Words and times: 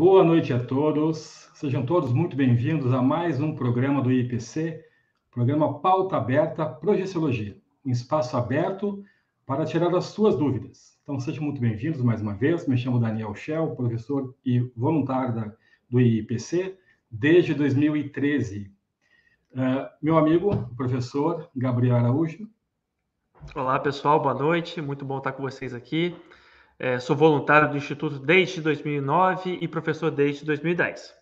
Boa 0.00 0.24
noite 0.24 0.50
a 0.50 0.58
todos. 0.58 1.50
Sejam 1.52 1.84
todos 1.84 2.10
muito 2.10 2.34
bem-vindos 2.34 2.90
a 2.94 3.02
mais 3.02 3.38
um 3.38 3.54
programa 3.54 4.00
do 4.00 4.10
IPC, 4.10 4.82
programa 5.30 5.78
Pauta 5.78 6.16
Aberta 6.16 6.64
Projeciologia, 6.64 7.54
um 7.84 7.90
espaço 7.90 8.34
aberto 8.34 9.04
para 9.44 9.66
tirar 9.66 9.94
as 9.94 10.06
suas 10.06 10.34
dúvidas. 10.34 10.98
Então, 11.02 11.20
sejam 11.20 11.44
muito 11.44 11.60
bem-vindos 11.60 12.00
mais 12.00 12.22
uma 12.22 12.32
vez. 12.32 12.66
Me 12.66 12.78
chamo 12.78 12.98
Daniel 12.98 13.34
Shell, 13.34 13.76
professor 13.76 14.34
e 14.42 14.60
voluntário 14.74 15.34
da, 15.34 15.52
do 15.90 16.00
IPC 16.00 16.78
desde 17.10 17.52
2013. 17.52 18.72
Uh, 19.52 19.60
é, 19.60 19.92
meu 20.00 20.16
amigo, 20.16 20.56
professor 20.78 21.50
Gabriel 21.54 21.96
Araújo. 21.96 22.48
Olá, 23.54 23.78
pessoal, 23.78 24.18
boa 24.18 24.32
noite. 24.32 24.80
Muito 24.80 25.04
bom 25.04 25.18
estar 25.18 25.32
com 25.32 25.42
vocês 25.42 25.74
aqui. 25.74 26.16
É, 26.82 26.98
sou 26.98 27.14
voluntário 27.14 27.68
do 27.68 27.76
Instituto 27.76 28.18
desde 28.18 28.62
2009 28.62 29.58
e 29.60 29.68
professor 29.68 30.10
desde 30.10 30.46
2010. 30.46 31.14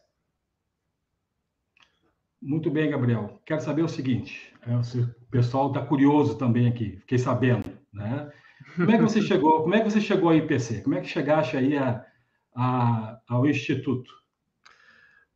Muito 2.41 2.71
bem, 2.71 2.89
Gabriel. 2.89 3.43
Quero 3.45 3.61
saber 3.61 3.83
o 3.83 3.89
seguinte: 3.89 4.55
é, 4.65 4.77
o 4.77 5.31
pessoal 5.33 5.67
está 5.67 5.85
curioso 5.85 6.39
também 6.39 6.69
aqui, 6.69 6.99
fiquei 6.99 7.19
sabendo, 7.19 7.77
né? 7.93 8.31
Como 8.77 8.89
é 8.89 8.99
que 8.99 9.03
você 9.03 9.21
chegou? 9.27 9.63
Como 9.63 9.75
é 9.75 9.81
que 9.81 9.91
você 9.91 10.01
chegou 10.01 10.31
ao 10.31 10.37
IPC? 10.37 10.83
Como 10.83 10.95
é 10.95 11.01
que 11.01 11.09
chegaste 11.09 11.57
aí 11.57 11.77
a, 11.77 12.07
a, 12.55 13.19
ao 13.29 13.45
Instituto? 13.45 14.13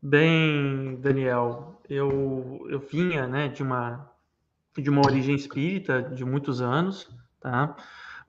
Bem, 0.01 1.01
Daniel, 1.01 1.83
eu, 1.91 2.65
eu 2.71 2.79
vinha 2.79 3.27
né, 3.27 3.49
de, 3.49 3.65
uma, 3.65 4.09
de 4.79 4.89
uma 4.89 5.05
origem 5.05 5.35
espírita 5.35 6.01
de 6.01 6.25
muitos 6.25 6.63
anos, 6.63 7.11
tá? 7.41 7.77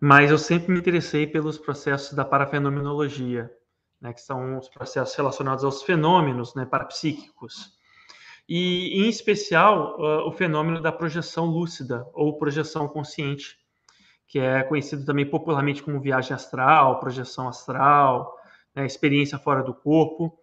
Mas 0.06 0.30
eu 0.30 0.38
sempre 0.38 0.74
me 0.74 0.80
interessei 0.80 1.26
pelos 1.26 1.58
processos 1.58 2.12
da 2.12 2.26
parafenomenologia, 2.26 3.50
né, 4.02 4.12
que 4.12 4.20
são 4.20 4.58
os 4.58 4.68
processos 4.68 5.16
relacionados 5.16 5.64
aos 5.64 5.82
fenômenos 5.82 6.54
né, 6.56 6.66
parapsíquicos. 6.66 7.72
E, 8.46 9.02
em 9.02 9.08
especial, 9.08 9.98
uh, 9.98 10.28
o 10.28 10.32
fenômeno 10.34 10.82
da 10.82 10.92
projeção 10.92 11.46
lúcida 11.46 12.06
ou 12.12 12.38
projeção 12.38 12.86
consciente, 12.86 13.58
que 14.28 14.40
é 14.40 14.62
conhecido 14.64 15.06
também 15.06 15.26
popularmente 15.26 15.82
como 15.82 16.02
viagem 16.02 16.36
astral, 16.36 17.00
projeção 17.00 17.48
astral, 17.48 18.38
né, 18.76 18.86
experiência 18.86 19.40
fora 19.40 19.64
do 19.64 19.74
corpo. 19.74 20.38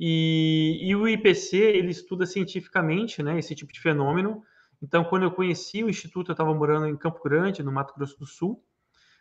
E, 0.00 0.78
e, 0.80 0.96
o 0.96 1.06
IPC 1.06 1.54
ele 1.58 1.90
estuda 1.90 2.24
cientificamente 2.24 3.22
né, 3.22 3.38
esse 3.38 3.54
tipo 3.54 3.74
de 3.74 3.80
fenômeno. 3.80 4.42
Então, 4.82 5.04
quando 5.04 5.24
eu 5.24 5.32
conheci 5.32 5.84
o 5.84 5.90
instituto, 5.90 6.30
eu 6.30 6.32
estava 6.32 6.54
morando 6.54 6.86
em 6.86 6.96
Campo 6.96 7.22
Grande, 7.22 7.62
no 7.62 7.70
Mato 7.70 7.92
Grosso 7.94 8.18
do 8.18 8.24
Sul, 8.24 8.64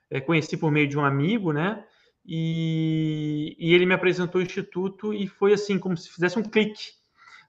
é, 0.09 0.19
conheci 0.21 0.57
por 0.57 0.71
meio 0.71 0.87
de 0.87 0.97
um 0.97 1.05
amigo, 1.05 1.51
né? 1.51 1.83
E, 2.25 3.55
e, 3.59 3.73
ele 3.73 3.85
me 3.85 3.93
apresentou 3.93 4.41
o 4.41 4.43
instituto 4.43 5.13
e 5.13 5.27
foi 5.27 5.53
assim 5.53 5.77
como 5.77 5.95
se 5.95 6.09
fizesse 6.09 6.39
um 6.39 6.43
clique, 6.43 6.91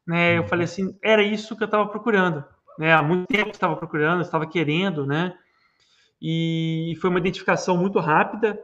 né? 0.06 0.38
Eu 0.38 0.44
falei 0.44 0.64
assim, 0.64 0.96
era 1.02 1.22
isso 1.22 1.56
que 1.56 1.62
eu 1.62 1.66
estava 1.66 1.86
procurando, 1.88 2.44
né? 2.78 2.92
Há 2.92 3.02
muito 3.02 3.26
tempo 3.26 3.50
estava 3.50 3.76
procurando, 3.76 4.20
estava 4.20 4.46
querendo, 4.46 5.06
né? 5.06 5.34
E 6.20 6.96
foi 7.00 7.10
uma 7.10 7.18
identificação 7.18 7.76
muito 7.76 7.98
rápida 7.98 8.58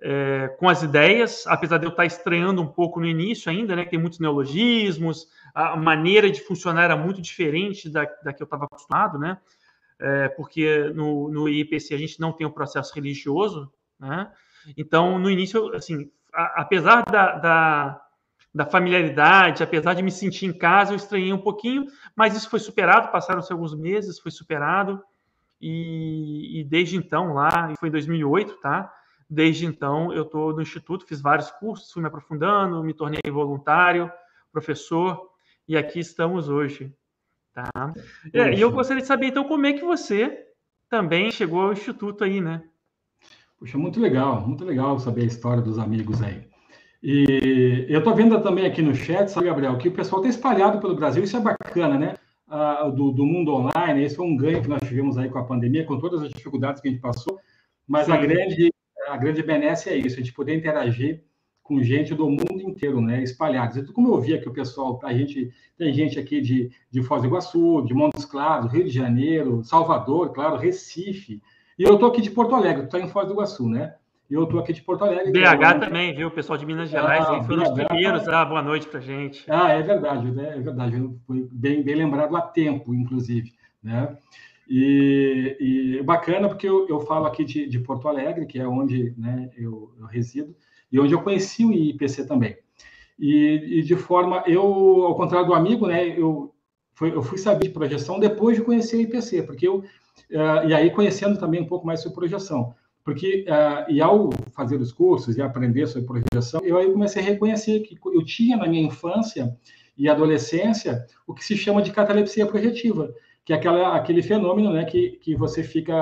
é, 0.00 0.48
com 0.58 0.68
as 0.68 0.82
ideias, 0.82 1.44
apesar 1.46 1.78
de 1.78 1.86
eu 1.86 1.90
estar 1.90 2.06
estranhando 2.06 2.62
um 2.62 2.66
pouco 2.66 3.00
no 3.00 3.06
início 3.06 3.50
ainda, 3.50 3.74
né? 3.74 3.84
Tem 3.84 3.98
muitos 3.98 4.20
neologismos, 4.20 5.26
a 5.54 5.76
maneira 5.76 6.30
de 6.30 6.40
funcionar 6.40 6.84
era 6.84 6.96
muito 6.96 7.20
diferente 7.20 7.90
da, 7.90 8.04
da 8.22 8.32
que 8.32 8.42
eu 8.42 8.44
estava 8.44 8.64
acostumado, 8.64 9.18
né? 9.18 9.38
É, 10.00 10.28
porque 10.28 10.90
no, 10.94 11.28
no 11.28 11.48
IPC 11.48 11.94
a 11.94 11.98
gente 11.98 12.20
não 12.20 12.32
tem 12.32 12.46
o 12.46 12.52
processo 12.52 12.94
religioso, 12.94 13.72
né? 13.98 14.30
Então, 14.76 15.18
no 15.18 15.30
início, 15.30 15.74
assim, 15.74 16.10
a, 16.32 16.62
apesar 16.62 17.04
da, 17.04 17.36
da, 17.36 18.02
da, 18.54 18.66
familiaridade, 18.66 19.62
apesar 19.62 19.94
de 19.94 20.02
me 20.02 20.10
sentir 20.10 20.46
em 20.46 20.52
casa, 20.52 20.92
eu 20.92 20.96
estranhei 20.96 21.32
um 21.32 21.40
pouquinho, 21.40 21.86
mas 22.14 22.36
isso 22.36 22.50
foi 22.50 22.60
superado, 22.60 23.10
passaram-se 23.10 23.52
alguns 23.52 23.74
meses, 23.74 24.18
foi 24.18 24.30
superado, 24.30 25.02
e, 25.60 26.60
e 26.60 26.64
desde 26.64 26.96
então, 26.96 27.32
lá, 27.32 27.72
foi 27.78 27.88
em 27.88 27.92
2008, 27.92 28.60
tá? 28.60 28.92
Desde 29.28 29.66
então, 29.66 30.12
eu 30.12 30.22
estou 30.22 30.54
no 30.54 30.62
Instituto, 30.62 31.06
fiz 31.06 31.20
vários 31.20 31.50
cursos, 31.50 31.92
fui 31.92 32.00
me 32.00 32.08
aprofundando, 32.08 32.82
me 32.82 32.94
tornei 32.94 33.20
voluntário, 33.30 34.10
professor, 34.52 35.28
e 35.66 35.76
aqui 35.76 35.98
estamos 35.98 36.48
hoje. 36.48 36.94
Tá? 37.58 37.92
É, 38.32 38.54
e 38.54 38.60
eu 38.60 38.70
gostaria 38.70 39.02
de 39.02 39.08
saber, 39.08 39.26
então, 39.26 39.42
como 39.42 39.66
é 39.66 39.72
que 39.72 39.84
você 39.84 40.46
também 40.88 41.30
chegou 41.32 41.62
ao 41.62 41.72
Instituto 41.72 42.22
aí, 42.22 42.40
né? 42.40 42.62
Puxa, 43.58 43.76
muito 43.76 44.00
legal, 44.00 44.46
muito 44.46 44.64
legal 44.64 44.98
saber 45.00 45.22
a 45.22 45.26
história 45.26 45.60
dos 45.60 45.78
amigos 45.78 46.22
aí. 46.22 46.46
E 47.02 47.86
eu 47.88 47.98
estou 47.98 48.14
vendo 48.14 48.40
também 48.40 48.64
aqui 48.64 48.80
no 48.80 48.94
chat, 48.94 49.28
sabe, 49.28 49.46
Gabriel, 49.46 49.76
que 49.76 49.88
o 49.88 49.92
pessoal 49.92 50.22
está 50.22 50.30
espalhado 50.30 50.80
pelo 50.80 50.94
Brasil, 50.94 51.24
isso 51.24 51.36
é 51.36 51.40
bacana, 51.40 51.98
né? 51.98 52.14
Ah, 52.46 52.88
do, 52.88 53.10
do, 53.10 53.26
mundo 53.26 53.52
online, 53.52 54.04
esse 54.04 54.16
foi 54.16 54.26
um 54.26 54.36
ganho 54.36 54.62
que 54.62 54.68
nós 54.68 54.80
tivemos 54.80 55.18
aí 55.18 55.28
com 55.28 55.38
a 55.38 55.44
pandemia, 55.44 55.84
com 55.84 55.98
todas 55.98 56.22
as 56.22 56.30
dificuldades 56.30 56.80
que 56.80 56.88
a 56.88 56.90
gente 56.90 57.00
passou, 57.00 57.38
mas 57.86 58.08
a 58.08 58.16
grande, 58.16 58.72
a 59.08 59.16
grande 59.16 59.42
benesse 59.42 59.90
é 59.90 59.96
isso, 59.96 60.16
a 60.16 60.20
gente 60.20 60.32
poder 60.32 60.56
interagir 60.56 61.22
com 61.68 61.82
gente 61.82 62.14
do 62.14 62.30
mundo 62.30 62.62
inteiro, 62.62 62.98
né, 62.98 63.22
espalhados. 63.22 63.76
Então, 63.76 63.92
como 63.92 64.08
eu 64.08 64.20
vi 64.20 64.32
aqui 64.32 64.48
o 64.48 64.52
pessoal, 64.52 64.98
a 65.04 65.12
gente 65.12 65.52
tem 65.76 65.92
gente 65.92 66.18
aqui 66.18 66.40
de, 66.40 66.70
de 66.90 67.02
Foz 67.02 67.20
do 67.20 67.28
Iguaçu, 67.28 67.84
de 67.86 67.92
Montes 67.92 68.24
Claros, 68.24 68.72
Rio 68.72 68.84
de 68.84 68.90
Janeiro, 68.90 69.62
Salvador, 69.62 70.32
claro, 70.32 70.56
Recife. 70.56 71.42
E 71.78 71.82
eu 71.82 71.94
estou 71.94 72.08
aqui 72.08 72.22
de 72.22 72.30
Porto 72.30 72.54
Alegre, 72.54 72.84
estou 72.84 72.98
em 72.98 73.08
Foz 73.08 73.26
do 73.26 73.34
Iguaçu, 73.34 73.68
né? 73.68 73.94
E 74.30 74.34
eu 74.34 74.44
estou 74.44 74.58
aqui 74.60 74.72
de 74.72 74.82
Porto 74.82 75.04
Alegre. 75.04 75.30
BH 75.30 75.78
também, 75.78 76.14
viu? 76.14 76.28
O 76.28 76.30
pessoal 76.30 76.58
de 76.58 76.64
Minas 76.64 76.88
Gerais 76.88 77.24
ah, 77.26 77.42
foram 77.42 77.62
os 77.64 77.70
primeiros 77.70 78.26
a 78.26 78.40
ah, 78.40 78.44
boa 78.46 78.62
noite 78.62 78.86
para 78.86 79.00
gente. 79.00 79.44
Ah, 79.46 79.70
é 79.70 79.82
verdade, 79.82 80.30
né? 80.30 80.54
é 80.56 80.60
verdade. 80.60 81.10
Foi 81.26 81.46
bem, 81.52 81.82
bem 81.82 81.94
lembrado 81.94 82.34
a 82.34 82.40
tempo, 82.40 82.94
inclusive, 82.94 83.52
né? 83.82 84.16
E, 84.68 85.56
e 85.98 86.02
bacana 86.02 86.48
porque 86.48 86.68
eu, 86.68 86.86
eu 86.88 87.00
falo 87.00 87.26
aqui 87.26 87.44
de, 87.44 87.66
de 87.66 87.78
Porto 87.78 88.08
Alegre, 88.08 88.46
que 88.46 88.58
é 88.58 88.66
onde 88.66 89.14
né, 89.16 89.50
eu, 89.56 89.92
eu 89.98 90.06
resido, 90.06 90.54
e 90.90 90.98
onde 90.98 91.14
eu 91.14 91.22
conheci 91.22 91.64
o 91.64 91.72
IPC 91.72 92.26
também. 92.26 92.56
E, 93.18 93.78
e, 93.78 93.82
de 93.82 93.96
forma, 93.96 94.44
eu, 94.46 94.62
ao 94.62 95.16
contrário 95.16 95.46
do 95.46 95.54
amigo, 95.54 95.86
né, 95.86 96.18
eu, 96.18 96.54
foi, 96.94 97.14
eu 97.14 97.22
fui 97.22 97.36
saber 97.36 97.66
de 97.66 97.74
projeção 97.74 98.20
depois 98.20 98.56
de 98.56 98.62
conhecer 98.62 98.96
o 98.96 99.00
IPC, 99.00 99.42
porque 99.42 99.66
eu, 99.66 99.78
uh, 99.78 100.68
e 100.68 100.74
aí 100.74 100.90
conhecendo 100.90 101.38
também 101.38 101.60
um 101.60 101.66
pouco 101.66 101.86
mais 101.86 102.00
sobre 102.00 102.16
projeção, 102.16 102.74
porque, 103.04 103.44
uh, 103.48 103.90
e 103.90 104.00
ao 104.00 104.30
fazer 104.52 104.76
os 104.76 104.92
cursos 104.92 105.36
e 105.36 105.42
aprender 105.42 105.86
sobre 105.88 106.06
projeção, 106.06 106.60
eu 106.62 106.76
aí 106.76 106.90
comecei 106.92 107.20
a 107.22 107.24
reconhecer 107.24 107.80
que 107.80 107.98
eu 108.04 108.24
tinha 108.24 108.56
na 108.56 108.68
minha 108.68 108.86
infância 108.86 109.56
e 109.96 110.08
adolescência 110.08 111.04
o 111.26 111.34
que 111.34 111.44
se 111.44 111.56
chama 111.56 111.82
de 111.82 111.90
catalepsia 111.90 112.46
projetiva, 112.46 113.12
que 113.48 113.54
é 113.54 113.56
aquela, 113.56 113.96
aquele 113.96 114.22
fenômeno, 114.22 114.70
né, 114.70 114.84
que, 114.84 115.12
que 115.22 115.34
você 115.34 115.62
fica, 115.62 115.94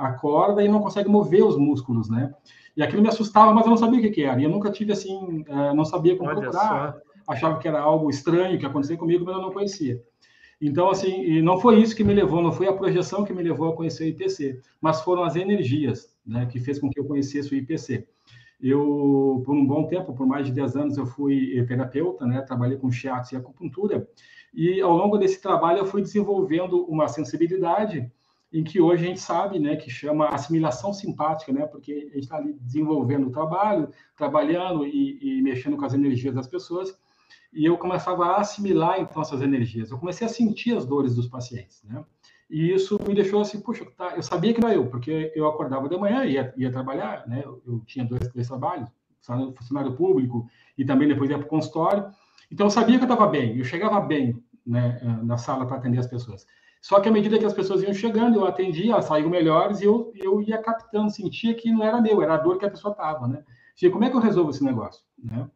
acorda 0.00 0.64
e 0.64 0.68
não 0.68 0.80
consegue 0.80 1.08
mover 1.08 1.44
os 1.44 1.56
músculos, 1.56 2.10
né? 2.10 2.34
E 2.76 2.82
aquilo 2.82 3.00
me 3.00 3.06
assustava, 3.06 3.54
mas 3.54 3.64
eu 3.64 3.70
não 3.70 3.76
sabia 3.76 4.00
o 4.00 4.02
que, 4.02 4.10
que 4.10 4.24
era. 4.24 4.40
E 4.40 4.42
eu 4.42 4.50
nunca 4.50 4.68
tive 4.68 4.90
assim, 4.90 5.44
uh, 5.48 5.72
não 5.76 5.84
sabia 5.84 6.16
como 6.16 6.28
Olha 6.28 6.40
procurar. 6.40 6.94
Só. 6.94 7.00
Achava 7.28 7.60
que 7.60 7.68
era 7.68 7.78
algo 7.78 8.10
estranho 8.10 8.58
que 8.58 8.66
acontecia 8.66 8.96
comigo, 8.96 9.24
mas 9.24 9.36
eu 9.36 9.42
não 9.42 9.52
conhecia. 9.52 10.02
Então, 10.60 10.90
assim, 10.90 11.40
não 11.40 11.60
foi 11.60 11.80
isso 11.80 11.94
que 11.94 12.02
me 12.02 12.12
levou, 12.12 12.42
não 12.42 12.50
foi 12.50 12.66
a 12.66 12.72
projeção 12.72 13.24
que 13.24 13.32
me 13.32 13.44
levou 13.44 13.68
a 13.68 13.76
conhecer 13.76 14.02
o 14.02 14.08
IPC, 14.08 14.60
mas 14.80 15.00
foram 15.00 15.22
as 15.22 15.36
energias, 15.36 16.16
né, 16.26 16.46
que 16.46 16.58
fez 16.58 16.80
com 16.80 16.90
que 16.90 16.98
eu 16.98 17.04
conhecesse 17.04 17.54
o 17.54 17.56
IPC. 17.56 18.08
Eu, 18.60 19.40
por 19.46 19.54
um 19.54 19.64
bom 19.64 19.86
tempo, 19.86 20.12
por 20.14 20.26
mais 20.26 20.46
de 20.46 20.52
10 20.52 20.74
anos, 20.74 20.98
eu 20.98 21.06
fui 21.06 21.64
terapeuta, 21.68 22.26
né, 22.26 22.40
trabalhei 22.40 22.76
com 22.76 22.90
shiatsu 22.90 23.36
e 23.36 23.38
acupuntura, 23.38 24.04
e 24.54 24.80
ao 24.80 24.96
longo 24.96 25.18
desse 25.18 25.40
trabalho 25.40 25.78
eu 25.78 25.86
fui 25.86 26.02
desenvolvendo 26.02 26.84
uma 26.84 27.08
sensibilidade 27.08 28.10
em 28.52 28.64
que 28.64 28.80
hoje 28.80 29.04
a 29.04 29.08
gente 29.08 29.20
sabe, 29.20 29.58
né, 29.58 29.76
que 29.76 29.90
chama 29.90 30.28
assimilação 30.28 30.92
simpática, 30.92 31.52
né, 31.52 31.66
porque 31.66 31.92
a 31.92 32.14
gente 32.14 32.20
está 32.20 32.36
ali 32.36 32.54
desenvolvendo 32.54 33.26
o 33.26 33.30
trabalho, 33.30 33.90
trabalhando 34.16 34.86
e, 34.86 35.18
e, 35.20 35.42
mexendo 35.42 35.76
com 35.76 35.84
as 35.84 35.92
energias 35.92 36.34
das 36.34 36.46
pessoas, 36.46 36.98
e 37.52 37.64
eu 37.64 37.76
começava 37.76 38.24
a 38.24 38.40
assimilar 38.40 39.00
então 39.00 39.22
essas 39.22 39.42
energias. 39.42 39.90
Eu 39.90 39.98
comecei 39.98 40.26
a 40.26 40.30
sentir 40.30 40.76
as 40.76 40.86
dores 40.86 41.14
dos 41.14 41.26
pacientes, 41.26 41.82
né, 41.84 42.02
e 42.48 42.72
isso 42.72 42.98
me 43.06 43.14
deixou 43.14 43.42
assim, 43.42 43.60
puxa, 43.60 43.84
tá, 43.96 44.16
eu 44.16 44.22
sabia 44.22 44.54
que 44.54 44.60
não 44.60 44.68
era 44.68 44.78
eu, 44.78 44.86
porque 44.86 45.30
eu 45.36 45.46
acordava 45.46 45.86
de 45.86 45.98
manhã 45.98 46.24
e 46.24 46.32
ia, 46.32 46.54
ia, 46.56 46.72
trabalhar, 46.72 47.28
né, 47.28 47.42
eu, 47.44 47.62
eu 47.66 47.80
tinha 47.80 48.04
dois, 48.04 48.32
dois 48.32 48.48
trabalhos, 48.48 48.88
funcionário 49.56 49.94
público 49.94 50.48
e 50.78 50.86
também 50.86 51.06
depois 51.06 51.28
ia 51.28 51.36
para 51.36 51.46
o 51.46 51.50
consultório, 51.50 52.10
então 52.50 52.66
eu 52.66 52.70
sabia 52.70 52.96
que 52.96 53.04
eu 53.04 53.08
estava 53.08 53.26
bem, 53.26 53.56
eu 53.58 53.64
chegava 53.64 54.00
bem, 54.00 54.42
né, 54.66 55.00
na 55.22 55.36
sala 55.36 55.66
para 55.66 55.76
atender 55.76 55.98
as 55.98 56.06
pessoas. 56.06 56.46
Só 56.80 57.00
que 57.00 57.08
à 57.08 57.12
medida 57.12 57.38
que 57.38 57.44
as 57.44 57.52
pessoas 57.52 57.82
iam 57.82 57.92
chegando, 57.92 58.36
eu 58.36 58.46
atendia, 58.46 58.92
elas 58.92 59.06
saíam 59.06 59.28
melhores 59.28 59.80
e 59.80 59.84
eu, 59.84 60.12
eu 60.14 60.40
ia 60.40 60.58
captando, 60.58 61.10
sentia 61.10 61.54
que 61.54 61.70
não 61.72 61.82
era 61.82 62.00
meu, 62.00 62.22
era 62.22 62.34
a 62.34 62.38
dor 62.38 62.58
que 62.58 62.64
a 62.64 62.70
pessoa 62.70 62.92
estava, 62.92 63.26
né? 63.26 63.42
Dizia, 63.74 63.90
como 63.90 64.04
é 64.04 64.10
que 64.10 64.16
eu 64.16 64.20
resolvo 64.20 64.50
esse 64.50 64.62
negócio, 64.62 65.02
né? 65.18 65.48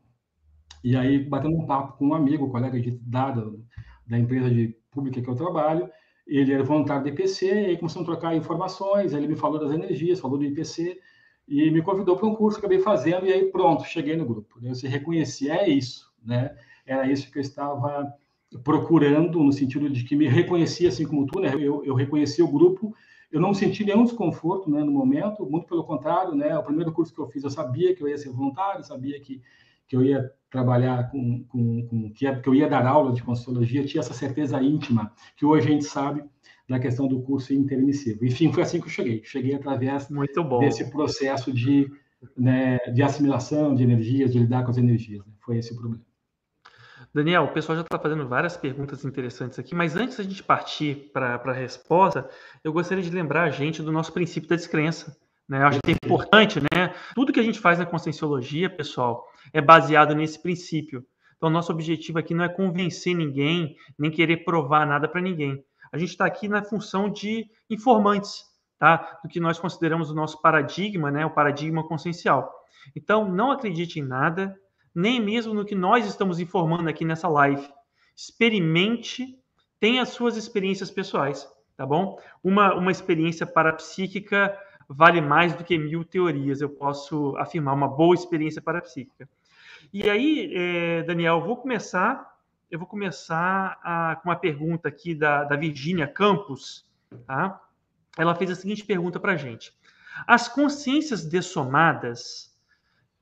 E 0.82 0.96
aí, 0.96 1.18
batendo 1.18 1.56
um 1.56 1.66
papo 1.66 1.96
com 1.96 2.08
um 2.08 2.14
amigo, 2.14 2.46
um 2.46 2.50
colega 2.50 2.80
de 2.80 2.90
dado 2.90 3.64
da 4.06 4.18
empresa 4.18 4.50
de 4.50 4.76
pública 4.90 5.22
que 5.22 5.28
eu 5.28 5.36
trabalho, 5.36 5.88
ele 6.26 6.52
era 6.52 6.64
voluntário 6.64 7.02
do 7.02 7.08
IPC, 7.08 7.46
e 7.46 7.66
aí 7.66 7.76
começamos 7.76 8.08
a 8.08 8.12
trocar 8.12 8.34
informações, 8.34 9.14
aí 9.14 9.20
ele 9.20 9.28
me 9.28 9.36
falou 9.36 9.60
das 9.60 9.72
energias, 9.72 10.18
falou 10.18 10.38
do 10.38 10.44
IPC, 10.44 10.98
e 11.48 11.70
me 11.70 11.82
convidou 11.82 12.16
para 12.16 12.26
um 12.26 12.34
curso, 12.34 12.58
acabei 12.58 12.80
fazendo, 12.80 13.26
e 13.26 13.32
aí 13.32 13.44
pronto, 13.50 13.84
cheguei 13.84 14.16
no 14.16 14.24
grupo. 14.24 14.58
Eu 14.62 14.74
se 14.74 14.88
reconheci, 14.88 15.50
é 15.50 15.68
isso, 15.68 16.12
né? 16.24 16.56
Era 16.92 17.10
isso 17.10 17.30
que 17.30 17.38
eu 17.38 17.42
estava 17.42 18.12
procurando, 18.62 19.42
no 19.42 19.52
sentido 19.52 19.88
de 19.88 20.04
que 20.04 20.14
me 20.14 20.28
reconhecia 20.28 20.88
assim 20.88 21.06
como 21.06 21.26
tu, 21.26 21.40
né? 21.40 21.54
Eu, 21.54 21.84
eu 21.84 21.94
reconheci 21.94 22.42
o 22.42 22.48
grupo, 22.48 22.94
eu 23.30 23.40
não 23.40 23.54
senti 23.54 23.84
nenhum 23.84 24.04
desconforto 24.04 24.70
né, 24.70 24.84
no 24.84 24.92
momento, 24.92 25.48
muito 25.48 25.66
pelo 25.66 25.84
contrário, 25.84 26.34
né? 26.34 26.56
O 26.56 26.62
primeiro 26.62 26.92
curso 26.92 27.14
que 27.14 27.20
eu 27.20 27.26
fiz, 27.28 27.42
eu 27.42 27.50
sabia 27.50 27.94
que 27.94 28.02
eu 28.02 28.08
ia 28.08 28.18
ser 28.18 28.30
voluntário, 28.30 28.84
sabia 28.84 29.18
que, 29.20 29.40
que 29.88 29.96
eu 29.96 30.04
ia 30.04 30.30
trabalhar 30.50 31.10
com, 31.10 31.42
com, 31.44 31.86
com 31.86 32.12
que, 32.12 32.30
que 32.36 32.48
eu 32.48 32.54
ia 32.54 32.68
dar 32.68 32.86
aula 32.86 33.12
de 33.12 33.22
Consciologia, 33.22 33.86
tinha 33.86 34.00
essa 34.00 34.12
certeza 34.12 34.62
íntima, 34.62 35.10
que 35.34 35.46
hoje 35.46 35.66
a 35.66 35.70
gente 35.70 35.84
sabe 35.84 36.22
da 36.68 36.78
questão 36.78 37.08
do 37.08 37.22
curso 37.22 37.54
intermissivo. 37.54 38.24
Enfim, 38.24 38.52
foi 38.52 38.62
assim 38.62 38.80
que 38.80 38.86
eu 38.86 38.90
cheguei. 38.90 39.22
Cheguei 39.24 39.54
através 39.54 40.08
desse 40.60 40.90
processo 40.90 41.52
de, 41.52 41.90
né, 42.36 42.78
de 42.92 43.02
assimilação 43.02 43.74
de 43.74 43.82
energias, 43.82 44.32
de 44.32 44.38
lidar 44.38 44.62
com 44.64 44.70
as 44.70 44.76
energias. 44.76 45.24
Né? 45.26 45.32
Foi 45.40 45.56
esse 45.56 45.72
o 45.72 45.76
problema. 45.76 46.02
Daniel, 47.14 47.44
o 47.44 47.52
pessoal 47.52 47.76
já 47.76 47.82
está 47.82 47.98
fazendo 47.98 48.26
várias 48.26 48.56
perguntas 48.56 49.04
interessantes 49.04 49.58
aqui, 49.58 49.74
mas 49.74 49.94
antes 49.96 50.16
da 50.16 50.24
gente 50.24 50.42
partir 50.42 51.10
para 51.12 51.34
a 51.34 51.52
resposta, 51.52 52.28
eu 52.64 52.72
gostaria 52.72 53.04
de 53.04 53.10
lembrar 53.10 53.42
a 53.42 53.50
gente 53.50 53.82
do 53.82 53.92
nosso 53.92 54.12
princípio 54.12 54.48
da 54.48 54.56
descrença. 54.56 55.14
Né? 55.46 55.62
Eu 55.62 55.66
acho 55.66 55.80
que 55.82 55.90
é 55.90 55.94
importante, 56.02 56.58
né? 56.60 56.94
Tudo 57.14 57.32
que 57.32 57.40
a 57.40 57.42
gente 57.42 57.60
faz 57.60 57.78
na 57.78 57.84
conscienciologia, 57.84 58.70
pessoal, 58.70 59.26
é 59.52 59.60
baseado 59.60 60.14
nesse 60.14 60.40
princípio. 60.40 61.04
Então, 61.36 61.50
nosso 61.50 61.70
objetivo 61.70 62.18
aqui 62.18 62.32
não 62.32 62.44
é 62.44 62.48
convencer 62.48 63.14
ninguém, 63.14 63.76
nem 63.98 64.10
querer 64.10 64.38
provar 64.44 64.86
nada 64.86 65.06
para 65.06 65.20
ninguém. 65.20 65.62
A 65.92 65.98
gente 65.98 66.10
está 66.10 66.24
aqui 66.24 66.48
na 66.48 66.62
função 66.62 67.10
de 67.10 67.44
informantes, 67.68 68.44
tá? 68.78 69.18
Do 69.22 69.28
que 69.28 69.40
nós 69.40 69.58
consideramos 69.58 70.10
o 70.10 70.14
nosso 70.14 70.40
paradigma, 70.40 71.10
né? 71.10 71.26
O 71.26 71.30
paradigma 71.34 71.86
consciencial. 71.86 72.50
Então, 72.96 73.30
não 73.30 73.50
acredite 73.50 74.00
em 74.00 74.02
nada, 74.02 74.56
nem 74.94 75.20
mesmo 75.20 75.54
no 75.54 75.64
que 75.64 75.74
nós 75.74 76.06
estamos 76.06 76.40
informando 76.40 76.88
aqui 76.88 77.04
nessa 77.04 77.28
live. 77.28 77.66
Experimente, 78.14 79.38
tenha 79.80 80.02
as 80.02 80.10
suas 80.10 80.36
experiências 80.36 80.90
pessoais, 80.90 81.48
tá 81.76 81.86
bom? 81.86 82.18
Uma, 82.42 82.74
uma 82.74 82.90
experiência 82.90 83.46
parapsíquica 83.46 84.56
vale 84.88 85.20
mais 85.20 85.54
do 85.54 85.64
que 85.64 85.78
mil 85.78 86.04
teorias, 86.04 86.60
eu 86.60 86.68
posso 86.68 87.36
afirmar, 87.38 87.74
uma 87.74 87.88
boa 87.88 88.14
experiência 88.14 88.60
parapsíquica. 88.60 89.28
E 89.92 90.08
aí, 90.08 90.52
é, 90.54 91.02
Daniel, 91.02 91.40
vou 91.40 91.56
começar, 91.56 92.36
eu 92.70 92.78
vou 92.78 92.86
começar 92.86 93.78
a, 93.82 94.16
com 94.16 94.28
uma 94.28 94.36
pergunta 94.36 94.88
aqui 94.88 95.14
da, 95.14 95.44
da 95.44 95.56
Virgínia 95.56 96.06
Campos, 96.06 96.86
tá? 97.26 97.60
Ela 98.16 98.34
fez 98.34 98.50
a 98.50 98.54
seguinte 98.54 98.84
pergunta 98.84 99.18
para 99.18 99.32
a 99.32 99.36
gente. 99.36 99.72
As 100.26 100.48
consciências 100.48 101.24
dessomadas 101.24 102.51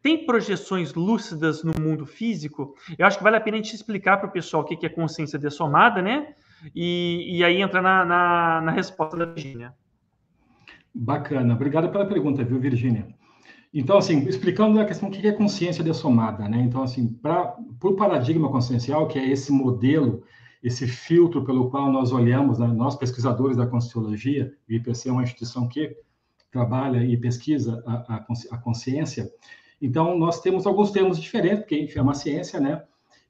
tem 0.02 0.25
projeções 0.25 0.94
lúcidas 0.94 1.62
no 1.62 1.73
mundo 1.81 2.06
físico? 2.06 2.75
Eu 2.99 3.06
acho 3.06 3.19
que 3.19 3.25
vale 3.25 3.37
a 3.37 3.41
pena 3.41 3.56
a 3.58 3.62
gente 3.62 3.75
explicar 3.75 4.17
para 4.17 4.29
o 4.29 4.32
pessoal 4.32 4.62
o 4.62 4.67
que 4.67 4.87
é 4.87 4.88
consciência 4.88 5.38
dessomada, 5.38 6.00
né? 6.00 6.35
E, 6.75 7.38
e 7.38 7.44
aí 7.44 7.61
entra 7.61 7.81
na, 7.81 8.05
na, 8.05 8.61
na 8.62 8.73
resposta 8.73 9.17
da 9.17 9.26
Virgínia. 9.26 9.75
Bacana. 10.94 11.55
Obrigado 11.55 11.91
pela 11.91 12.06
pergunta, 12.06 12.44
viu, 12.44 12.58
Virgínia? 12.58 13.08
Então, 13.73 13.99
assim, 13.99 14.26
explicando 14.29 14.81
a 14.81 14.85
questão 14.85 15.08
do 15.08 15.17
que 15.17 15.26
é 15.26 15.32
consciência 15.32 15.85
dessomada, 15.85 16.49
né? 16.49 16.61
Então, 16.61 16.82
assim, 16.82 17.06
para 17.06 17.56
o 17.82 17.94
paradigma 17.94 18.50
consciencial, 18.50 19.06
que 19.06 19.19
é 19.19 19.29
esse 19.31 19.53
modelo, 19.53 20.25
esse 20.62 20.87
filtro 20.88 21.44
pelo 21.44 21.70
qual 21.70 21.91
nós 21.91 22.12
olhamos, 22.12 22.58
né? 22.58 22.67
nós 22.67 22.96
pesquisadores 22.96 23.56
da 23.56 23.67
Conscienciologia, 23.67 24.53
o 24.69 24.73
IPC 24.73 25.08
é 25.08 25.12
uma 25.12 25.23
instituição 25.23 25.69
que 25.69 25.96
trabalha 26.50 27.05
e 27.05 27.17
pesquisa 27.17 27.82
a, 27.87 28.26
a 28.50 28.58
consciência, 28.58 29.31
então, 29.81 30.19
nós 30.19 30.41
temos 30.41 30.67
alguns 30.67 30.91
termos 30.91 31.19
diferentes, 31.19 31.61
porque 31.61 31.79
enfim, 31.79 31.99
é 31.99 32.03
uma 32.03 32.15
ciência, 32.15 32.61
né? 32.61 32.82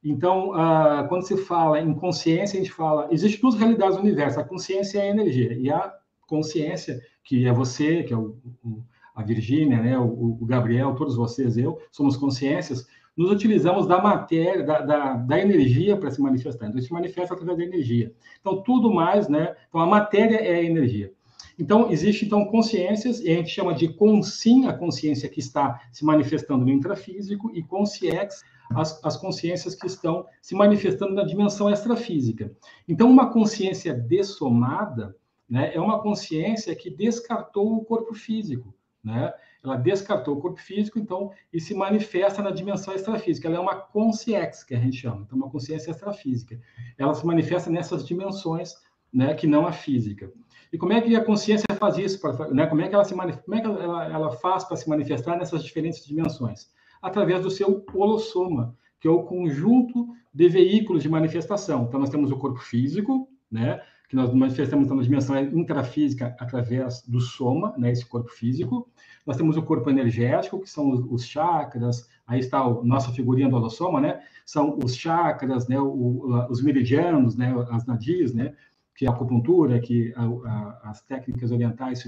Então, 0.03 0.53
ah, 0.55 1.05
quando 1.09 1.27
se 1.27 1.37
fala 1.37 1.81
em 1.81 1.95
consciência, 1.95 2.59
a 2.59 2.63
gente 2.63 2.73
fala, 2.73 3.09
existem 3.11 3.41
duas 3.41 3.55
realidades 3.55 3.97
do 3.97 4.03
universo, 4.03 4.41
a 4.41 4.45
consciência 4.45 4.99
e 4.99 5.01
a 5.03 5.07
energia. 5.07 5.53
E 5.53 5.71
a 5.71 5.95
consciência, 6.27 7.01
que 7.23 7.47
é 7.47 7.53
você, 7.53 8.03
que 8.03 8.13
é 8.13 8.17
o, 8.17 8.37
o, 8.65 8.83
a 9.15 9.23
Virgínia, 9.23 9.81
né, 9.81 9.99
o, 9.99 10.39
o, 10.41 10.47
Gabriel, 10.47 10.95
todos 10.95 11.17
vocês, 11.17 11.59
eu, 11.59 11.79
somos 11.93 12.17
consciências, 12.17 12.87
nos 13.17 13.31
utilizamos 13.31 13.87
da 13.87 14.01
matéria, 14.01 14.65
da, 14.65 14.81
da, 14.81 15.15
da 15.15 15.39
energia 15.39 15.97
para 15.97 16.11
se 16.11 16.23
manifestar. 16.23 16.69
Então, 16.69 16.81
se 16.81 16.93
manifesta 16.93 17.35
através 17.35 17.59
da 17.59 17.65
energia. 17.65 18.15
Então, 18.41 18.63
tudo 18.63 18.91
mais, 18.91 19.29
né? 19.29 19.55
Então, 19.69 19.81
a 19.81 19.87
matéria 19.87 20.37
é 20.37 20.55
a 20.55 20.63
energia. 20.63 21.13
Então, 21.61 21.91
existe, 21.91 22.25
então, 22.25 22.47
consciências, 22.47 23.21
e 23.21 23.31
a 23.31 23.35
gente 23.35 23.51
chama 23.51 23.75
de 23.75 23.93
consim, 23.93 24.67
a 24.67 24.73
consciência 24.73 25.29
que 25.29 25.41
está 25.41 25.83
se 25.93 26.05
manifestando 26.05 26.65
no 26.65 26.71
intrafísico, 26.71 27.51
e 27.55 27.63
consciex, 27.63 28.43
as, 28.75 29.05
as 29.05 29.17
consciências 29.17 29.75
que 29.75 29.87
estão 29.87 30.27
se 30.41 30.55
manifestando 30.55 31.13
na 31.13 31.23
dimensão 31.23 31.69
extrafísica. 31.69 32.51
Então, 32.89 33.11
uma 33.11 33.31
consciência 33.31 33.93
dessomada 33.93 35.15
né, 35.49 35.71
é 35.75 35.81
uma 35.81 36.01
consciência 36.01 36.75
que 36.75 36.89
descartou 36.89 37.77
o 37.77 37.85
corpo 37.85 38.15
físico, 38.15 38.73
né? 39.03 39.33
Ela 39.63 39.77
descartou 39.77 40.39
o 40.39 40.41
corpo 40.41 40.59
físico, 40.59 40.99
então, 40.99 41.31
e 41.53 41.61
se 41.61 41.75
manifesta 41.75 42.41
na 42.41 42.51
dimensão 42.51 42.95
extrafísica. 42.95 43.47
Ela 43.47 43.57
é 43.57 43.61
uma 43.61 43.77
consciex, 43.77 44.65
que 44.65 44.75
a 44.75 44.79
gente 44.79 44.97
chama, 44.97 45.23
então, 45.27 45.37
uma 45.37 45.51
consciência 45.51 45.91
extrafísica. 45.91 46.59
Ela 46.97 47.13
se 47.13 47.27
manifesta 47.27 47.69
nessas 47.69 48.07
dimensões, 48.07 48.75
né, 49.13 49.35
que 49.35 49.47
não 49.47 49.67
a 49.67 49.73
física. 49.73 50.33
E 50.73 50.79
como 50.79 50.93
é 50.93 51.01
que 51.01 51.15
a 51.17 51.25
consciência 51.25 51.67
faz 51.79 51.99
isso? 51.99 52.21
Pra, 52.21 52.49
né? 52.49 52.67
Como 52.67 52.81
é 52.81 52.89
que 52.89 52.95
ela 52.95 53.05
se 53.05 53.15
como 53.15 53.55
é 53.55 53.61
que 53.61 53.67
ela, 53.67 54.05
ela 54.07 54.31
faz 54.31 54.65
para 54.65 54.77
se 54.77 54.89
manifestar 54.89 55.37
nessas 55.37 55.65
diferentes 55.65 56.07
dimensões? 56.07 56.69
Através 57.03 57.43
do 57.43 57.51
seu 57.51 57.85
holossoma, 57.93 58.77
que 59.01 59.09
é 59.09 59.11
o 59.11 59.23
conjunto 59.23 60.09
de 60.33 60.49
veículos 60.49 61.03
de 61.03 61.09
manifestação. 61.09 61.85
Então 61.89 61.99
nós 61.99 62.11
temos 62.11 62.31
o 62.31 62.37
corpo 62.37 62.61
físico, 62.61 63.29
né? 63.51 63.81
Que 64.09 64.15
nós 64.17 64.33
manifestamos 64.33 64.89
na 64.89 65.03
dimensão 65.03 65.39
intrafísica 65.39 66.37
através 66.39 67.03
do 67.03 67.21
soma, 67.21 67.75
né? 67.77 67.91
Esse 67.91 68.07
corpo 68.07 68.31
físico. 68.31 68.89
Nós 69.27 69.37
temos 69.37 69.57
o 69.57 69.63
corpo 69.63 69.91
energético, 69.91 70.61
que 70.61 70.69
são 70.69 70.91
os, 70.91 71.01
os 71.11 71.25
chakras. 71.25 72.09
Aí 72.27 72.41
está 72.41 72.61
a 72.61 72.85
nossa 72.85 73.11
figurinha 73.13 73.49
do 73.49 73.57
holossoma, 73.57 74.01
né? 74.01 74.21
São 74.45 74.79
os 74.83 74.95
chakras, 74.95 75.67
né? 75.67 75.81
O, 75.81 76.47
os 76.49 76.63
meridianos, 76.63 77.37
né? 77.37 77.55
As 77.71 77.87
nadis, 77.87 78.35
né? 78.35 78.55
Que 78.97 79.07
é 79.07 79.09
a 79.09 79.13
acupuntura, 79.13 79.81
que 79.81 80.13
a, 80.17 80.25
a, 80.25 80.91
as 80.91 81.03
técnicas 81.03 81.51
orientais 81.51 82.05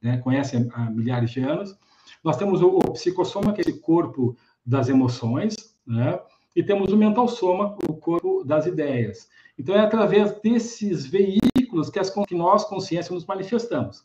né, 0.00 0.18
conhecem 0.18 0.68
há 0.72 0.90
milhares 0.90 1.30
de 1.30 1.40
anos. 1.40 1.76
Nós 2.22 2.36
temos 2.36 2.62
o, 2.62 2.68
o 2.68 2.92
psicossoma, 2.92 3.52
que 3.52 3.60
é 3.60 3.64
esse 3.68 3.80
corpo 3.80 4.36
das 4.64 4.88
emoções, 4.88 5.54
né? 5.86 6.18
e 6.54 6.62
temos 6.62 6.92
o 6.92 6.96
mental 6.96 7.26
soma, 7.28 7.76
o 7.88 7.94
corpo 7.94 8.44
das 8.44 8.66
ideias. 8.66 9.28
Então, 9.58 9.74
é 9.74 9.80
através 9.80 10.40
desses 10.40 11.06
veículos 11.06 11.90
que, 11.90 11.98
as, 11.98 12.10
que 12.10 12.34
nós, 12.34 12.64
consciência, 12.64 13.14
nos 13.14 13.26
manifestamos. 13.26 14.04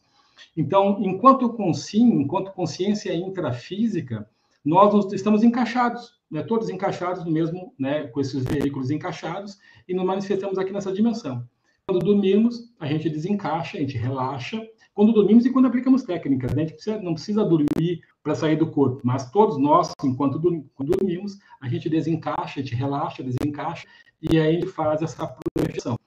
Então, 0.55 0.97
enquanto 1.01 1.49
consim, 1.49 2.21
enquanto 2.21 2.51
consciência 2.51 3.13
intrafísica, 3.13 4.29
nós 4.63 5.11
estamos 5.13 5.43
encaixados, 5.43 6.17
né, 6.29 6.43
todos 6.43 6.69
encaixados 6.69 7.23
no 7.23 7.31
mesmo, 7.31 7.73
né, 7.79 8.07
com 8.07 8.19
esses 8.19 8.43
veículos 8.43 8.91
encaixados, 8.91 9.57
e 9.87 9.93
nos 9.93 10.05
manifestamos 10.05 10.57
aqui 10.57 10.71
nessa 10.71 10.91
dimensão. 10.91 11.47
Quando 11.89 12.03
dormimos, 12.03 12.69
a 12.81 12.85
gente 12.85 13.09
desencaixa, 13.09 13.77
a 13.77 13.79
gente 13.79 13.97
relaxa. 13.97 14.61
Quando 14.93 15.13
dormimos 15.13 15.45
e 15.45 15.49
quando 15.49 15.67
aplicamos 15.67 16.03
técnicas, 16.03 16.53
né? 16.53 16.63
a 16.63 16.65
gente 16.65 16.73
precisa, 16.73 17.01
não 17.01 17.13
precisa 17.13 17.45
dormir 17.45 18.01
para 18.21 18.35
sair 18.35 18.57
do 18.57 18.69
corpo, 18.69 18.99
mas 19.05 19.31
todos 19.31 19.57
nós, 19.57 19.93
enquanto 20.03 20.37
dormimos, 20.37 21.39
a 21.61 21.69
gente 21.69 21.87
desencaixa, 21.87 22.59
a 22.59 22.61
gente 22.61 22.75
relaxa, 22.75 23.23
desencaixa, 23.23 23.87
e 24.21 24.37
aí 24.37 24.65
faz 24.65 25.01
essa 25.01 25.33
projeção. 25.53 25.97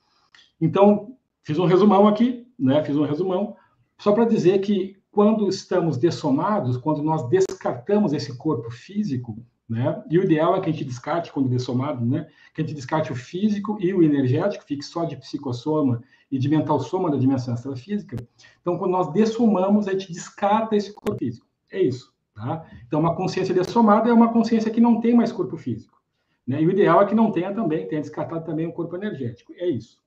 Então, 0.60 1.16
fiz 1.42 1.58
um 1.58 1.64
resumão 1.64 2.06
aqui, 2.06 2.46
né? 2.58 2.84
Fiz 2.84 2.94
um 2.94 3.06
resumão, 3.06 3.56
só 3.98 4.12
para 4.12 4.26
dizer 4.26 4.60
que 4.60 4.98
quando 5.10 5.48
estamos 5.48 5.96
dessomados, 5.96 6.76
quando 6.76 7.02
nós 7.02 7.26
descartamos 7.30 8.12
esse 8.12 8.36
corpo 8.36 8.70
físico, 8.70 9.42
né? 9.70 10.02
E 10.10 10.18
o 10.18 10.24
ideal 10.24 10.56
é 10.56 10.60
que 10.60 10.68
a 10.68 10.72
gente 10.72 10.84
descarte, 10.84 11.32
quando 11.32 11.48
dessomado, 11.48 12.04
né? 12.04 12.26
que 12.52 12.60
a 12.60 12.64
gente 12.64 12.74
descarte 12.74 13.12
o 13.12 13.14
físico 13.14 13.78
e 13.80 13.94
o 13.94 14.02
energético, 14.02 14.64
fique 14.64 14.84
só 14.84 15.04
de 15.04 15.16
psicossoma 15.16 16.02
e 16.28 16.38
de 16.40 16.48
mental 16.48 16.80
soma 16.80 17.08
da 17.08 17.16
dimensão 17.16 17.54
extrafísica. 17.54 18.16
Então, 18.60 18.76
quando 18.76 18.90
nós 18.90 19.12
dessomamos, 19.12 19.86
a 19.86 19.92
gente 19.92 20.12
descarta 20.12 20.74
esse 20.74 20.92
corpo 20.92 21.16
físico. 21.16 21.46
É 21.70 21.80
isso. 21.80 22.12
Tá? 22.34 22.66
Então, 22.84 22.98
uma 22.98 23.14
consciência 23.14 23.54
dessomada 23.54 24.10
é 24.10 24.12
uma 24.12 24.32
consciência 24.32 24.72
que 24.72 24.80
não 24.80 25.00
tem 25.00 25.14
mais 25.14 25.30
corpo 25.30 25.56
físico. 25.56 26.02
Né? 26.44 26.60
E 26.60 26.66
o 26.66 26.70
ideal 26.72 27.02
é 27.02 27.06
que 27.06 27.14
não 27.14 27.30
tenha 27.30 27.54
também, 27.54 27.86
tenha 27.86 28.00
descartado 28.00 28.44
também 28.44 28.66
o 28.66 28.72
corpo 28.72 28.96
energético. 28.96 29.52
É 29.56 29.68
isso. 29.68 30.02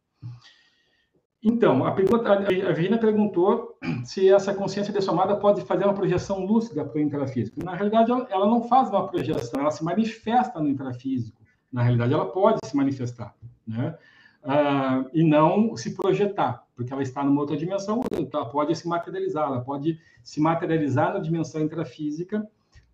Então, 1.43 1.85
a, 1.85 1.91
pergunta, 1.91 2.31
a 2.31 2.37
Virginia 2.71 2.97
perguntou 2.97 3.77
se 4.05 4.29
essa 4.29 4.53
consciência 4.53 4.93
dessomada 4.93 5.35
pode 5.35 5.61
fazer 5.65 5.83
uma 5.83 5.93
projeção 5.93 6.45
lúcida 6.45 6.85
para 6.85 6.97
o 6.97 7.01
intrafísico. 7.01 7.61
Na 7.63 7.75
realidade, 7.75 8.11
ela, 8.11 8.47
não 8.47 8.63
faz 8.63 8.89
uma 8.89 9.05
projeção, 9.07 9.59
ela 9.59 9.71
se 9.71 9.83
manifesta 9.83 10.61
no 10.61 10.69
intrafísico. 10.69 11.43
Na 11.71 11.83
realidade, 11.83 12.13
ela 12.13 12.27
pode 12.31 12.59
se 12.63 12.77
manifestar, 12.77 13.35
né? 13.67 13.97
Ah, 14.41 15.05
e 15.13 15.23
não 15.23 15.75
se 15.75 15.93
projetar. 15.95 16.65
porque 16.75 16.91
ela 16.91 17.03
está 17.03 17.23
numa 17.23 17.41
outra 17.41 17.55
dimensão, 17.55 18.01
então 18.11 18.41
ela 18.41 18.49
pode 18.49 18.75
se 18.75 18.87
materializar, 18.87 19.47
ela 19.47 19.61
pode 19.61 19.99
se 20.23 20.41
materializar 20.41 21.13
na 21.13 21.19
dimensão 21.19 21.61
intrafísica, 21.61 22.47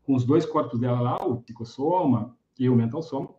com 0.04 0.16
os 0.16 0.26
dois 0.26 0.46
corpos 0.46 0.80
dela 0.80 1.00
lá, 1.00 1.26
o 1.26 1.38
psicossoma 1.38 2.36
e 2.58 2.70
o 2.70 2.76
mental 2.76 3.02
soma. 3.02 3.30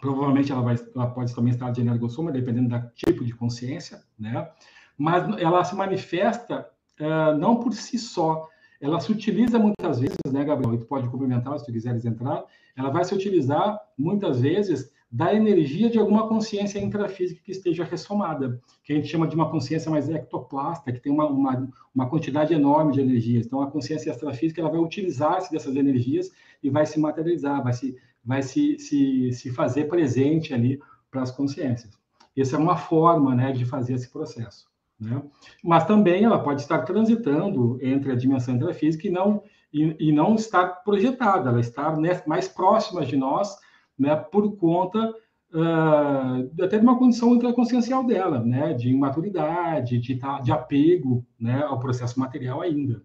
Provavelmente 0.00 0.52
ela, 0.52 0.62
vai, 0.62 0.76
ela 0.94 1.06
pode 1.08 1.34
também 1.34 1.52
estar 1.52 1.70
de 1.70 1.80
energossoma, 1.80 2.32
dependendo 2.32 2.68
do 2.68 2.90
tipo 2.94 3.24
de 3.24 3.34
consciência, 3.34 4.02
né? 4.18 4.48
Mas 4.96 5.26
ela 5.38 5.64
se 5.64 5.74
manifesta 5.74 6.66
uh, 7.00 7.36
não 7.38 7.56
por 7.56 7.72
si 7.72 7.98
só, 7.98 8.48
ela 8.80 9.00
se 9.00 9.10
utiliza 9.10 9.58
muitas 9.58 9.98
vezes, 9.98 10.18
né, 10.30 10.44
Gabriel? 10.44 10.74
E 10.74 10.78
tu 10.78 10.84
pode 10.84 11.08
complementar 11.08 11.58
se 11.58 11.64
tu 11.64 11.72
quiseres 11.72 12.04
entrar. 12.04 12.44
Ela 12.76 12.90
vai 12.90 13.04
se 13.04 13.14
utilizar 13.14 13.80
muitas 13.96 14.40
vezes 14.40 14.92
da 15.10 15.32
energia 15.32 15.88
de 15.88 15.98
alguma 15.98 16.28
consciência 16.28 16.78
intrafísica 16.80 17.40
que 17.44 17.52
esteja 17.52 17.84
ressomada, 17.84 18.60
que 18.82 18.92
a 18.92 18.96
gente 18.96 19.06
chama 19.06 19.28
de 19.28 19.34
uma 19.36 19.48
consciência 19.48 19.88
mais 19.90 20.08
ectoplasta, 20.10 20.90
que 20.92 20.98
tem 20.98 21.12
uma, 21.12 21.26
uma, 21.26 21.68
uma 21.94 22.10
quantidade 22.10 22.52
enorme 22.52 22.92
de 22.92 23.00
energias. 23.00 23.46
Então, 23.46 23.62
a 23.62 23.70
consciência 23.70 24.10
extrafísica 24.10 24.60
ela 24.60 24.70
vai 24.70 24.80
utilizar-se 24.80 25.52
dessas 25.52 25.76
energias 25.76 26.32
e 26.62 26.68
vai 26.68 26.84
se 26.84 26.98
materializar, 26.98 27.62
vai 27.62 27.72
se, 27.72 27.96
vai 28.24 28.42
se, 28.42 28.78
se, 28.78 29.32
se 29.32 29.50
fazer 29.50 29.84
presente 29.84 30.54
ali 30.54 30.80
para 31.10 31.22
as 31.22 31.30
consciências. 31.30 31.92
Essa 32.36 32.56
é 32.56 32.58
uma 32.58 32.76
forma 32.76 33.34
né, 33.34 33.52
de 33.52 33.64
fazer 33.64 33.94
esse 33.94 34.10
processo. 34.10 34.66
Né? 34.98 35.22
Mas 35.62 35.86
também 35.86 36.24
ela 36.24 36.42
pode 36.42 36.62
estar 36.62 36.82
transitando 36.82 37.78
entre 37.82 38.10
a 38.10 38.16
dimensão 38.16 38.54
intrafísica 38.54 39.06
e 39.06 39.10
não, 39.10 39.42
e, 39.72 40.08
e 40.08 40.12
não 40.12 40.34
estar 40.34 40.66
projetada, 40.82 41.50
ela 41.50 41.60
estar 41.60 41.96
né, 41.96 42.22
mais 42.26 42.48
próxima 42.48 43.04
de 43.04 43.16
nós 43.16 43.56
né, 43.98 44.16
por 44.16 44.56
conta 44.56 45.14
uh, 45.52 46.64
até 46.64 46.78
de 46.78 46.84
uma 46.84 46.98
condição 46.98 47.34
intraconsciencial 47.34 48.04
dela, 48.04 48.40
né, 48.40 48.72
de 48.72 48.90
imaturidade, 48.90 49.98
de, 49.98 50.16
tá, 50.16 50.40
de 50.40 50.50
apego 50.50 51.24
né, 51.38 51.62
ao 51.62 51.78
processo 51.78 52.18
material 52.18 52.60
ainda. 52.60 53.02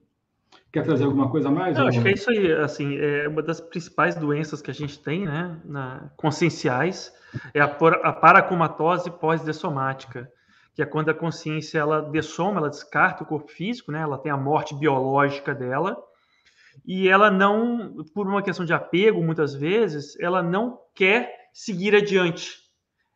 Quer 0.71 0.83
trazer 0.83 1.05
alguma 1.05 1.29
coisa 1.29 1.49
a 1.49 1.51
mais? 1.51 1.77
Eu 1.77 1.87
acho 1.87 2.01
que 2.01 2.07
é 2.07 2.13
isso 2.13 2.29
aí, 2.29 2.51
assim, 2.53 2.97
é 2.97 3.27
uma 3.27 3.41
das 3.41 3.59
principais 3.59 4.15
doenças 4.15 4.61
que 4.61 4.69
a 4.69 4.73
gente 4.73 4.99
tem, 4.99 5.25
né, 5.25 5.59
na, 5.65 6.11
conscienciais, 6.15 7.11
é 7.53 7.59
a, 7.59 7.65
a 7.65 8.13
paracomatose 8.13 9.09
pós-dessomática 9.09 10.31
que 10.79 10.83
é 10.83 10.85
quando 10.85 11.09
a 11.09 11.13
consciência 11.13 11.77
ela 11.77 12.01
dessoma, 12.01 12.61
ela 12.61 12.69
descarta 12.69 13.21
o 13.21 13.25
corpo 13.25 13.51
físico, 13.51 13.91
né? 13.91 13.99
Ela 13.99 14.17
tem 14.17 14.31
a 14.31 14.37
morte 14.37 14.73
biológica 14.73 15.53
dela 15.53 16.01
e 16.85 17.09
ela 17.09 17.29
não, 17.29 17.97
por 18.13 18.25
uma 18.25 18.41
questão 18.41 18.65
de 18.65 18.71
apego, 18.71 19.21
muitas 19.21 19.53
vezes, 19.53 20.17
ela 20.21 20.41
não 20.41 20.79
quer 20.95 21.49
seguir 21.51 21.93
adiante. 21.93 22.59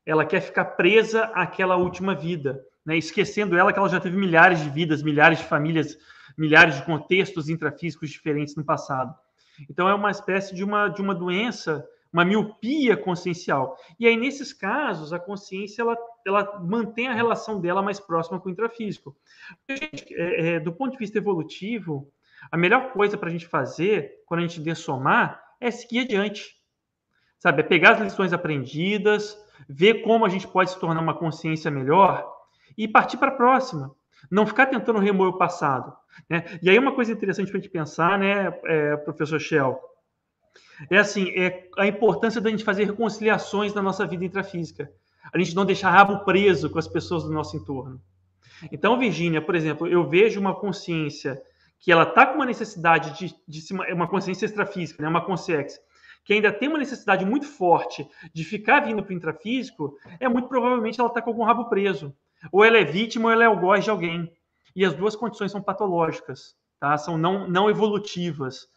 Ela 0.06 0.26
quer 0.26 0.42
ficar 0.42 0.66
presa 0.66 1.32
àquela 1.34 1.78
última 1.78 2.14
vida, 2.14 2.62
né? 2.86 2.98
Esquecendo 2.98 3.58
ela 3.58 3.72
que 3.72 3.80
ela 3.80 3.88
já 3.88 4.02
teve 4.02 4.18
milhares 4.18 4.60
de 4.60 4.70
vidas, 4.70 5.02
milhares 5.02 5.40
de 5.40 5.46
famílias, 5.46 5.98
milhares 6.38 6.76
de 6.76 6.86
contextos 6.86 7.50
intrafísicos 7.50 8.10
diferentes 8.10 8.56
no 8.56 8.64
passado. 8.64 9.14
Então 9.70 9.88
é 9.88 9.94
uma 9.94 10.12
espécie 10.12 10.56
de 10.56 10.64
uma 10.64 10.88
de 10.88 11.02
uma 11.02 11.14
doença 11.14 11.88
uma 12.14 12.24
miopia 12.24 12.96
consciencial. 12.96 13.76
E 14.00 14.06
aí, 14.06 14.16
nesses 14.16 14.54
casos, 14.54 15.12
a 15.12 15.20
consciência 15.20 15.82
ela, 15.82 15.98
ela 16.26 16.60
mantém 16.60 17.08
a 17.08 17.14
relação 17.14 17.60
dela 17.60 17.82
mais 17.82 18.00
próxima 18.00 18.40
com 18.40 18.50
o 18.50 18.52
intrafísico. 18.52 19.18
Gente, 19.68 20.14
é, 20.14 20.56
é, 20.56 20.60
do 20.60 20.72
ponto 20.72 20.92
de 20.92 21.00
vista 21.00 21.18
evolutivo, 21.18 22.08
a 22.52 22.56
melhor 22.56 22.92
coisa 22.94 23.18
para 23.18 23.30
a 23.30 23.32
gente 23.32 23.48
fazer 23.48 24.22
quando 24.28 24.42
a 24.42 24.48
gente 24.48 24.62
dessomar 24.62 25.42
é 25.60 25.72
seguir 25.72 26.02
adiante. 26.02 26.56
Sabe? 27.40 27.62
É 27.62 27.64
pegar 27.64 27.94
as 27.94 28.02
lições 28.02 28.32
aprendidas, 28.32 29.36
ver 29.68 30.04
como 30.04 30.24
a 30.24 30.30
gente 30.30 30.48
pode 30.48 30.70
se 30.70 30.80
tornar 30.80 31.02
uma 31.02 31.18
consciência 31.18 31.72
melhor 31.72 32.32
e 32.78 32.88
partir 32.88 33.18
para 33.18 33.30
a 33.30 33.36
próxima. 33.36 33.94
Não 34.32 34.46
ficar 34.46 34.68
tentando 34.68 35.00
remover 35.00 35.34
o 35.34 35.38
passado. 35.38 35.94
Né? 36.30 36.46
E 36.62 36.70
aí, 36.70 36.78
uma 36.78 36.94
coisa 36.94 37.12
interessante 37.12 37.50
para 37.50 37.60
a 37.60 37.62
gente 37.62 37.72
pensar, 37.72 38.18
né, 38.18 38.54
é, 38.66 38.98
professor 38.98 39.40
Shell? 39.40 39.80
é 40.90 40.98
assim, 40.98 41.30
é 41.30 41.68
a 41.78 41.88
importância 41.88 42.42
da 42.42 42.50
gente 42.50 42.64
fazer 42.64 42.86
reconciliações 42.86 43.74
na 43.74 43.82
nossa 43.82 44.06
vida 44.06 44.26
intrafísica. 44.26 44.92
A 45.34 45.38
gente 45.38 45.56
não 45.56 45.66
deixar 45.66 45.92
rabo 45.92 46.24
preso 46.26 46.70
com 46.70 46.80
as 46.80 46.88
pessoas 46.88 47.24
do 47.24 47.32
nosso 47.32 47.56
entorno. 47.56 48.02
Então, 48.72 49.00
Virgínia, 49.00 49.42
por 49.42 49.56
exemplo, 49.56 49.88
eu 49.88 50.08
vejo 50.08 50.40
uma 50.40 50.56
consciência 50.56 51.42
que 51.80 51.92
ela 51.92 52.04
está 52.04 52.26
com 52.26 52.36
uma 52.36 52.46
necessidade 52.46 53.18
de, 53.18 53.36
de 53.48 53.74
uma 53.94 54.08
consciência 54.08 54.46
extrafísica, 54.46 55.02
né, 55.02 55.10
uma 55.10 55.26
consciência 55.26 55.82
que 56.26 56.34
ainda 56.34 56.54
tem 56.54 56.70
uma 56.70 56.78
necessidade 56.78 57.26
muito 57.26 57.46
forte 57.46 58.08
de 58.34 58.46
ficar 58.46 58.80
vindo 58.80 59.04
para 59.04 59.12
o 59.12 59.16
intrafísico, 59.16 59.98
é 60.22 60.30
muito 60.30 60.48
provavelmente 60.48 60.98
ela 60.98 61.10
está 61.10 61.22
com 61.22 61.32
algum 61.32 61.44
rabo 61.44 61.66
preso. 61.66 62.16
Ou 62.52 62.64
ela 62.64 62.78
é 62.78 62.84
vítima 62.84 63.26
ou 63.26 63.32
ela 63.32 63.44
é 63.44 63.48
algoz 63.48 63.84
de 63.84 63.90
alguém. 63.90 64.32
E 64.76 64.84
as 64.84 64.94
duas 64.94 65.16
condições 65.16 65.52
são 65.52 65.62
patológicas, 65.62 66.56
tá? 66.80 66.98
são 66.98 67.18
não, 67.18 67.48
não 67.48 67.70
evolutivas. 67.70 68.68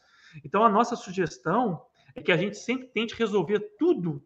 Então, 0.44 0.64
a 0.64 0.68
nossa 0.68 0.94
sugestão 0.94 1.82
é 2.14 2.22
que 2.22 2.32
a 2.32 2.36
gente 2.36 2.58
sempre 2.58 2.88
tente 2.88 3.14
resolver 3.14 3.60
tudo, 3.78 4.22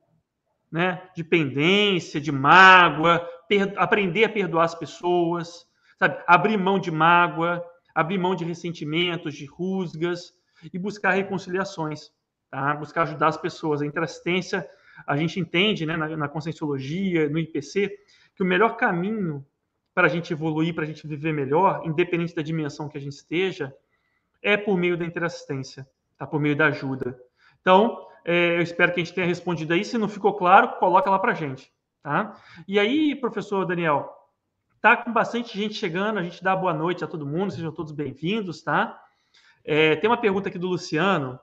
né? 0.70 1.08
De 1.14 1.24
pendência, 1.24 2.20
de 2.20 2.30
mágoa, 2.30 3.26
aprender 3.76 4.24
a 4.24 4.28
perdoar 4.28 4.64
as 4.64 4.74
pessoas, 4.74 5.66
sabe? 5.98 6.22
Abrir 6.26 6.56
mão 6.56 6.78
de 6.78 6.90
mágoa, 6.90 7.64
abrir 7.94 8.18
mão 8.18 8.34
de 8.34 8.44
ressentimentos, 8.44 9.34
de 9.34 9.44
rusgas 9.46 10.32
e 10.72 10.78
buscar 10.78 11.12
reconciliações, 11.12 12.10
tá? 12.50 12.74
Buscar 12.74 13.02
ajudar 13.02 13.28
as 13.28 13.36
pessoas. 13.36 13.82
A 13.82 13.86
interassistência, 13.86 14.68
a 15.06 15.16
gente 15.16 15.38
entende, 15.38 15.86
né, 15.86 15.96
na, 15.96 16.16
na 16.16 16.28
conscienciologia, 16.28 17.28
no 17.28 17.38
IPC, 17.38 17.98
que 18.34 18.42
o 18.42 18.46
melhor 18.46 18.76
caminho 18.76 19.44
para 19.94 20.06
a 20.06 20.10
gente 20.10 20.32
evoluir, 20.32 20.74
para 20.74 20.84
a 20.84 20.86
gente 20.86 21.06
viver 21.06 21.32
melhor, 21.32 21.82
independente 21.84 22.34
da 22.34 22.42
dimensão 22.42 22.88
que 22.88 22.96
a 22.96 23.00
gente 23.00 23.12
esteja, 23.12 23.74
é 24.42 24.56
por 24.56 24.76
meio 24.76 24.96
da 24.96 25.04
interassistência 25.04 25.86
tá? 26.20 26.26
por 26.26 26.38
meio 26.38 26.54
da 26.54 26.66
ajuda. 26.66 27.18
Então, 27.62 28.06
é, 28.24 28.58
eu 28.58 28.62
espero 28.62 28.92
que 28.92 29.00
a 29.00 29.04
gente 29.04 29.14
tenha 29.14 29.26
respondido 29.26 29.72
aí. 29.72 29.84
Se 29.84 29.96
não 29.96 30.08
ficou 30.08 30.34
claro, 30.34 30.76
coloca 30.78 31.10
lá 31.10 31.18
para 31.18 31.32
a 31.32 31.34
gente. 31.34 31.72
Tá? 32.02 32.36
E 32.68 32.78
aí, 32.78 33.16
professor 33.16 33.66
Daniel, 33.66 34.08
tá 34.80 34.96
com 34.98 35.12
bastante 35.12 35.56
gente 35.56 35.74
chegando, 35.74 36.18
a 36.18 36.22
gente 36.22 36.44
dá 36.44 36.54
boa 36.54 36.74
noite 36.74 37.02
a 37.02 37.06
todo 37.06 37.26
mundo, 37.26 37.52
sejam 37.52 37.72
todos 37.72 37.92
bem-vindos, 37.92 38.62
tá? 38.62 38.98
É, 39.64 39.96
tem 39.96 40.08
uma 40.08 40.16
pergunta 40.16 40.48
aqui 40.48 40.58
do 40.58 40.68
Luciano, 40.68 41.38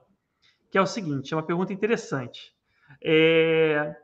que 0.71 0.77
é 0.77 0.81
o 0.81 0.87
seguinte, 0.87 1.33
é 1.33 1.37
uma 1.37 1.43
pergunta 1.43 1.71
interessante. 1.71 2.55
É, 3.03 3.95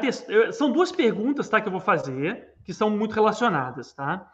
de, 0.00 0.52
são 0.52 0.70
duas 0.70 0.92
perguntas, 0.92 1.48
tá, 1.48 1.60
que 1.60 1.68
eu 1.68 1.72
vou 1.72 1.80
fazer, 1.80 2.54
que 2.64 2.72
são 2.72 2.90
muito 2.90 3.14
relacionadas, 3.14 3.92
tá? 3.92 4.30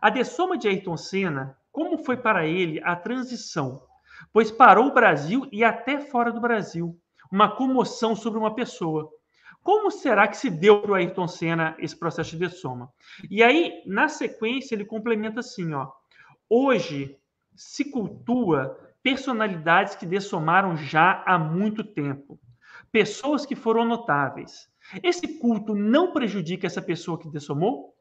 A 0.00 0.10
dessoma 0.10 0.58
de 0.58 0.68
Ayrton 0.68 0.96
Senna, 0.96 1.56
como 1.70 1.98
foi 1.98 2.16
para 2.16 2.46
ele 2.46 2.80
a 2.82 2.96
transição 2.96 3.82
pois 4.32 4.50
parou 4.50 4.86
o 4.86 4.94
Brasil 4.94 5.48
e 5.52 5.64
até 5.64 6.00
fora 6.00 6.32
do 6.32 6.40
Brasil 6.40 6.98
uma 7.30 7.50
comoção 7.50 8.16
sobre 8.16 8.38
uma 8.38 8.54
pessoa. 8.54 9.10
Como 9.62 9.90
será 9.90 10.26
que 10.26 10.36
se 10.36 10.48
deu 10.48 10.80
para 10.80 10.92
o 10.92 10.94
Ayrton 10.94 11.28
Senna 11.28 11.76
esse 11.78 11.96
processo 11.96 12.30
de 12.30 12.38
dessoma? 12.38 12.90
E 13.30 13.42
aí, 13.42 13.82
na 13.84 14.08
sequência, 14.08 14.74
ele 14.74 14.84
complementa 14.84 15.40
assim: 15.40 15.74
ó, 15.74 15.90
hoje 16.48 17.18
se 17.54 17.90
cultua 17.90 18.78
personalidades 19.02 19.94
que 19.94 20.06
dessomaram 20.06 20.76
já 20.76 21.22
há 21.26 21.38
muito 21.38 21.84
tempo, 21.84 22.38
pessoas 22.90 23.44
que 23.46 23.54
foram 23.54 23.84
notáveis. 23.84 24.68
Esse 25.02 25.38
culto 25.38 25.74
não 25.74 26.12
prejudica 26.12 26.66
essa 26.66 26.80
pessoa 26.80 27.18
que 27.18 27.28
dessomou? 27.28 27.94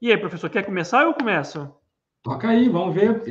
E 0.00 0.10
aí, 0.10 0.18
professor, 0.18 0.50
quer 0.50 0.64
começar 0.64 1.02
ou 1.02 1.10
eu 1.10 1.14
começo? 1.14 1.70
Toca 2.22 2.48
aí, 2.48 2.68
vamos 2.68 2.94
ver. 2.94 3.22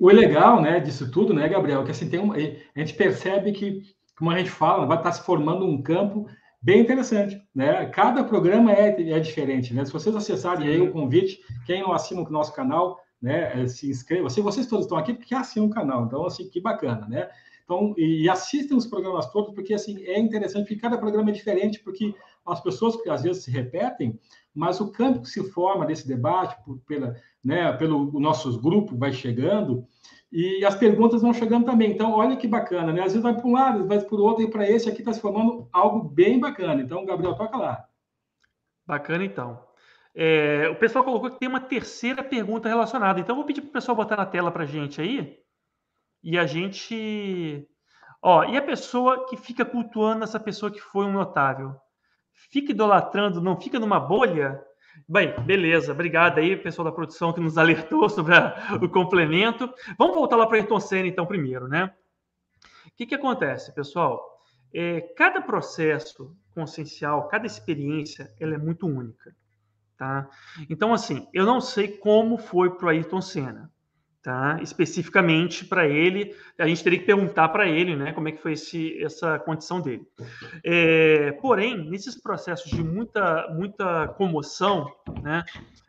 O 0.00 0.08
legal, 0.08 0.60
né, 0.60 0.80
disso 0.80 1.10
tudo, 1.10 1.32
né, 1.32 1.48
Gabriel, 1.48 1.82
que 1.84 1.90
assim 1.90 2.10
tem 2.10 2.20
um, 2.20 2.32
a 2.32 2.38
gente 2.78 2.94
percebe 2.94 3.52
que, 3.52 3.82
como 4.16 4.30
a 4.30 4.38
gente 4.38 4.50
fala, 4.50 4.86
vai 4.86 4.98
estar 4.98 5.12
se 5.12 5.24
formando 5.24 5.64
um 5.64 5.80
campo 5.80 6.26
bem 6.60 6.80
interessante, 6.80 7.40
né? 7.54 7.86
Cada 7.86 8.22
programa 8.22 8.70
é, 8.70 8.88
é 8.88 9.18
diferente, 9.18 9.72
né? 9.72 9.84
Se 9.84 9.92
vocês 9.92 10.14
acessarem 10.14 10.68
aí 10.68 10.80
o 10.80 10.92
convite, 10.92 11.40
quem 11.64 11.80
não 11.80 11.92
assina 11.92 12.20
o 12.20 12.30
nosso 12.30 12.54
canal, 12.54 13.00
né, 13.20 13.62
é, 13.62 13.66
se 13.66 13.88
inscreva. 13.88 14.28
Se 14.28 14.42
vocês 14.42 14.66
todos 14.66 14.84
estão 14.84 14.98
aqui, 14.98 15.14
porque 15.14 15.34
assinam 15.34 15.68
o 15.68 15.70
canal, 15.70 16.04
então 16.04 16.26
assim 16.26 16.50
que 16.50 16.60
bacana, 16.60 17.06
né? 17.08 17.30
Então, 17.70 17.94
e 17.96 18.28
assistem 18.28 18.76
os 18.76 18.84
programas 18.84 19.30
todos, 19.30 19.54
porque 19.54 19.72
assim 19.72 20.02
é 20.04 20.18
interessante, 20.18 20.64
porque 20.64 20.80
cada 20.80 20.98
programa 20.98 21.30
é 21.30 21.32
diferente, 21.32 21.78
porque 21.78 22.12
as 22.44 22.60
pessoas 22.60 23.00
que 23.00 23.08
às 23.08 23.22
vezes 23.22 23.44
se 23.44 23.50
repetem, 23.52 24.18
mas 24.52 24.80
o 24.80 24.90
campo 24.90 25.22
que 25.22 25.28
se 25.28 25.48
forma 25.52 25.86
desse 25.86 26.08
debate, 26.08 26.56
por, 26.64 26.80
pela, 26.80 27.14
né, 27.44 27.72
pelo 27.74 28.18
nossos 28.18 28.56
grupos, 28.56 28.98
vai 28.98 29.12
chegando, 29.12 29.86
e 30.32 30.64
as 30.64 30.74
perguntas 30.74 31.22
vão 31.22 31.32
chegando 31.32 31.64
também. 31.64 31.92
Então, 31.92 32.10
olha 32.10 32.36
que 32.36 32.48
bacana, 32.48 32.92
né? 32.92 33.02
Às 33.02 33.12
vezes 33.12 33.22
vai 33.22 33.36
para 33.36 33.46
um 33.46 33.52
lado, 33.52 33.86
vai 33.86 34.00
para 34.00 34.16
o 34.16 34.20
outro, 34.20 34.42
e 34.42 34.50
para 34.50 34.68
esse 34.68 34.88
aqui 34.88 34.98
está 35.00 35.12
se 35.12 35.20
formando 35.20 35.68
algo 35.72 36.08
bem 36.08 36.40
bacana. 36.40 36.82
Então, 36.82 37.04
Gabriel, 37.04 37.36
toca 37.36 37.56
lá. 37.56 37.84
Bacana, 38.84 39.24
então. 39.24 39.60
É, 40.12 40.68
o 40.68 40.74
pessoal 40.74 41.04
colocou 41.04 41.30
que 41.30 41.38
tem 41.38 41.48
uma 41.48 41.60
terceira 41.60 42.24
pergunta 42.24 42.68
relacionada. 42.68 43.20
Então, 43.20 43.36
vou 43.36 43.44
pedir 43.44 43.60
para 43.60 43.70
o 43.70 43.72
pessoal 43.72 43.96
botar 43.96 44.16
na 44.16 44.26
tela 44.26 44.50
para 44.50 44.66
gente 44.66 45.00
aí. 45.00 45.38
E 46.22 46.38
a 46.38 46.46
gente. 46.46 47.66
Ó, 48.22 48.44
e 48.44 48.56
a 48.56 48.62
pessoa 48.62 49.26
que 49.26 49.36
fica 49.36 49.64
cultuando 49.64 50.24
essa 50.24 50.38
pessoa 50.38 50.70
que 50.70 50.80
foi 50.80 51.04
um 51.06 51.12
notável? 51.12 51.74
fica 52.48 52.72
idolatrando, 52.72 53.40
não 53.40 53.60
fica 53.60 53.78
numa 53.78 54.00
bolha. 54.00 54.62
Bem, 55.08 55.38
beleza. 55.42 55.92
Obrigado 55.92 56.38
aí, 56.38 56.56
pessoal 56.56 56.84
da 56.84 56.92
produção 56.92 57.32
que 57.32 57.40
nos 57.40 57.58
alertou 57.58 58.08
sobre 58.10 58.34
a, 58.34 58.78
o 58.80 58.88
complemento. 58.88 59.72
Vamos 59.98 60.14
voltar 60.14 60.36
lá 60.36 60.46
para 60.46 60.56
a 60.56 60.60
Ayrton 60.60 60.80
Senna, 60.80 61.08
então, 61.08 61.26
primeiro, 61.26 61.68
né? 61.68 61.92
O 62.86 62.96
que, 62.96 63.06
que 63.06 63.14
acontece, 63.14 63.74
pessoal? 63.74 64.20
É, 64.72 65.00
cada 65.16 65.40
processo 65.40 66.36
consciencial, 66.54 67.28
cada 67.28 67.46
experiência, 67.46 68.32
ela 68.38 68.54
é 68.54 68.58
muito 68.58 68.86
única, 68.86 69.34
tá? 69.96 70.28
Então, 70.68 70.92
assim, 70.92 71.26
eu 71.32 71.44
não 71.44 71.60
sei 71.60 71.88
como 71.88 72.36
foi 72.36 72.76
para 72.76 72.90
Ayrton 72.90 73.20
Senna, 73.20 73.70
tá? 74.22 74.58
Especificamente 74.62 75.64
para 75.64 75.88
ele, 75.88 76.34
a 76.58 76.66
gente 76.66 76.84
teria 76.84 76.98
que 76.98 77.06
perguntar 77.06 77.48
para 77.48 77.66
ele, 77.66 77.96
né, 77.96 78.12
como 78.12 78.28
é 78.28 78.32
que 78.32 78.42
foi 78.42 78.52
esse, 78.52 79.02
essa 79.02 79.38
condição 79.38 79.80
dele. 79.80 80.06
É, 80.64 81.32
porém, 81.40 81.88
nesses 81.88 82.20
processos 82.20 82.70
de 82.70 82.82
muita, 82.82 83.48
muita 83.54 84.08
comoção, 84.08 84.92
né, 85.22 85.42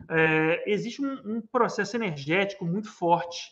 é, 0.09 0.63
existe 0.71 1.01
um, 1.01 1.13
um, 1.25 1.41
processo 1.41 1.95
energético 1.95 2.65
muito 2.65 2.89
forte 2.89 3.51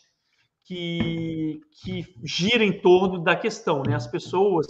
que, 0.64 1.60
que 1.82 2.14
gira 2.24 2.64
em 2.64 2.80
torno 2.80 3.22
da 3.22 3.34
questão, 3.34 3.82
né? 3.82 3.94
As 3.94 4.06
pessoas 4.06 4.66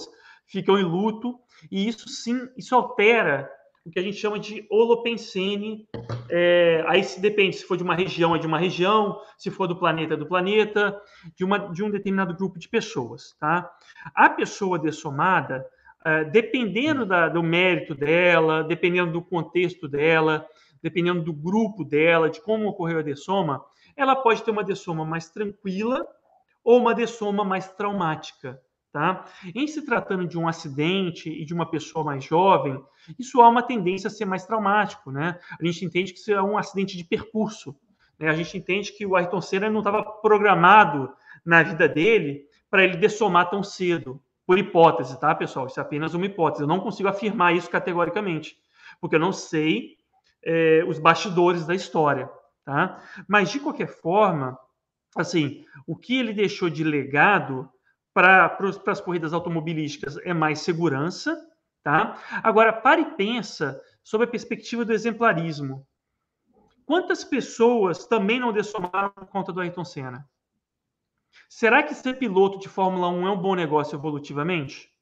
ficam 0.47 0.79
em 0.79 0.85
luto 0.85 1.39
e 1.71 1.89
isso 1.89 2.09
sim, 2.09 2.49
isso 2.57 2.75
altera 2.75 3.51
o 3.85 3.91
que 3.91 3.99
a 3.99 4.03
gente 4.03 4.17
chama 4.17 4.39
de 4.39 4.67
holopensene. 4.71 5.89
É, 6.29 6.85
aí 6.87 7.03
se 7.03 7.21
depende 7.21 7.57
se 7.57 7.65
for 7.65 7.77
de 7.77 7.83
uma 7.83 7.95
região 7.95 8.35
é 8.35 8.39
de 8.39 8.47
uma 8.47 8.59
região, 8.59 9.21
se 9.39 9.51
for 9.51 9.67
do 9.67 9.77
planeta 9.77 10.15
é 10.15 10.17
do 10.17 10.27
planeta, 10.27 11.01
de, 11.35 11.45
uma, 11.45 11.59
de 11.59 11.83
um 11.83 11.91
determinado 11.91 12.35
grupo 12.35 12.59
de 12.59 12.69
pessoas. 12.69 13.35
Tá? 13.39 13.71
A 14.15 14.29
pessoa 14.29 14.79
dessomada, 14.79 15.67
é, 16.05 16.25
dependendo 16.25 17.07
da, 17.07 17.29
do 17.29 17.43
mérito 17.43 17.95
dela, 17.95 18.63
dependendo 18.63 19.13
do 19.13 19.23
contexto 19.23 19.89
dela, 19.89 20.47
dependendo 20.83 21.23
do 21.23 21.33
grupo 21.33 21.85
dela, 21.85 22.31
de 22.31 22.41
como 22.41 22.69
ocorreu 22.69 22.99
a 22.99 23.03
dessoma, 23.03 23.65
ela 23.97 24.17
pode 24.17 24.43
ter 24.43 24.51
uma 24.51 24.65
dessoma 24.65 25.05
mais 25.05 25.29
tranquila 25.29 26.07
ou 26.65 26.79
uma 26.79 26.95
dessoma 26.95 27.45
mais 27.45 27.69
traumática. 27.73 28.61
Tá? 28.93 29.25
Em 29.55 29.69
se 29.69 29.83
tratando 29.83 30.27
de 30.27 30.37
um 30.37 30.49
acidente 30.49 31.31
e 31.31 31.45
de 31.45 31.55
uma 31.55 31.71
pessoa 31.71 32.05
mais 32.05 32.25
jovem, 32.25 32.83
isso 33.17 33.41
há 33.41 33.49
uma 33.49 33.63
tendência 33.63 34.09
a 34.09 34.11
ser 34.11 34.25
mais 34.25 34.45
traumático. 34.45 35.13
Né? 35.13 35.39
A 35.61 35.65
gente 35.65 35.85
entende 35.85 36.13
que 36.13 36.19
isso 36.19 36.33
é 36.33 36.43
um 36.43 36.59
acidente 36.59 36.97
de 36.97 37.05
percurso. 37.05 37.77
Né? 38.19 38.29
A 38.29 38.35
gente 38.35 38.59
entende 38.59 38.93
que 38.93 39.07
o 39.07 39.15
Ayrton 39.15 39.41
Senna 39.41 39.71
não 39.71 39.79
estava 39.79 40.03
programado 40.03 41.13
na 41.47 41.63
vida 41.63 41.89
dele 41.89 42.45
para 42.69 42.83
ele 42.83 42.97
dessomar 42.97 43.49
tão 43.49 43.63
cedo, 43.63 44.21
por 44.51 44.59
hipótese, 44.59 45.19
tá, 45.21 45.33
pessoal? 45.33 45.69
Isso 45.69 45.79
é 45.79 45.83
apenas 45.83 46.13
uma 46.13 46.27
hipótese. 46.27 46.65
Eu 46.65 46.69
não 46.69 46.81
consigo 46.81 47.09
afirmar 47.09 47.55
isso 47.55 47.71
categoricamente, 47.71 48.57
porque 49.01 49.15
eu 49.15 49.21
não 49.21 49.33
sei 49.33 49.97
é, 50.43 50.83
os 50.89 50.99
bastidores 50.99 51.65
da 51.65 51.73
história. 51.73 52.29
Tá? 52.65 53.01
Mas, 53.29 53.51
de 53.51 53.61
qualquer 53.61 53.87
forma, 53.87 54.59
assim, 55.17 55.65
o 55.87 55.97
que 55.97 56.19
ele 56.19 56.33
deixou 56.33 56.69
de 56.69 56.83
legado 56.83 57.71
para 58.13 58.57
as 58.87 59.01
corridas 59.01 59.33
automobilísticas 59.33 60.17
é 60.19 60.35
mais 60.35 60.61
segurança, 60.61 61.41
tá? 61.83 62.21
Agora, 62.43 62.73
pare 62.73 63.03
e 63.03 63.11
pensa 63.17 63.81
sobre 64.03 64.27
a 64.27 64.31
perspectiva 64.31 64.85
do 64.85 64.93
exemplarismo. 64.93 65.87
Quantas 66.85 67.23
pessoas 67.23 68.07
também 68.07 68.41
não 68.41 68.53
dessomaram 68.53 69.11
por 69.11 69.27
conta 69.27 69.53
do 69.53 69.61
Ayrton 69.61 69.85
Senna? 69.85 70.29
Será 71.49 71.83
que 71.83 71.95
ser 71.95 72.19
piloto 72.19 72.59
de 72.59 72.69
Fórmula 72.69 73.09
1 73.09 73.29
é 73.29 73.31
um 73.31 73.41
bom 73.41 73.55
negócio 73.55 73.95
evolutivamente? 73.97 74.93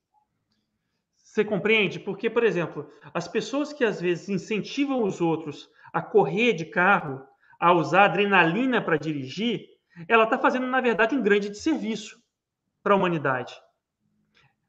Você 1.17 1.45
compreende? 1.45 1.99
Porque, 1.99 2.29
por 2.29 2.45
exemplo, 2.45 2.91
as 3.15 3.27
pessoas 3.27 3.73
que 3.73 3.85
às 3.85 4.01
vezes 4.01 4.29
incentivam 4.29 5.03
os 5.03 5.21
outros 5.21 5.71
a 5.93 6.03
correr 6.03 6.53
de 6.53 6.67
carro, 6.67 7.23
a 7.59 7.73
usar 7.73 8.05
adrenalina 8.05 8.83
para 8.83 8.99
dirigir, 8.99 9.67
ela 10.07 10.25
está 10.25 10.39
fazendo, 10.39 10.67
na 10.67 10.81
verdade, 10.81 11.15
um 11.15 11.23
grande 11.23 11.49
desserviço 11.49 12.23
para 12.83 12.95
a 12.95 12.97
humanidade. 12.97 13.55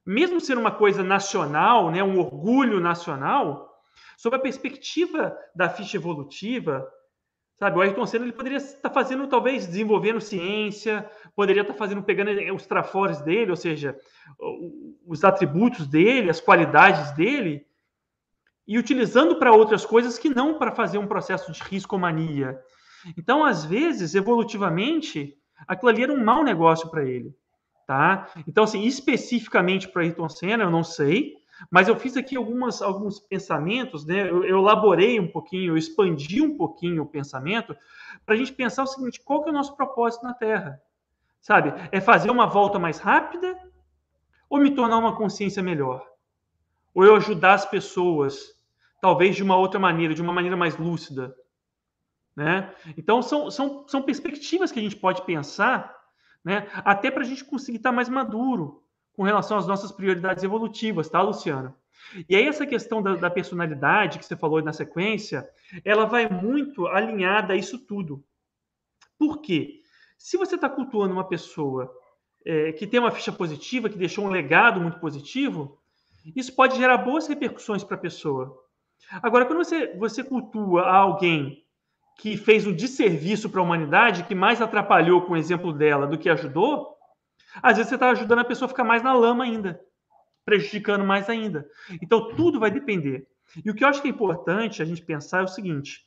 Mesmo 0.06 0.40
ser 0.42 0.58
uma 0.58 0.72
coisa 0.72 1.04
nacional, 1.04 1.92
né, 1.92 2.04
um 2.04 2.20
orgulho 2.20 2.80
nacional, 2.80 3.70
sob 4.18 4.36
a 4.36 4.40
perspectiva 4.40 5.38
da 5.56 5.70
ficha 5.70 5.98
evolutiva, 5.98 6.88
sabe, 7.58 7.78
o 7.78 7.82
Ayrton 7.82 8.06
Senna 8.06 8.26
ele 8.26 8.34
poderia 8.34 8.58
estar 8.58 8.90
fazendo, 8.90 9.28
talvez, 9.28 9.68
desenvolvendo 9.68 10.20
ciência, 10.20 11.10
poderia 11.36 11.62
estar 11.62 11.74
fazendo, 11.74 12.02
pegando 12.02 12.32
os 12.56 12.66
trafores 12.66 13.22
dele, 13.22 13.52
ou 13.52 13.58
seja, 13.58 14.00
os 15.06 15.24
atributos 15.24 15.86
dele, 15.86 16.30
as 16.30 16.42
qualidades 16.42 17.12
dele, 17.12 17.66
e 18.68 18.78
utilizando 18.78 19.38
para 19.38 19.54
outras 19.54 19.86
coisas 19.86 20.18
que 20.18 20.30
não 20.30 20.58
para 20.58 20.72
fazer 20.72 20.98
um 20.98 21.08
processo 21.08 21.52
de 21.52 21.62
riscomania. 21.64 22.60
Então, 23.18 23.44
às 23.44 23.66
vezes, 23.66 24.16
evolutivamente, 24.16 25.38
aquilo 25.68 25.90
ali 25.90 26.04
era 26.04 26.14
um 26.14 26.24
mau 26.24 26.44
negócio 26.44 26.90
para 26.90 27.04
ele 27.04 27.36
tá? 27.90 28.28
Então, 28.48 28.66
assim, 28.66 28.84
especificamente 28.84 29.88
para 29.88 30.04
Ayrton 30.04 30.30
Senna, 30.30 30.64
eu 30.64 30.70
não 30.70 30.84
sei, 30.84 31.38
mas 31.72 31.88
eu 31.88 31.96
fiz 31.96 32.16
aqui 32.16 32.38
algumas, 32.38 32.84
alguns 32.84 33.20
pensamentos, 33.20 34.06
né? 34.06 34.30
Eu, 34.30 34.44
eu 34.44 34.60
elaborei 34.60 35.20
um 35.20 35.28
pouquinho, 35.28 35.74
eu 35.74 35.76
expandi 35.78 36.40
um 36.40 36.56
pouquinho 36.56 37.02
o 37.02 37.08
pensamento 37.08 37.76
para 38.24 38.36
a 38.36 38.38
gente 38.38 38.54
pensar 38.54 38.84
o 38.84 38.88
seguinte: 38.88 39.20
qual 39.26 39.42
que 39.42 39.50
é 39.50 39.52
o 39.52 39.56
nosso 39.56 39.76
propósito 39.76 40.24
na 40.24 40.36
Terra? 40.36 40.80
Sabe? 41.42 41.74
É 41.92 42.00
fazer 42.00 42.30
uma 42.30 42.46
volta 42.46 42.78
mais 42.78 43.00
rápida 43.00 43.60
ou 44.48 44.60
me 44.60 44.70
tornar 44.70 45.00
uma 45.00 45.16
consciência 45.16 45.64
melhor? 45.64 46.06
Ou 46.94 47.04
eu 47.04 47.16
ajudar 47.16 47.56
as 47.56 47.66
pessoas, 47.66 48.54
talvez 49.02 49.36
de 49.36 49.42
uma 49.42 49.56
outra 49.56 49.80
maneira, 49.80 50.14
de 50.14 50.22
uma 50.22 50.32
maneira 50.32 50.56
mais 50.56 50.78
lúcida? 50.78 51.36
Né? 52.36 52.72
Então, 52.96 53.24
são, 53.24 53.50
são, 53.50 53.88
são 53.88 54.04
perspectivas 54.04 54.72
que 54.72 54.80
a 54.80 54.84
gente 54.84 54.96
pode 54.96 55.24
pensar 55.24 55.99
né? 56.44 56.68
Até 56.74 57.12
para 57.12 57.24
a 57.24 57.26
gente 57.26 57.44
conseguir 57.44 57.78
estar 57.78 57.90
tá 57.90 57.96
mais 57.96 58.10
maduro 58.10 58.84
com 59.14 59.24
relação 59.24 59.58
às 59.58 59.68
nossas 59.68 59.92
prioridades 59.92 60.44
evolutivas, 60.44 61.10
tá, 61.10 61.22
Luciano? 61.22 61.76
E 62.28 62.36
aí 62.36 62.48
essa 62.48 62.66
questão 62.66 63.02
da, 63.02 63.16
da 63.16 63.30
personalidade 63.30 64.20
que 64.20 64.26
você 64.26 64.36
falou 64.36 64.62
na 64.62 64.74
sequência, 64.74 65.48
ela 65.84 66.06
vai 66.06 66.30
muito 66.30 66.88
alinhada 66.88 67.54
a 67.54 67.56
isso 67.58 67.78
tudo. 67.78 68.24
Por 69.18 69.42
quê? 69.42 69.82
Se 70.18 70.38
você 70.38 70.56
está 70.56 70.70
cultuando 70.70 71.14
uma 71.14 71.28
pessoa 71.28 71.94
é, 72.46 72.72
que 72.72 72.88
tem 72.88 73.00
uma 73.00 73.12
ficha 73.12 73.32
positiva, 73.32 73.90
que 73.90 73.98
deixou 73.98 74.26
um 74.26 74.30
legado 74.30 74.80
muito 74.80 75.00
positivo, 75.00 75.78
isso 76.36 76.56
pode 76.56 76.78
gerar 76.78 76.98
boas 76.98 77.28
repercussões 77.28 77.84
para 77.84 77.96
a 77.96 78.00
pessoa. 78.00 78.58
Agora, 79.22 79.46
quando 79.46 79.64
você, 79.64 79.96
você 79.98 80.24
cultua 80.24 80.90
alguém 80.90 81.66
que 82.20 82.36
fez 82.36 82.68
um 82.68 82.76
desserviço 82.76 83.50
para 83.50 83.62
a 83.62 83.64
humanidade, 83.64 84.26
que 84.26 84.36
mais 84.36 84.62
atrapalhou 84.62 85.22
com 85.22 85.34
o 85.34 85.38
exemplo 85.38 85.72
dela 85.72 86.06
do 86.06 86.18
que 86.18 86.30
ajudou, 86.30 86.98
às 87.64 87.78
vezes 87.78 87.88
você 87.88 87.96
está 87.96 88.12
ajudando 88.12 88.40
a 88.40 88.46
pessoa 88.46 88.66
a 88.66 88.70
ficar 88.70 88.84
mais 88.84 89.02
na 89.02 89.14
lama 89.14 89.46
ainda, 89.46 89.80
prejudicando 90.44 91.06
mais 91.06 91.30
ainda. 91.30 91.66
Então, 92.02 92.36
tudo 92.36 92.60
vai 92.60 92.70
depender. 92.70 93.26
E 93.64 93.72
o 93.72 93.74
que 93.74 93.86
eu 93.86 93.88
acho 93.88 94.02
que 94.02 94.10
é 94.10 94.12
importante 94.12 94.82
a 94.82 94.86
gente 94.86 95.02
pensar 95.02 95.40
é 95.40 95.44
o 95.44 95.48
seguinte: 95.48 96.06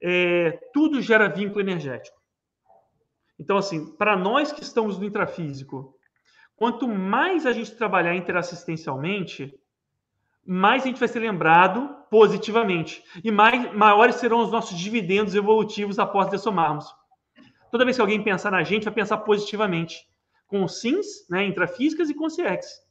é, 0.00 0.52
tudo 0.72 1.02
gera 1.02 1.28
vínculo 1.28 1.60
energético. 1.60 2.16
Então, 3.36 3.56
assim, 3.56 3.96
para 3.96 4.16
nós 4.16 4.52
que 4.52 4.62
estamos 4.62 4.96
no 4.96 5.04
intrafísico, 5.04 5.98
quanto 6.54 6.86
mais 6.86 7.46
a 7.46 7.52
gente 7.52 7.74
trabalhar 7.74 8.14
interassistencialmente, 8.14 9.52
mais 10.46 10.82
a 10.82 10.86
gente 10.86 10.98
vai 10.98 11.08
ser 11.08 11.20
lembrado 11.20 11.88
positivamente. 12.10 13.02
E 13.22 13.30
mais, 13.30 13.72
maiores 13.74 14.16
serão 14.16 14.40
os 14.40 14.50
nossos 14.50 14.78
dividendos 14.78 15.34
evolutivos 15.34 15.98
após 15.98 16.28
dessomarmos. 16.28 16.86
Toda 17.70 17.84
vez 17.84 17.96
que 17.96 18.02
alguém 18.02 18.22
pensar 18.22 18.50
na 18.50 18.62
gente, 18.62 18.84
vai 18.84 18.92
pensar 18.92 19.18
positivamente. 19.18 20.06
Com 20.46 20.68
SINs, 20.68 21.26
né, 21.30 21.46
intrafísicas 21.46 22.10
e 22.10 22.14
com 22.14 22.26
CX. 22.26 22.82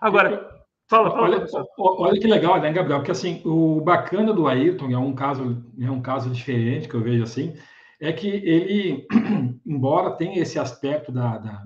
Agora, 0.00 0.64
fala, 0.88 1.10
fala. 1.10 1.22
Olha, 1.22 1.46
olha 1.78 2.20
que 2.20 2.26
legal, 2.26 2.58
né, 2.60 2.72
Gabriel? 2.72 3.00
Porque 3.00 3.12
assim, 3.12 3.42
o 3.44 3.80
bacana 3.82 4.32
do 4.32 4.48
Ayrton 4.48 4.90
é 4.90 4.98
um 4.98 5.14
caso, 5.14 5.62
é 5.78 5.90
um 5.90 6.00
caso 6.00 6.30
diferente 6.30 6.88
que 6.88 6.94
eu 6.94 7.02
vejo 7.02 7.22
assim, 7.22 7.54
é 8.00 8.12
que 8.12 8.28
ele, 8.28 9.06
embora 9.66 10.16
tenha 10.16 10.40
esse 10.40 10.58
aspecto 10.58 11.12
da, 11.12 11.36
da 11.36 11.64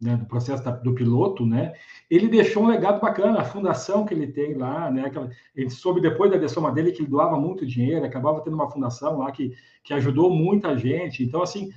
né, 0.00 0.16
do 0.16 0.26
processo 0.26 0.62
da, 0.62 0.70
do 0.70 0.94
piloto, 0.94 1.46
né, 1.46 1.72
ele 2.10 2.28
deixou 2.28 2.62
um 2.62 2.66
legado 2.66 3.00
bacana, 3.00 3.40
a 3.40 3.44
fundação 3.44 4.04
que 4.04 4.12
ele 4.12 4.26
tem 4.26 4.54
lá, 4.54 4.90
né, 4.90 5.06
aquela, 5.06 5.30
ele 5.54 5.70
soube 5.70 6.00
depois 6.00 6.30
da 6.30 6.36
dessoma 6.36 6.72
dele 6.72 6.92
que 6.92 7.02
ele 7.02 7.10
doava 7.10 7.38
muito 7.38 7.66
dinheiro, 7.66 8.04
acabava 8.04 8.40
tendo 8.42 8.54
uma 8.54 8.70
fundação 8.70 9.18
lá 9.18 9.30
que, 9.30 9.52
que 9.82 9.94
ajudou 9.94 10.30
muita 10.30 10.76
gente, 10.76 11.22
então, 11.22 11.42
assim, 11.42 11.70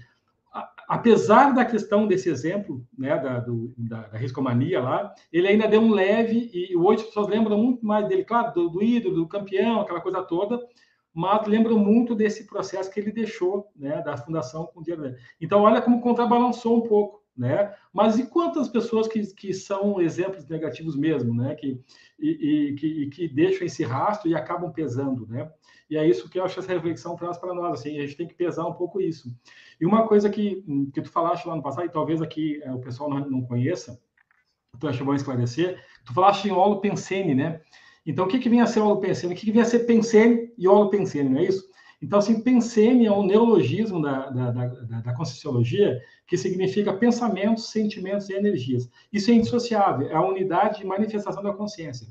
a, 0.51 0.69
apesar 0.87 1.53
da 1.53 1.63
questão 1.63 2.07
desse 2.07 2.29
exemplo, 2.29 2.85
né, 2.97 3.17
da, 3.17 3.39
do, 3.39 3.73
da, 3.77 4.07
da, 4.07 4.17
riscomania 4.17 4.81
lá, 4.81 5.13
ele 5.31 5.47
ainda 5.47 5.67
deu 5.67 5.81
um 5.81 5.91
leve, 5.91 6.49
e 6.53 6.75
hoje 6.75 7.01
as 7.01 7.07
pessoas 7.07 7.27
lembram 7.27 7.57
muito 7.57 7.85
mais 7.85 8.07
dele, 8.07 8.25
claro, 8.25 8.53
do, 8.53 8.69
do 8.69 8.83
ídolo, 8.83 9.15
do 9.15 9.27
campeão, 9.27 9.81
aquela 9.81 10.01
coisa 10.01 10.21
toda, 10.23 10.59
mas 11.13 11.47
lembram 11.47 11.79
muito 11.79 12.13
desse 12.13 12.45
processo 12.45 12.91
que 12.91 12.99
ele 12.99 13.11
deixou, 13.11 13.67
né, 13.75 14.01
da 14.03 14.15
fundação 14.17 14.67
com 14.67 14.79
o 14.79 14.83
dinheiro 14.83 15.01
dele. 15.01 15.17
Então, 15.41 15.61
olha 15.61 15.81
como 15.81 15.99
contrabalançou 15.99 16.77
um 16.77 16.87
pouco, 16.87 17.23
né? 17.37 17.73
Mas 17.93 18.17
e 18.17 18.25
quantas 18.25 18.67
pessoas 18.67 19.07
que, 19.07 19.21
que 19.33 19.53
são 19.53 20.01
exemplos 20.01 20.47
negativos 20.47 20.95
mesmo, 20.95 21.33
né? 21.33 21.55
Que, 21.55 21.79
e, 22.19 22.29
e, 22.29 22.75
que, 22.75 22.87
e 22.87 23.09
que 23.09 23.27
deixam 23.27 23.67
esse 23.67 23.83
rastro 23.83 24.29
e 24.29 24.35
acabam 24.35 24.71
pesando, 24.71 25.27
né? 25.27 25.51
E 25.89 25.95
é 25.97 26.05
isso 26.05 26.29
que 26.29 26.39
eu 26.39 26.43
acho 26.43 26.55
que 26.55 26.59
essa 26.59 26.73
reflexão 26.73 27.15
traz 27.15 27.37
para 27.37 27.53
nós, 27.53 27.79
assim, 27.79 27.97
a 27.97 28.01
gente 28.01 28.17
tem 28.17 28.27
que 28.27 28.33
pesar 28.33 28.65
um 28.65 28.73
pouco 28.73 28.99
isso. 28.99 29.33
E 29.79 29.85
uma 29.85 30.07
coisa 30.07 30.29
que, 30.29 30.63
que 30.93 31.01
tu 31.01 31.09
falaste 31.09 31.45
lá 31.45 31.55
no 31.55 31.63
passado, 31.63 31.85
e 31.85 31.91
talvez 31.91 32.21
aqui 32.21 32.61
é, 32.63 32.71
o 32.73 32.79
pessoal 32.79 33.09
não, 33.09 33.29
não 33.29 33.41
conheça, 33.41 34.01
tu 34.79 34.87
acha 34.87 35.03
bom 35.03 35.13
esclarecer, 35.13 35.81
tu 36.05 36.13
falaste 36.13 36.45
em 36.45 36.51
holopensene, 36.51 37.33
né? 37.33 37.61
Então, 38.05 38.25
o 38.25 38.27
que, 38.27 38.39
que 38.39 38.49
vem 38.49 38.61
a 38.61 38.65
ser 38.65 38.79
holopensene? 38.79 39.33
O 39.33 39.37
que, 39.37 39.45
que 39.45 39.51
vem 39.51 39.61
a 39.61 39.65
ser 39.65 39.79
pensene 39.79 40.53
e 40.57 40.67
holopensene, 40.67 41.29
não 41.29 41.39
é 41.39 41.45
isso? 41.45 41.66
Então, 42.01 42.19
assim, 42.19 42.41
pensene 42.41 43.07
é 43.07 43.11
um 43.11 43.25
neologismo 43.25 44.01
da, 44.01 44.29
da, 44.29 44.51
da, 44.51 45.01
da 45.01 45.13
Conscienciologia 45.13 45.99
que 46.27 46.37
significa 46.37 46.93
pensamentos, 46.93 47.71
sentimentos 47.71 48.29
e 48.29 48.33
energias. 48.33 48.89
Isso 49.11 49.31
é 49.31 49.33
indissociável, 49.33 50.07
é 50.07 50.13
a 50.13 50.21
unidade 50.21 50.79
de 50.79 50.85
manifestação 50.85 51.41
da 51.41 51.53
consciência. 51.53 52.07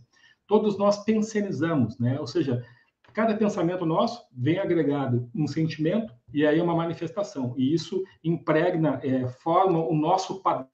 Todos 0.46 0.76
nós 0.76 1.04
pensenizamos, 1.04 1.98
né? 1.98 2.18
Ou 2.18 2.26
seja, 2.26 2.64
cada 3.12 3.36
pensamento 3.36 3.86
nosso 3.86 4.26
vem 4.32 4.58
agregado 4.58 5.30
um 5.34 5.46
sentimento 5.46 6.12
e 6.32 6.44
aí 6.44 6.60
uma 6.60 6.74
manifestação. 6.74 7.54
E 7.56 7.72
isso 7.72 8.02
impregna, 8.24 9.00
é, 9.04 9.28
forma 9.28 9.78
o 9.78 9.94
nosso 9.94 10.42
padrão. 10.42 10.68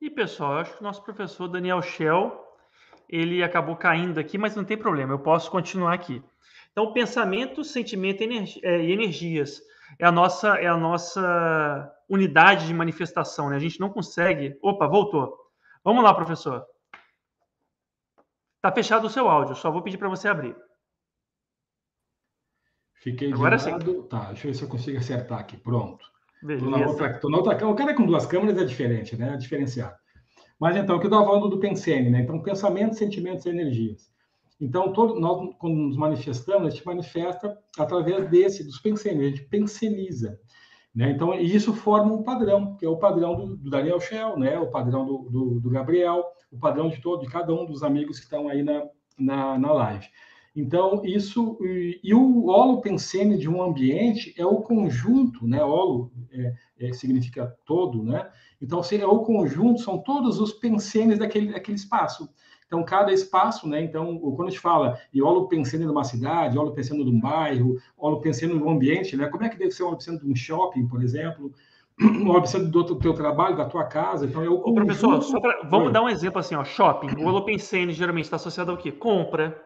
E, 0.00 0.08
pessoal, 0.08 0.52
eu 0.52 0.58
acho 0.58 0.74
que 0.74 0.80
o 0.80 0.84
nosso 0.84 1.02
professor 1.02 1.48
Daniel 1.48 1.82
Shell, 1.82 2.32
ele 3.08 3.42
acabou 3.42 3.74
caindo 3.74 4.18
aqui, 4.18 4.38
mas 4.38 4.54
não 4.54 4.64
tem 4.64 4.76
problema, 4.76 5.12
eu 5.12 5.18
posso 5.18 5.50
continuar 5.50 5.94
aqui. 5.94 6.22
Então, 6.78 6.92
pensamento, 6.92 7.64
sentimento 7.64 8.22
é, 8.22 8.84
e 8.84 8.92
energias 8.92 9.62
é 9.98 10.04
a 10.04 10.12
nossa 10.12 10.56
é 10.56 10.66
a 10.66 10.76
nossa 10.76 11.90
unidade 12.06 12.66
de 12.66 12.74
manifestação, 12.74 13.48
né? 13.48 13.56
A 13.56 13.58
gente 13.58 13.80
não 13.80 13.88
consegue. 13.88 14.58
Opa, 14.60 14.86
voltou. 14.86 15.34
Vamos 15.82 16.04
lá, 16.04 16.12
professor. 16.12 16.66
Tá 18.60 18.70
fechado 18.70 19.06
o 19.06 19.10
seu 19.10 19.26
áudio, 19.26 19.56
só 19.56 19.70
vou 19.70 19.80
pedir 19.80 19.96
para 19.96 20.10
você 20.10 20.28
abrir. 20.28 20.54
Fiquei 22.96 23.32
Agora 23.32 23.56
de 23.56 23.70
lado. 23.70 23.92
Sim. 23.92 24.08
Tá, 24.08 24.26
deixa 24.26 24.46
eu 24.46 24.52
ver 24.52 24.58
se 24.58 24.64
eu 24.64 24.68
consigo 24.68 24.98
acertar 24.98 25.38
aqui. 25.38 25.56
Pronto. 25.56 26.04
Beleza. 26.42 26.66
Tô 26.66 26.70
na 26.70 26.86
outra, 26.86 27.20
tô 27.20 27.30
na 27.30 27.38
outra, 27.38 27.66
o 27.66 27.74
cara 27.74 27.94
com 27.94 28.04
duas 28.04 28.26
câmeras 28.26 28.58
é 28.58 28.64
diferente, 28.66 29.16
né? 29.16 29.32
É 29.32 29.36
diferenciado. 29.38 29.96
Mas 30.60 30.76
então, 30.76 30.96
o 30.96 31.00
que 31.00 31.06
eu 31.06 31.10
estava 31.10 31.24
falando 31.24 31.48
do 31.48 31.58
Pensene, 31.58 32.10
né? 32.10 32.20
Então, 32.20 32.42
pensamentos, 32.42 32.98
sentimentos 32.98 33.46
e 33.46 33.48
energias. 33.48 34.14
Então, 34.60 34.92
todo, 34.92 35.20
nós, 35.20 35.54
quando 35.58 35.76
nos 35.76 35.96
manifestamos, 35.96 36.68
a 36.68 36.70
gente 36.70 36.86
manifesta 36.86 37.56
através 37.78 38.28
desse, 38.30 38.64
dos 38.64 38.78
pensamentos, 38.78 39.26
a 39.26 39.28
gente 39.36 39.48
penseniza. 39.48 40.38
Né? 40.94 41.10
Então, 41.10 41.34
isso 41.34 41.74
forma 41.74 42.12
um 42.12 42.22
padrão, 42.22 42.74
que 42.76 42.86
é 42.86 42.88
o 42.88 42.96
padrão 42.96 43.36
do, 43.36 43.56
do 43.56 43.70
Daniel 43.70 44.00
Shell, 44.00 44.38
né? 44.38 44.58
o 44.58 44.70
padrão 44.70 45.04
do, 45.04 45.28
do, 45.30 45.60
do, 45.60 45.70
Gabriel, 45.70 46.24
o 46.50 46.58
padrão 46.58 46.88
de 46.88 47.00
todo, 47.02 47.20
de 47.20 47.30
cada 47.30 47.52
um 47.52 47.66
dos 47.66 47.82
amigos 47.82 48.18
que 48.18 48.24
estão 48.24 48.48
aí 48.48 48.62
na, 48.62 48.82
na, 49.18 49.58
na 49.58 49.72
live. 49.72 50.06
Então, 50.56 51.02
isso. 51.04 51.58
E, 51.60 52.00
e 52.02 52.14
o 52.14 52.46
holo 52.46 52.80
pensene 52.80 53.36
de 53.36 53.46
um 53.46 53.62
ambiente 53.62 54.34
é 54.38 54.46
o 54.46 54.62
conjunto, 54.62 55.46
né? 55.46 55.62
Holo 55.62 56.10
é, 56.32 56.54
é, 56.80 56.92
significa 56.94 57.54
todo, 57.66 58.02
né? 58.02 58.30
Então, 58.58 58.82
se 58.82 58.96
é 58.96 59.06
o 59.06 59.18
conjunto, 59.18 59.82
são 59.82 59.98
todos 59.98 60.40
os 60.40 60.54
pensenes 60.54 61.18
daquele, 61.18 61.52
daquele 61.52 61.76
espaço. 61.76 62.26
Então, 62.66 62.82
cada 62.84 63.12
espaço, 63.12 63.68
né? 63.68 63.80
Então, 63.80 64.18
quando 64.18 64.48
a 64.48 64.50
gente 64.50 64.60
fala 64.60 64.98
e 65.12 65.22
olo 65.22 65.46
pensando 65.46 65.86
numa 65.86 66.02
cidade, 66.02 66.58
olo 66.58 66.72
pensando 66.72 67.04
num 67.04 67.20
bairro, 67.20 67.76
olo 67.96 68.20
pensando 68.20 68.56
no 68.56 68.68
ambiente, 68.68 69.16
né? 69.16 69.28
Como 69.28 69.44
é 69.44 69.48
que 69.48 69.56
deve 69.56 69.70
ser 69.70 69.84
olo 69.84 69.96
pensando 69.96 70.20
de 70.20 70.30
um 70.30 70.34
shopping, 70.34 70.86
por 70.88 71.02
exemplo? 71.02 71.52
Olo 72.28 72.40
pensando 72.40 72.68
do 72.68 72.98
teu 72.98 73.14
trabalho, 73.14 73.56
da 73.56 73.64
tua 73.64 73.84
casa. 73.84 74.26
Então, 74.26 74.42
eu. 74.42 74.54
Ô, 74.54 74.74
professor, 74.74 75.22
só 75.22 75.40
pra, 75.40 75.60
vamos 75.64 75.86
Oi. 75.86 75.92
dar 75.92 76.02
um 76.02 76.08
exemplo 76.08 76.40
assim, 76.40 76.56
ó. 76.56 76.64
Shopping. 76.64 77.22
O 77.22 77.26
holopensene 77.26 77.92
geralmente 77.92 78.24
está 78.24 78.36
associado 78.36 78.72
ao 78.72 78.76
quê? 78.76 78.90
Compra, 78.90 79.56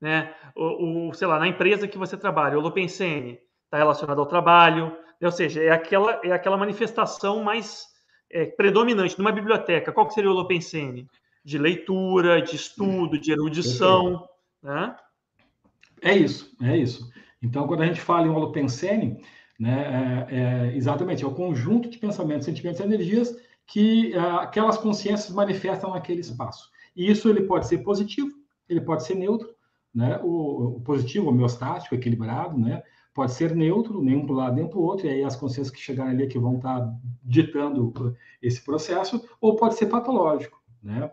né? 0.00 0.32
O, 0.56 1.10
o, 1.10 1.14
sei 1.14 1.28
lá, 1.28 1.38
na 1.38 1.46
empresa 1.46 1.86
que 1.86 1.98
você 1.98 2.16
trabalha, 2.16 2.56
o 2.56 2.60
holopensene 2.60 3.38
está 3.64 3.76
relacionado 3.76 4.18
ao 4.18 4.26
trabalho, 4.26 4.86
né? 5.20 5.26
ou 5.26 5.30
seja, 5.30 5.62
é 5.62 5.70
aquela, 5.70 6.18
é 6.24 6.32
aquela 6.32 6.56
manifestação 6.56 7.44
mais 7.44 7.86
é, 8.30 8.46
predominante 8.46 9.18
numa 9.18 9.32
biblioteca. 9.32 9.92
Qual 9.92 10.06
que 10.06 10.14
seria 10.14 10.30
o 10.30 10.32
holopensene? 10.32 11.06
De 11.48 11.56
leitura, 11.56 12.42
de 12.42 12.56
estudo, 12.56 13.18
de 13.18 13.32
erudição. 13.32 14.28
Né? 14.62 14.94
É 16.02 16.14
isso, 16.14 16.54
é 16.60 16.76
isso. 16.76 17.10
Então, 17.40 17.66
quando 17.66 17.80
a 17.80 17.86
gente 17.86 18.02
fala 18.02 18.26
em 18.26 18.30
holopensene, 18.30 19.24
né, 19.58 20.26
é, 20.28 20.36
é, 20.36 20.76
exatamente, 20.76 21.24
é 21.24 21.26
o 21.26 21.34
conjunto 21.34 21.88
de 21.88 21.96
pensamentos, 21.96 22.44
sentimentos 22.44 22.80
e 22.80 22.84
energias 22.84 23.34
que 23.66 24.12
é, 24.12 24.18
aquelas 24.18 24.76
consciências 24.76 25.34
manifestam 25.34 25.94
naquele 25.94 26.20
espaço. 26.20 26.70
E 26.94 27.10
isso 27.10 27.30
ele 27.30 27.44
pode 27.44 27.66
ser 27.66 27.78
positivo, 27.78 28.30
ele 28.68 28.82
pode 28.82 29.04
ser 29.04 29.14
neutro, 29.14 29.48
né? 29.94 30.20
O, 30.22 30.76
o 30.76 30.80
positivo, 30.82 31.30
homeostático, 31.30 31.94
equilibrado, 31.94 32.58
né? 32.58 32.82
Pode 33.14 33.32
ser 33.32 33.56
neutro, 33.56 34.02
nem 34.02 34.16
um 34.16 34.30
lado 34.32 34.54
nem 34.54 34.68
para 34.68 34.78
o 34.78 34.82
outro, 34.82 35.06
e 35.06 35.10
aí 35.10 35.24
as 35.24 35.34
consciências 35.34 35.74
que 35.74 35.80
chegarem 35.80 36.12
ali 36.12 36.24
é 36.24 36.26
que 36.26 36.38
vão 36.38 36.56
estar 36.56 36.94
ditando 37.24 38.14
esse 38.42 38.62
processo, 38.62 39.26
ou 39.40 39.56
pode 39.56 39.76
ser 39.76 39.86
patológico, 39.86 40.62
né? 40.82 41.10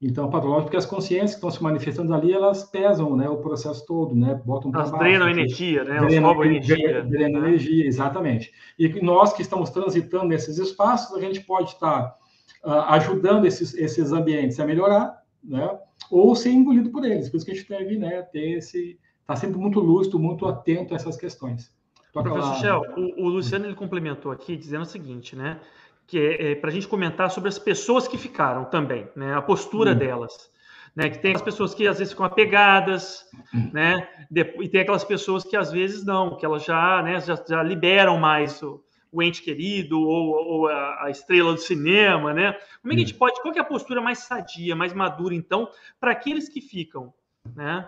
Então, 0.00 0.28
patológico, 0.28 0.64
porque 0.64 0.76
as 0.76 0.84
consciências 0.84 1.30
que 1.30 1.36
estão 1.36 1.50
se 1.50 1.62
manifestando 1.62 2.12
ali, 2.12 2.30
elas 2.30 2.64
pesam 2.64 3.16
né, 3.16 3.28
o 3.30 3.38
processo 3.38 3.84
todo, 3.86 4.14
né? 4.14 4.34
Botam 4.44 4.70
para 4.70 4.82
baixo. 4.82 4.98
drenam 4.98 5.28
energia, 5.28 5.84
né? 5.84 6.00
Drenam, 6.00 6.28
roubam 6.28 6.44
energia. 6.44 7.02
Drenam 7.02 7.40
né? 7.40 7.48
energia, 7.48 7.86
exatamente. 7.86 8.52
E 8.78 8.88
nós 9.00 9.32
que 9.32 9.40
estamos 9.40 9.70
transitando 9.70 10.26
nesses 10.26 10.58
espaços, 10.58 11.16
a 11.16 11.20
gente 11.20 11.40
pode 11.40 11.70
estar 11.70 12.14
uh, 12.62 12.70
ajudando 12.90 13.46
esses, 13.46 13.72
esses 13.72 14.12
ambientes 14.12 14.60
a 14.60 14.66
melhorar, 14.66 15.18
né? 15.42 15.78
Ou 16.10 16.36
ser 16.36 16.50
engolido 16.50 16.90
por 16.90 17.02
eles. 17.02 17.30
Por 17.30 17.38
isso 17.38 17.46
que 17.46 17.52
a 17.52 17.54
gente 17.54 17.68
deve 17.68 17.96
né, 17.96 18.20
ter 18.20 18.58
esse... 18.58 18.98
Está 19.22 19.34
sempre 19.34 19.58
muito 19.58 19.80
lúcido, 19.80 20.18
muito 20.18 20.46
atento 20.46 20.92
a 20.92 20.96
essas 20.96 21.16
questões. 21.16 21.74
Professor 22.12 22.54
Shell, 22.56 22.82
o, 22.96 23.24
o 23.24 23.28
Luciano 23.28 23.66
ele 23.66 23.74
complementou 23.74 24.30
aqui 24.30 24.56
dizendo 24.56 24.82
o 24.82 24.86
seguinte, 24.86 25.34
né? 25.34 25.60
Que 26.06 26.18
é, 26.18 26.52
é 26.52 26.54
para 26.54 26.70
a 26.70 26.72
gente 26.72 26.86
comentar 26.86 27.30
sobre 27.30 27.48
as 27.48 27.58
pessoas 27.58 28.06
que 28.06 28.16
ficaram 28.16 28.64
também, 28.64 29.08
né? 29.16 29.34
A 29.34 29.42
postura 29.42 29.92
uhum. 29.92 29.98
delas. 29.98 30.54
Né, 30.94 31.10
que 31.10 31.18
tem 31.18 31.34
as 31.34 31.42
pessoas 31.42 31.74
que 31.74 31.86
às 31.86 31.98
vezes 31.98 32.14
ficam 32.14 32.24
apegadas, 32.24 33.26
uhum. 33.52 33.70
né, 33.70 34.08
e 34.30 34.66
tem 34.66 34.80
aquelas 34.80 35.04
pessoas 35.04 35.44
que 35.44 35.54
às 35.54 35.70
vezes 35.70 36.06
não, 36.06 36.38
que 36.38 36.46
elas 36.46 36.64
já, 36.64 37.02
né, 37.02 37.20
já, 37.20 37.38
já 37.46 37.62
liberam 37.62 38.16
mais 38.16 38.62
o, 38.62 38.82
o 39.12 39.22
ente 39.22 39.42
querido 39.42 40.00
ou, 40.00 40.30
ou 40.34 40.68
a, 40.68 41.04
a, 41.04 41.10
estrela 41.10 41.52
do 41.52 41.60
cinema, 41.60 42.32
né? 42.32 42.52
Como 42.80 42.92
é 42.92 42.96
que 42.96 43.02
a 43.02 43.04
gente 43.04 43.12
uhum. 43.12 43.18
pode, 43.18 43.42
qual 43.42 43.54
é 43.54 43.58
a 43.58 43.64
postura 43.64 44.00
mais 44.00 44.20
sadia, 44.20 44.74
mais 44.74 44.94
madura, 44.94 45.34
então, 45.34 45.68
para 46.00 46.12
aqueles 46.12 46.48
que 46.48 46.62
ficam, 46.62 47.12
né? 47.54 47.86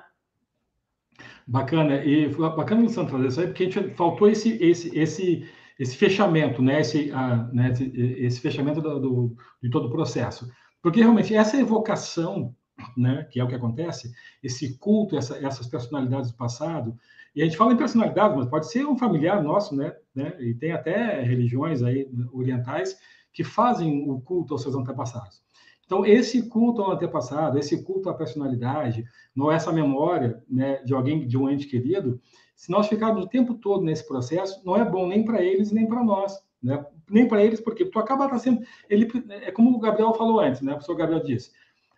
Bacana, 1.47 2.05
e 2.05 2.29
bacana 2.29 2.89
Santo 2.91 3.13
fazer 3.13 3.29
isso 3.29 3.41
aí, 3.41 3.47
porque 3.47 3.71
faltou 3.97 4.29
esse, 4.29 4.63
esse, 4.63 4.97
esse 4.97 5.49
esse 5.79 5.97
fechamento, 5.97 6.61
né, 6.61 6.81
esse, 6.81 7.13
né, 7.53 7.71
esse, 7.71 7.93
esse 7.95 8.41
fechamento 8.41 8.81
do, 8.81 8.99
do, 8.99 9.37
de 9.63 9.71
todo 9.71 9.87
o 9.87 9.91
processo. 9.91 10.51
Porque 10.83 11.01
realmente 11.01 11.35
essa 11.35 11.57
evocação, 11.57 12.55
né, 12.97 13.27
que 13.31 13.39
é 13.39 13.45
o 13.45 13.49
que 13.49 13.55
acontece, 13.55 14.13
esse 14.43 14.77
culto, 14.79 15.17
essa, 15.17 15.37
essas 15.39 15.67
personalidades 15.67 16.31
do 16.31 16.37
passado, 16.37 16.97
e 17.35 17.43
a 17.43 17.45
gente 17.45 17.57
fala 17.57 17.73
em 17.73 17.77
personalidade, 17.77 18.37
mas 18.37 18.49
pode 18.49 18.71
ser 18.71 18.85
um 18.87 18.97
familiar 18.97 19.43
nosso, 19.43 19.77
né, 19.77 19.95
né, 20.15 20.35
e 20.41 20.55
tem 20.55 20.73
até 20.73 21.21
religiões 21.23 21.83
aí 21.83 22.11
orientais 22.33 22.97
que 23.33 23.45
fazem 23.45 24.11
o 24.11 24.21
culto 24.21 24.55
aos 24.55 24.63
seus 24.63 24.75
antepassados. 24.75 25.41
Então, 25.87 26.05
esse 26.05 26.49
culto 26.49 26.83
ao 26.83 26.93
antepassado, 26.93 27.59
esse 27.59 27.83
culto 27.83 28.11
à 28.11 28.15
personalidade, 28.15 29.05
não 29.35 29.51
é 29.51 29.55
essa 29.55 29.73
memória 29.73 30.43
né, 30.49 30.83
de 30.83 30.93
alguém, 30.93 31.27
de 31.27 31.39
um 31.39 31.49
ente 31.49 31.67
querido, 31.67 32.21
se 32.59 32.73
nós 32.73 32.89
ficarmos 32.89 33.25
o 33.25 33.29
tempo 33.29 33.55
todo 33.55 33.85
nesse 33.85 34.07
processo, 34.07 34.61
não 34.65 34.77
é 34.77 34.85
bom 34.85 35.07
nem 35.07 35.25
para 35.25 35.41
eles 35.41 35.71
nem 35.71 35.87
para 35.87 36.03
nós. 36.03 36.43
Né? 36.61 36.85
Nem 37.09 37.29
para 37.29 37.43
eles, 37.43 37.61
porque 37.61 37.85
tu 37.85 38.01
acaba 38.01 38.37
sendo. 38.37 38.61
Ele, 38.91 39.09
é 39.31 39.53
como 39.53 39.71
o 39.71 39.79
Gabriel 39.79 40.13
falou 40.13 40.41
antes, 40.41 40.61
né? 40.61 40.73
o 40.73 40.75
professor 40.75 40.97
Gabriel 40.97 41.23
disse. 41.23 41.53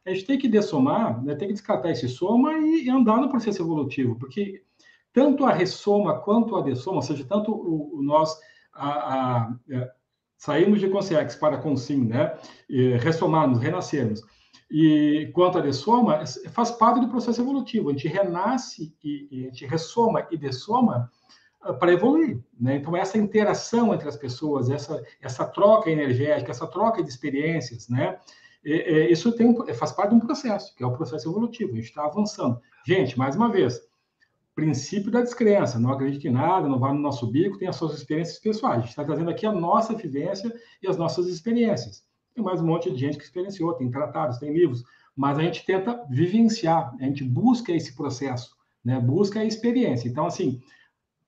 A 0.04 0.10
gente 0.10 0.26
tem 0.26 0.38
que 0.38 0.46
dessomar, 0.46 1.24
né? 1.24 1.34
tem 1.34 1.48
que 1.48 1.54
descartar 1.54 1.90
esse 1.90 2.06
soma 2.10 2.52
e, 2.58 2.90
andar 2.90 3.16
no 3.22 3.30
processo 3.30 3.62
evolutivo, 3.62 4.18
porque 4.18 4.62
tanto 5.14 5.46
a 5.46 5.52
ressoma 5.52 6.20
quanto 6.20 6.54
a 6.54 6.60
dessoma, 6.60 6.96
ou 6.96 7.02
seja, 7.02 7.24
tanto 7.24 7.52
o, 7.52 7.98
o 7.98 8.02
nós 8.02 8.38
a, 8.74 8.88
a, 8.88 9.56
é, 9.70 9.90
saímos 10.36 10.78
de 10.78 10.90
consciência 10.90 11.40
para 11.40 11.56
consim, 11.56 12.04
né? 12.04 12.36
E 12.68 12.98
ressomarmos, 12.98 13.58
renascermos 13.58 14.20
e 14.70 15.30
quanto 15.34 15.58
à 15.58 15.60
dessoma, 15.60 16.24
faz 16.52 16.70
parte 16.70 17.00
do 17.00 17.08
processo 17.08 17.40
evolutivo. 17.40 17.88
A 17.88 17.92
gente 17.92 18.06
renasce 18.06 18.94
e, 19.02 19.28
e 19.30 19.40
a 19.40 19.48
gente 19.48 19.66
ressoma 19.66 20.28
e 20.30 20.36
dessoma 20.36 21.10
uh, 21.66 21.74
para 21.74 21.92
evoluir. 21.92 22.40
Né? 22.58 22.76
Então, 22.76 22.96
essa 22.96 23.18
interação 23.18 23.92
entre 23.92 24.08
as 24.08 24.16
pessoas, 24.16 24.70
essa, 24.70 25.02
essa 25.20 25.44
troca 25.44 25.90
energética, 25.90 26.52
essa 26.52 26.68
troca 26.68 27.02
de 27.02 27.08
experiências, 27.08 27.88
né? 27.88 28.18
E, 28.64 28.72
e, 28.72 29.12
isso 29.12 29.32
tem, 29.32 29.56
faz 29.74 29.90
parte 29.90 30.10
de 30.10 30.16
um 30.16 30.20
processo, 30.20 30.74
que 30.76 30.84
é 30.84 30.86
o 30.86 30.92
processo 30.92 31.28
evolutivo. 31.28 31.72
A 31.72 31.76
gente 31.76 31.86
está 31.86 32.04
avançando. 32.04 32.60
Gente, 32.86 33.18
mais 33.18 33.34
uma 33.34 33.50
vez, 33.50 33.80
princípio 34.54 35.10
da 35.10 35.22
descrença, 35.22 35.80
não 35.80 35.90
acredita 35.90 36.28
em 36.28 36.32
nada, 36.32 36.68
não 36.68 36.78
vai 36.78 36.92
no 36.92 37.00
nosso 37.00 37.26
bico, 37.26 37.58
tem 37.58 37.66
as 37.66 37.76
suas 37.76 37.94
experiências 37.94 38.38
pessoais. 38.38 38.76
A 38.76 38.80
gente 38.80 38.90
está 38.90 39.04
trazendo 39.04 39.30
aqui 39.30 39.46
a 39.46 39.52
nossa 39.52 39.94
vivência 39.94 40.54
e 40.82 40.86
as 40.86 40.96
nossas 40.96 41.26
experiências. 41.26 42.04
Mais 42.42 42.60
um 42.60 42.66
monte 42.66 42.90
de 42.90 42.98
gente 42.98 43.18
que 43.18 43.24
experienciou, 43.24 43.74
tem 43.74 43.90
tratados, 43.90 44.38
tem 44.38 44.52
livros, 44.52 44.82
mas 45.16 45.38
a 45.38 45.42
gente 45.42 45.64
tenta 45.64 46.04
vivenciar, 46.08 46.94
a 46.98 47.04
gente 47.04 47.24
busca 47.24 47.72
esse 47.72 47.94
processo, 47.94 48.56
né? 48.84 48.98
busca 49.00 49.40
a 49.40 49.44
experiência. 49.44 50.08
Então, 50.08 50.26
assim, 50.26 50.60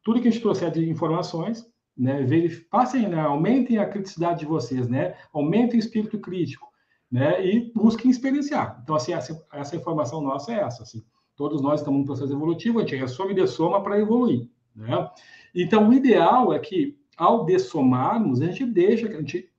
tudo 0.03 0.20
que 0.20 0.29
a 0.29 0.31
gente 0.31 0.42
trouxer 0.42 0.70
de 0.70 0.88
informações, 0.88 1.66
né, 1.96 2.27
passem, 2.70 3.09
né, 3.09 3.20
aumentem 3.20 3.79
a 3.79 3.88
criticidade 3.88 4.40
de 4.40 4.46
vocês, 4.46 4.88
né, 4.88 5.14
aumentem 5.33 5.79
o 5.79 5.83
espírito 5.83 6.18
crítico, 6.18 6.68
né, 7.11 7.44
e 7.44 7.70
busquem 7.75 8.11
experienciar. 8.11 8.81
Então, 8.83 8.96
assim, 8.96 9.12
essa, 9.12 9.44
essa 9.53 9.77
informação 9.77 10.20
nossa 10.20 10.53
é 10.53 10.61
essa, 10.61 10.83
assim. 10.83 11.05
Todos 11.37 11.61
nós 11.61 11.81
estamos 11.81 12.01
num 12.01 12.07
processo 12.07 12.33
evolutivo, 12.33 12.79
a 12.79 12.83
gente 12.83 12.96
ressoma 12.96 13.33
e 13.33 13.35
dessoma 13.35 13.83
para 13.83 13.98
evoluir, 13.98 14.48
né? 14.75 15.11
Então, 15.55 15.88
o 15.88 15.92
ideal 15.92 16.53
é 16.53 16.59
que, 16.59 16.98
ao 17.16 17.44
dessomarmos, 17.44 18.40
a 18.40 18.46
gente 18.46 18.64
deixa, 18.64 19.07
a 19.07 19.12
gente, 19.12 19.51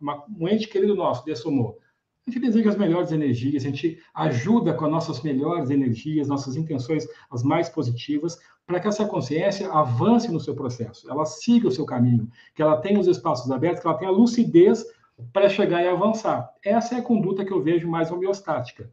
uma, 0.00 0.24
um 0.38 0.48
ente 0.48 0.68
querido 0.68 0.94
nosso 0.94 1.24
dessomou, 1.24 1.78
a 2.26 2.30
gente 2.30 2.40
deseja 2.40 2.70
as 2.70 2.76
melhores 2.76 3.12
energias, 3.12 3.64
a 3.64 3.68
gente 3.68 3.98
ajuda 4.14 4.74
com 4.74 4.84
as 4.84 4.90
nossas 4.90 5.22
melhores 5.22 5.70
energias, 5.70 6.28
nossas 6.28 6.54
intenções 6.54 7.06
as 7.30 7.42
mais 7.42 7.68
positivas, 7.68 8.38
para 8.66 8.78
que 8.78 8.86
essa 8.86 9.06
consciência 9.06 9.70
avance 9.72 10.30
no 10.30 10.38
seu 10.38 10.54
processo, 10.54 11.10
ela 11.10 11.24
siga 11.24 11.66
o 11.66 11.72
seu 11.72 11.84
caminho, 11.84 12.30
que 12.54 12.62
ela 12.62 12.76
tenha 12.76 13.00
os 13.00 13.08
espaços 13.08 13.50
abertos, 13.50 13.80
que 13.80 13.86
ela 13.88 13.98
tenha 13.98 14.10
lucidez 14.10 14.84
para 15.32 15.48
chegar 15.48 15.82
e 15.82 15.88
avançar. 15.88 16.50
Essa 16.64 16.94
é 16.94 16.98
a 16.98 17.02
conduta 17.02 17.44
que 17.44 17.52
eu 17.52 17.60
vejo 17.60 17.88
mais 17.88 18.10
homeostática. 18.10 18.90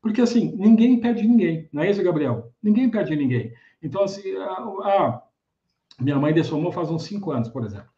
Porque, 0.00 0.20
assim, 0.20 0.52
ninguém 0.56 0.98
perde 0.98 1.22
ninguém, 1.26 1.68
não 1.72 1.82
é 1.82 1.90
isso, 1.90 2.02
Gabriel? 2.02 2.52
Ninguém 2.60 2.90
perde 2.90 3.14
ninguém. 3.14 3.54
Então, 3.80 4.02
assim, 4.02 4.34
a, 4.36 4.50
a 4.50 5.22
minha 6.00 6.18
mãe 6.18 6.34
dessomou 6.34 6.72
faz 6.72 6.90
uns 6.90 7.04
cinco 7.04 7.30
anos, 7.30 7.48
por 7.48 7.64
exemplo. 7.64 7.91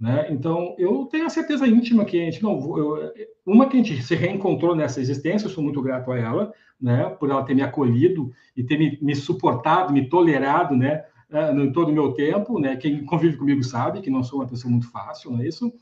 Né? 0.00 0.28
Então, 0.30 0.76
eu 0.78 1.06
tenho 1.06 1.26
a 1.26 1.30
certeza 1.30 1.66
íntima 1.66 2.04
que 2.04 2.20
a 2.20 2.24
gente 2.24 2.42
não. 2.42 2.52
Eu, 2.78 3.12
uma 3.44 3.68
que 3.68 3.76
a 3.76 3.82
gente 3.82 4.00
se 4.02 4.14
reencontrou 4.14 4.76
nessa 4.76 5.00
existência, 5.00 5.46
eu 5.46 5.50
sou 5.50 5.64
muito 5.64 5.82
grato 5.82 6.12
a 6.12 6.18
ela, 6.18 6.52
né, 6.80 7.08
por 7.18 7.30
ela 7.30 7.42
ter 7.42 7.54
me 7.54 7.62
acolhido 7.62 8.30
e 8.56 8.62
ter 8.62 8.78
me, 8.78 8.96
me 9.02 9.16
suportado, 9.16 9.92
me 9.92 10.08
tolerado, 10.08 10.76
né, 10.76 11.04
eh, 11.30 11.52
em 11.52 11.72
todo 11.72 11.88
o 11.88 11.92
meu 11.92 12.12
tempo, 12.12 12.60
né, 12.60 12.76
quem 12.76 13.04
convive 13.04 13.36
comigo 13.36 13.64
sabe 13.64 14.00
que 14.00 14.10
não 14.10 14.22
sou 14.22 14.38
uma 14.38 14.46
pessoa 14.46 14.70
muito 14.70 14.88
fácil, 14.88 15.32
não 15.32 15.40
é 15.40 15.48
isso? 15.48 15.72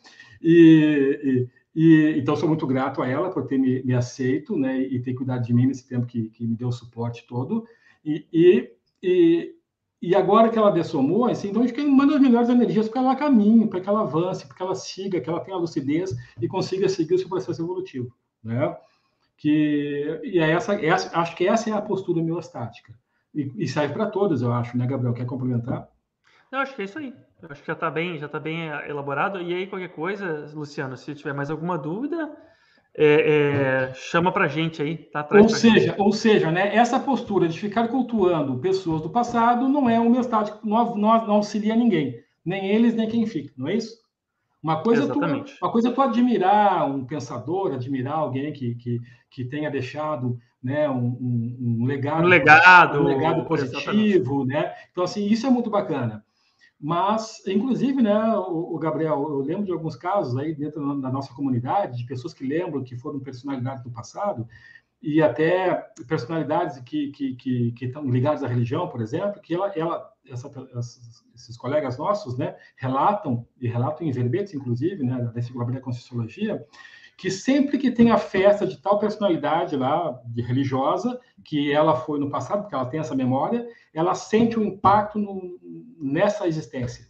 E, 0.41 1.49
e, 1.75 1.83
e 1.83 2.19
então 2.19 2.37
sou 2.37 2.49
muito 2.49 2.67
grato 2.67 3.03
a 3.03 3.09
ela 3.09 3.31
por 3.31 3.47
ter 3.47 3.59
me, 3.59 3.83
me, 3.83 3.95
aceito, 3.95 4.57
né, 4.57 4.81
e 4.81 4.99
ter 5.01 5.13
cuidado 5.13 5.45
de 5.45 5.53
mim 5.53 5.67
nesse 5.67 5.87
tempo 5.87 6.07
que, 6.07 6.31
que 6.31 6.47
me 6.47 6.57
deu 6.57 6.69
o 6.69 6.73
suporte 6.73 7.27
todo. 7.27 7.67
E, 8.03 8.25
e, 8.33 8.71
e, 9.03 9.56
e 10.01 10.15
agora 10.15 10.51
que 10.51 10.59
ela 10.59 10.71
dessomou, 10.71 11.27
assim, 11.27 11.49
então 11.49 11.63
a 11.63 11.67
gente 11.67 11.81
manda 11.87 12.15
as 12.15 12.21
melhores 12.21 12.49
energias 12.49 12.89
para 12.89 13.01
que 13.01 13.07
ela 13.07 13.17
caminhe, 13.17 13.67
para 13.67 13.81
que 13.81 13.89
ela 13.89 14.03
avance, 14.03 14.47
para 14.47 14.57
que 14.57 14.63
ela 14.63 14.75
siga, 14.75 15.21
que 15.21 15.29
ela 15.29 15.41
tenha 15.41 15.57
lucidez 15.57 16.15
e 16.41 16.47
consiga 16.47 16.89
seguir 16.89 17.15
o 17.15 17.19
seu 17.19 17.29
processo 17.29 17.63
evolutivo, 17.63 18.15
né? 18.45 18.77
Que, 19.39 20.21
e 20.23 20.39
é 20.39 20.51
essa, 20.51 20.75
essa, 20.75 21.19
acho 21.19 21.37
que 21.37 21.47
essa 21.47 21.71
é 21.71 21.73
a 21.73 21.83
postura 21.83 22.23
miostática. 22.23 22.95
E, 23.35 23.53
e 23.57 23.69
serve 23.69 23.95
para 23.95 24.07
todos, 24.07 24.43
eu 24.43 24.53
acho, 24.53 24.77
né, 24.77 24.87
Gabriel? 24.87 25.15
Quer 25.15 25.27
complementar? 25.27 25.89
Eu 26.51 26.59
acho 26.61 26.75
que 26.75 26.83
é 26.83 26.85
isso 26.85 26.99
aí. 26.99 27.15
Eu 27.43 27.49
acho 27.51 27.61
que 27.61 27.67
já 27.67 27.75
está 27.75 27.91
bem, 27.91 28.19
já 28.19 28.29
tá 28.29 28.41
bem 28.41 28.69
elaborado. 28.89 29.41
E 29.43 29.53
aí, 29.53 29.67
qualquer 29.67 29.91
coisa, 29.91 30.51
Luciano, 30.55 30.97
se 30.97 31.15
tiver 31.15 31.35
mais 31.35 31.51
alguma 31.51 31.77
dúvida, 31.77 32.35
é, 32.99 33.91
é, 33.91 33.95
chama 33.95 34.33
para 34.33 34.49
gente 34.49 34.81
aí, 34.81 34.97
tá 34.97 35.27
Ou 35.33 35.49
seja, 35.49 35.95
ou 35.99 36.13
seja, 36.13 36.51
né, 36.51 36.75
essa 36.75 36.99
postura 36.99 37.47
de 37.47 37.59
ficar 37.59 37.89
cultuando 37.89 38.59
pessoas 38.59 39.03
do 39.03 39.11
passado 39.11 39.69
não 39.69 39.89
é 39.89 40.01
homeostático, 40.01 40.67
não, 40.67 40.97
não, 40.97 41.27
não 41.27 41.35
auxilia 41.35 41.77
ninguém, 41.77 42.19
nem 42.45 42.67
eles, 42.71 42.95
nem 42.95 43.09
quem 43.09 43.27
fica, 43.27 43.53
não 43.57 43.69
é 43.69 43.75
isso? 43.75 44.07
Uma 44.63 44.83
coisa, 44.83 45.05
é 45.05 45.07
tu, 45.07 45.21
uma 45.21 45.71
coisa 45.71 45.91
é 45.91 45.93
tu 45.93 46.03
admirar 46.03 46.91
um 46.91 47.05
pensador, 47.05 47.75
admirar 47.75 48.15
alguém 48.15 48.53
que, 48.53 48.75
que, 48.75 48.99
que 49.31 49.45
tenha 49.45 49.71
deixado 49.71 50.39
né, 50.63 50.89
um, 50.89 51.07
um, 51.07 51.57
um 51.61 51.85
legado, 51.85 52.25
um 52.25 52.29
legado, 52.29 53.01
um 53.01 53.05
legado 53.05 53.45
positivo, 53.45 54.45
né? 54.45 54.73
Então, 54.91 55.05
assim, 55.05 55.25
isso 55.25 55.47
é 55.47 55.51
muito 55.51 55.71
bacana. 55.71 56.25
Mas, 56.79 57.43
inclusive, 57.47 58.03
né, 58.03 58.37
o, 58.37 58.75
o, 58.75 58.79
Gabriel, 58.79 59.23
eu 59.29 59.39
lembro 59.39 59.65
de 59.65 59.73
alguns 59.73 59.97
casos 59.97 60.37
aí 60.37 60.55
dentro 60.55 61.01
da 61.01 61.11
nossa 61.11 61.33
comunidade, 61.33 61.97
de 61.97 62.05
pessoas 62.05 62.35
que 62.35 62.47
lembram 62.47 62.85
que 62.85 62.97
foram 62.97 63.19
personalidades 63.19 63.83
do 63.83 63.91
passado, 63.91 64.47
e 65.01 65.23
até 65.23 65.75
personalidades 66.07 66.79
que, 66.81 67.11
que, 67.13 67.35
que, 67.37 67.73
que 67.73 67.85
estão 67.87 68.05
ligadas 68.11 68.43
à 68.43 68.49
religião, 68.49 68.89
por 68.89 69.01
exemplo, 69.01 69.41
que 69.41 69.55
ela, 69.55 69.69
ela 69.77 70.13
essa, 70.29 70.51
esses 71.35 71.57
colegas 71.57 71.97
nossos, 71.97 72.37
né, 72.37 72.57
relatam, 72.77 73.47
e 73.61 73.69
relatam 73.69 74.07
em 74.07 74.11
verbetes, 74.11 74.55
inclusive, 74.55 75.03
né, 75.03 75.31
da 75.33 75.39
Enciclopédia 75.39 75.81
da 75.81 75.85
Conscienciologia, 75.85 76.67
que 77.17 77.31
sempre 77.31 77.79
que 77.79 77.91
tem 77.91 78.11
a 78.11 78.19
festa 78.19 78.67
de 78.67 78.77
tal 78.81 78.99
personalidade 78.99 79.75
lá, 79.77 80.21
de 80.27 80.43
religiosa, 80.43 81.19
que 81.43 81.73
ela 81.73 81.97
foi 81.97 82.21
no 82.21 82.29
passado, 82.29 82.63
porque 82.63 82.75
ela 82.75 82.87
tem 82.87 83.01
essa 83.01 83.15
memória, 83.15 83.67
ela 83.95 84.15
sente 84.15 84.59
um 84.59 84.65
impacto 84.65 85.19
no, 85.19 85.59
nessa 85.99 86.47
existência. 86.47 87.09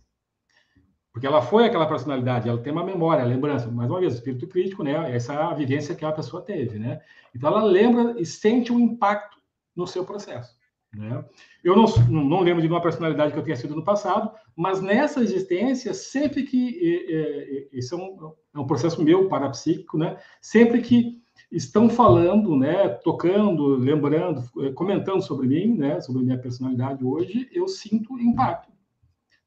Porque 1.12 1.26
ela 1.26 1.42
foi 1.42 1.64
aquela 1.64 1.88
personalidade, 1.88 2.48
ela 2.48 2.62
tem 2.62 2.72
uma 2.72 2.84
memória, 2.84 3.24
lembrança, 3.24 3.68
mais 3.70 3.90
uma 3.90 3.98
vez, 3.98 4.14
espírito 4.14 4.46
crítico, 4.46 4.84
né? 4.84 5.14
Essa 5.14 5.32
é 5.32 5.36
a 5.36 5.54
vivência 5.54 5.94
que 5.94 6.04
a 6.04 6.12
pessoa 6.12 6.42
teve, 6.42 6.78
né? 6.78 7.00
Então 7.34 7.50
ela 7.50 7.64
lembra 7.64 8.14
e 8.20 8.26
sente 8.26 8.72
um 8.72 8.78
impacto 8.78 9.38
no 9.74 9.86
seu 9.86 10.04
processo. 10.04 10.55
Né? 10.96 11.24
Eu 11.62 11.76
não, 11.76 11.86
não 12.08 12.40
lembro 12.40 12.62
de 12.62 12.68
uma 12.68 12.80
personalidade 12.80 13.32
que 13.32 13.38
eu 13.38 13.42
tenha 13.42 13.56
sido 13.56 13.76
no 13.76 13.84
passado, 13.84 14.30
mas 14.56 14.80
nessa 14.80 15.20
existência, 15.22 15.92
sempre 15.92 16.42
que. 16.44 17.06
É, 17.08 17.78
é, 17.78 17.96
um, 17.96 18.32
é 18.54 18.58
um 18.58 18.66
processo 18.66 19.02
meu 19.04 19.28
parapsíquico, 19.28 19.98
né? 19.98 20.16
sempre 20.40 20.80
que 20.80 21.20
estão 21.50 21.88
falando, 21.88 22.56
né, 22.56 22.88
tocando, 22.88 23.76
lembrando, 23.76 24.42
é, 24.64 24.72
comentando 24.72 25.22
sobre 25.22 25.46
mim, 25.46 25.76
né, 25.76 26.00
sobre 26.00 26.24
minha 26.24 26.38
personalidade 26.38 27.04
hoje, 27.04 27.48
eu 27.52 27.68
sinto 27.68 28.18
impacto. 28.18 28.72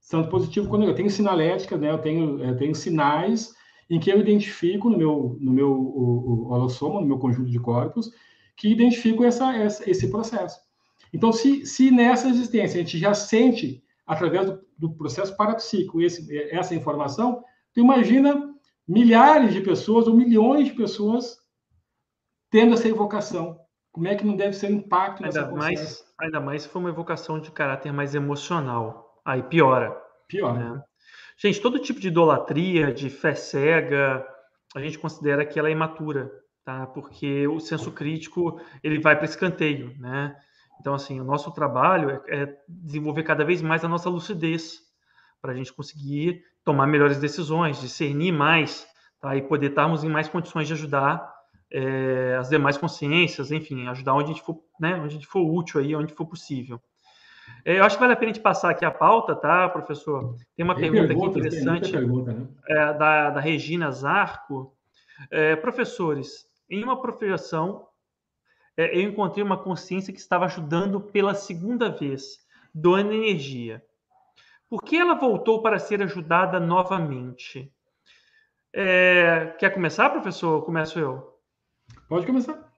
Tanto 0.10 0.30
positivo 0.30 0.70
quando 0.70 0.86
eu 0.86 0.96
tenho 0.96 1.10
sinalética, 1.10 1.78
né, 1.78 1.92
eu 1.92 1.98
tenho, 1.98 2.44
eu 2.44 2.58
tenho 2.58 2.74
sinais 2.74 3.54
em 3.90 4.00
que 4.00 4.10
eu 4.10 4.20
identifico 4.20 4.90
no 4.90 4.98
meu, 4.98 5.38
no 5.40 5.52
meu 5.52 5.72
o, 5.72 6.48
o 6.48 6.52
holossoma, 6.52 7.02
no 7.02 7.08
meu 7.08 7.20
conjunto 7.20 7.50
de 7.50 7.60
corpos, 7.60 8.12
que 8.56 8.70
identifico 8.70 9.24
essa, 9.24 9.56
essa, 9.56 9.90
esse 9.90 10.10
processo. 10.10 10.60
Então, 11.14 11.32
se, 11.32 11.66
se 11.66 11.92
nessa 11.92 12.28
existência 12.28 12.80
a 12.80 12.84
gente 12.84 12.98
já 12.98 13.14
sente, 13.14 13.84
através 14.06 14.46
do, 14.46 14.62
do 14.78 14.92
processo 14.92 15.36
parapsíquico, 15.36 16.02
esse, 16.02 16.38
essa 16.50 16.76
informação, 16.76 17.44
tu 17.74 17.80
imagina 17.80 18.54
milhares 18.88 19.54
de 19.54 19.62
pessoas 19.62 20.08
ou 20.08 20.16
milhões 20.16 20.68
de 20.68 20.74
pessoas 20.74 21.38
tendo 22.50 22.74
essa 22.74 22.88
evocação. 22.88 23.60
Como 23.92 24.08
é 24.08 24.16
que 24.16 24.26
não 24.26 24.36
deve 24.36 24.54
ser 24.54 24.72
o 24.72 24.74
impacto 24.74 25.24
ainda 25.24 25.52
mais 25.52 26.04
Ainda 26.20 26.40
mais 26.40 26.64
se 26.64 26.70
for 26.70 26.80
uma 26.80 26.90
evocação 26.90 27.40
de 27.40 27.52
caráter 27.52 27.94
mais 27.94 28.14
emocional. 28.14 29.22
Aí 29.24 29.42
piora. 29.42 29.96
Piora. 30.28 30.76
Né? 30.76 30.84
Gente, 31.38 31.62
todo 31.62 31.80
tipo 31.80 32.00
de 32.00 32.10
idolatria, 32.10 32.94
de 32.94 33.10
fé 33.10 33.34
cega, 33.34 34.26
a 34.76 34.82
gente 34.82 35.00
considera 35.00 35.46
que 35.46 35.58
ela 35.58 35.70
é 35.70 35.72
imatura, 35.72 36.30
tá? 36.66 36.86
Porque 36.88 37.48
o 37.48 37.60
senso 37.60 37.92
crítico 37.92 38.60
ele 38.84 39.00
vai 39.00 39.16
para 39.16 39.26
escanteio, 39.26 39.96
né? 39.98 40.36
Então, 40.80 40.94
assim, 40.94 41.20
o 41.20 41.24
nosso 41.24 41.52
trabalho 41.52 42.22
é, 42.28 42.44
é 42.44 42.58
desenvolver 42.68 43.24
cada 43.24 43.44
vez 43.44 43.62
mais 43.62 43.84
a 43.84 43.88
nossa 43.88 44.10
lucidez 44.10 44.80
para 45.42 45.52
a 45.52 45.56
gente 45.56 45.74
conseguir 45.74 46.42
tomar 46.64 46.88
melhores 46.88 47.18
decisões, 47.18 47.82
discernir 47.82 48.32
mais, 48.32 48.88
tá? 49.20 49.36
E 49.36 49.42
poder 49.42 49.70
estarmos 49.70 50.04
em 50.04 50.10
mais 50.10 50.28
condições 50.28 50.68
de 50.68 50.74
ajudar 50.74 51.40
é, 51.72 52.36
as 52.40 52.50
demais 52.50 52.78
consciências, 52.78 53.52
enfim, 53.52 53.88
ajudar 53.88 54.14
onde 54.14 54.32
a 54.32 54.34
gente 54.34 54.42
for, 54.42 54.60
né, 54.80 54.96
onde 54.96 55.06
a 55.06 55.10
gente 55.10 55.28
for 55.28 55.42
útil 55.42 55.80
aí, 55.80 55.96
onde 55.96 56.14
for 56.14 56.26
possível. 56.26 56.82
É, 57.66 57.80
eu 57.80 57.84
acho 57.84 57.96
que 57.96 58.02
vale 58.02 58.14
a 58.14 58.16
pena 58.16 58.32
a 58.32 58.34
gente 58.34 58.44
passar 58.44 58.70
aqui 58.70 58.86
a 58.86 58.92
pauta, 58.92 59.36
tá, 59.36 59.68
professor? 59.70 60.36
Tem 60.56 60.64
uma 60.64 60.76
tem 60.76 60.92
pergunta 60.92 61.14
aqui 61.14 61.26
interessante 61.26 61.92
pergunta, 61.92 62.34
né? 62.34 62.48
é, 62.68 62.94
da, 62.94 63.30
da 63.32 63.40
Regina 63.40 63.92
Zarco. 63.92 64.74
É, 65.30 65.56
professores, 65.58 66.46
em 66.70 66.82
uma 66.84 67.02
profissão 67.02 67.89
eu 68.88 69.02
encontrei 69.02 69.44
uma 69.44 69.58
consciência 69.58 70.14
que 70.14 70.20
estava 70.20 70.46
ajudando 70.46 71.02
pela 71.02 71.34
segunda 71.34 71.90
vez, 71.90 72.40
doando 72.74 73.14
energia. 73.14 73.84
Por 74.70 74.84
que 74.84 74.96
ela 74.96 75.16
voltou 75.16 75.62
para 75.62 75.80
ser 75.80 76.02
ajudada 76.02 76.60
novamente? 76.60 77.74
É, 78.74 79.56
quer 79.58 79.72
começar, 79.72 80.10
professor? 80.12 80.64
Começo 80.64 81.00
eu? 81.00 81.40
Pode 82.08 82.26
começar. 82.26 82.70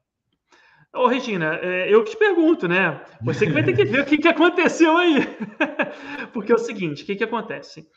Ô, 0.94 1.08
Regina, 1.08 1.60
é, 1.62 1.94
eu 1.94 2.04
que 2.04 2.12
te 2.12 2.18
pergunto, 2.18 2.68
né? 2.68 3.02
Você 3.22 3.46
que 3.46 3.54
vai 3.54 3.64
ter 3.64 3.74
que 3.74 3.86
ver 3.86 4.02
o 4.02 4.06
que, 4.06 4.18
que 4.18 4.28
aconteceu 4.28 4.98
aí. 4.98 5.20
Porque 6.34 6.52
é 6.52 6.56
o 6.56 6.60
seguinte, 6.60 7.04
o 7.04 7.06
que, 7.06 7.16
que 7.16 7.24
acontece? 7.24 7.88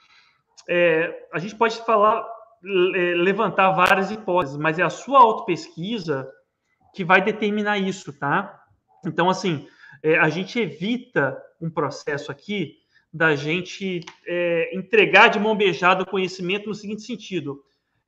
É, 0.69 1.27
a 1.33 1.39
gente 1.39 1.57
pode 1.57 1.77
falar, 1.85 2.25
levantar 2.63 3.71
várias 3.73 4.11
hipóteses, 4.11 4.57
mas 4.57 4.79
é 4.79 4.83
a 4.83 4.91
sua 4.91 5.21
autopesquisa 5.21 6.29
que 6.95 7.05
vai 7.05 7.23
determinar 7.23 7.79
isso, 7.79 8.13
tá? 8.13 8.63
Então, 9.05 9.29
assim, 9.29 9.67
é, 10.03 10.19
a 10.19 10.29
gente 10.29 10.59
evita 10.59 11.37
um 11.61 11.69
processo 11.69 12.31
aqui 12.31 12.77
da 13.13 13.37
gente 13.37 14.01
é, 14.27 14.77
entregar 14.77 15.29
de 15.29 15.39
mão 15.39 15.57
beijada 15.57 16.03
o 16.03 16.07
conhecimento 16.07 16.69
no 16.69 16.75
seguinte 16.75 17.03
sentido 17.03 17.63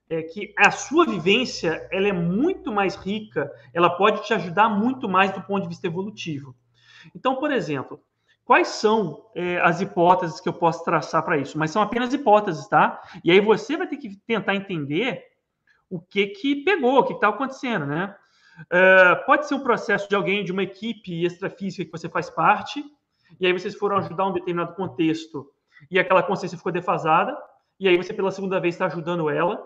é 0.08 0.22
que 0.22 0.54
a 0.56 0.70
sua 0.70 1.04
vivência 1.04 1.88
ela 1.90 2.08
é 2.08 2.12
muito 2.12 2.72
mais 2.72 2.94
rica, 2.94 3.50
ela 3.74 3.90
pode 3.90 4.24
te 4.24 4.32
ajudar 4.34 4.68
muito 4.68 5.08
mais 5.08 5.32
do 5.32 5.42
ponto 5.42 5.62
de 5.62 5.68
vista 5.68 5.86
evolutivo. 5.86 6.54
Então, 7.14 7.36
por 7.36 7.50
exemplo, 7.50 8.00
quais 8.44 8.68
são 8.68 9.24
é, 9.34 9.58
as 9.60 9.80
hipóteses 9.80 10.40
que 10.40 10.48
eu 10.48 10.52
posso 10.52 10.84
traçar 10.84 11.24
para 11.24 11.38
isso? 11.38 11.58
Mas 11.58 11.72
são 11.72 11.82
apenas 11.82 12.14
hipóteses, 12.14 12.68
tá? 12.68 13.00
E 13.24 13.32
aí 13.32 13.40
você 13.40 13.76
vai 13.76 13.88
ter 13.88 13.96
que 13.96 14.16
tentar 14.26 14.54
entender 14.54 15.24
o 15.90 16.00
que 16.00 16.28
que 16.28 16.64
pegou, 16.64 16.98
o 16.98 17.04
que 17.04 17.14
está 17.14 17.28
acontecendo, 17.28 17.86
né? 17.86 18.14
É, 18.70 19.14
pode 19.26 19.46
ser 19.46 19.54
um 19.54 19.60
processo 19.60 20.08
de 20.08 20.14
alguém 20.14 20.44
de 20.44 20.52
uma 20.52 20.62
equipe 20.62 21.24
extrafísica 21.24 21.84
que 21.84 21.90
você 21.90 22.08
faz 22.08 22.30
parte, 22.30 22.84
e 23.40 23.46
aí 23.46 23.52
vocês 23.52 23.74
foram 23.74 23.96
ajudar 23.98 24.26
um 24.26 24.32
determinado 24.32 24.74
contexto 24.74 25.50
e 25.90 25.98
aquela 25.98 26.22
consciência 26.22 26.56
ficou 26.56 26.72
defasada, 26.72 27.36
e 27.78 27.86
aí 27.86 27.96
você 27.96 28.14
pela 28.14 28.30
segunda 28.30 28.58
vez 28.58 28.74
está 28.74 28.86
ajudando 28.86 29.28
ela, 29.28 29.62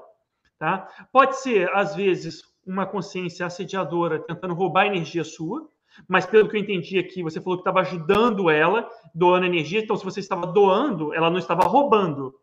Tá? 0.61 0.87
Pode 1.11 1.40
ser, 1.40 1.70
às 1.74 1.96
vezes, 1.96 2.42
uma 2.66 2.85
consciência 2.85 3.46
assediadora 3.46 4.18
tentando 4.18 4.53
roubar 4.53 4.85
energia 4.85 5.24
sua, 5.24 5.66
mas 6.07 6.26
pelo 6.26 6.50
que 6.50 6.55
eu 6.55 6.61
entendi 6.61 6.98
aqui, 6.98 7.22
você 7.22 7.40
falou 7.40 7.57
que 7.57 7.62
estava 7.62 7.81
ajudando 7.81 8.50
ela, 8.50 8.87
doando 9.14 9.46
energia, 9.46 9.81
então 9.81 9.96
se 9.96 10.05
você 10.05 10.20
estava 10.20 10.46
doando, 10.46 11.14
ela 11.14 11.31
não 11.31 11.38
estava 11.38 11.62
roubando. 11.62 12.35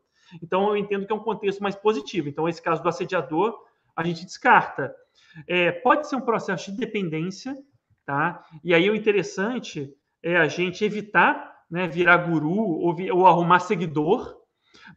Então 0.42 0.68
eu 0.70 0.78
entendo 0.78 1.06
que 1.06 1.14
é 1.14 1.16
um 1.16 1.20
contexto 1.20 1.62
mais 1.62 1.76
positivo. 1.76 2.28
Então, 2.28 2.50
esse 2.50 2.60
caso 2.60 2.82
do 2.82 2.90
assediador, 2.90 3.56
a 3.96 4.04
gente 4.04 4.26
descarta. 4.26 4.96
É, 5.46 5.72
pode 5.72 6.08
ser 6.08 6.16
um 6.16 6.22
processo 6.22 6.72
de 6.72 6.78
dependência, 6.78 7.58
tá? 8.06 8.44
E 8.64 8.74
aí 8.74 8.90
o 8.90 8.96
interessante 8.96 9.94
é 10.24 10.38
a 10.38 10.48
gente 10.48 10.84
evitar 10.84 11.58
né, 11.70 11.88
virar 11.88 12.18
guru 12.18 12.58
ou, 12.58 12.96
ou 13.14 13.28
arrumar 13.28 13.60
seguidor, 13.60 14.38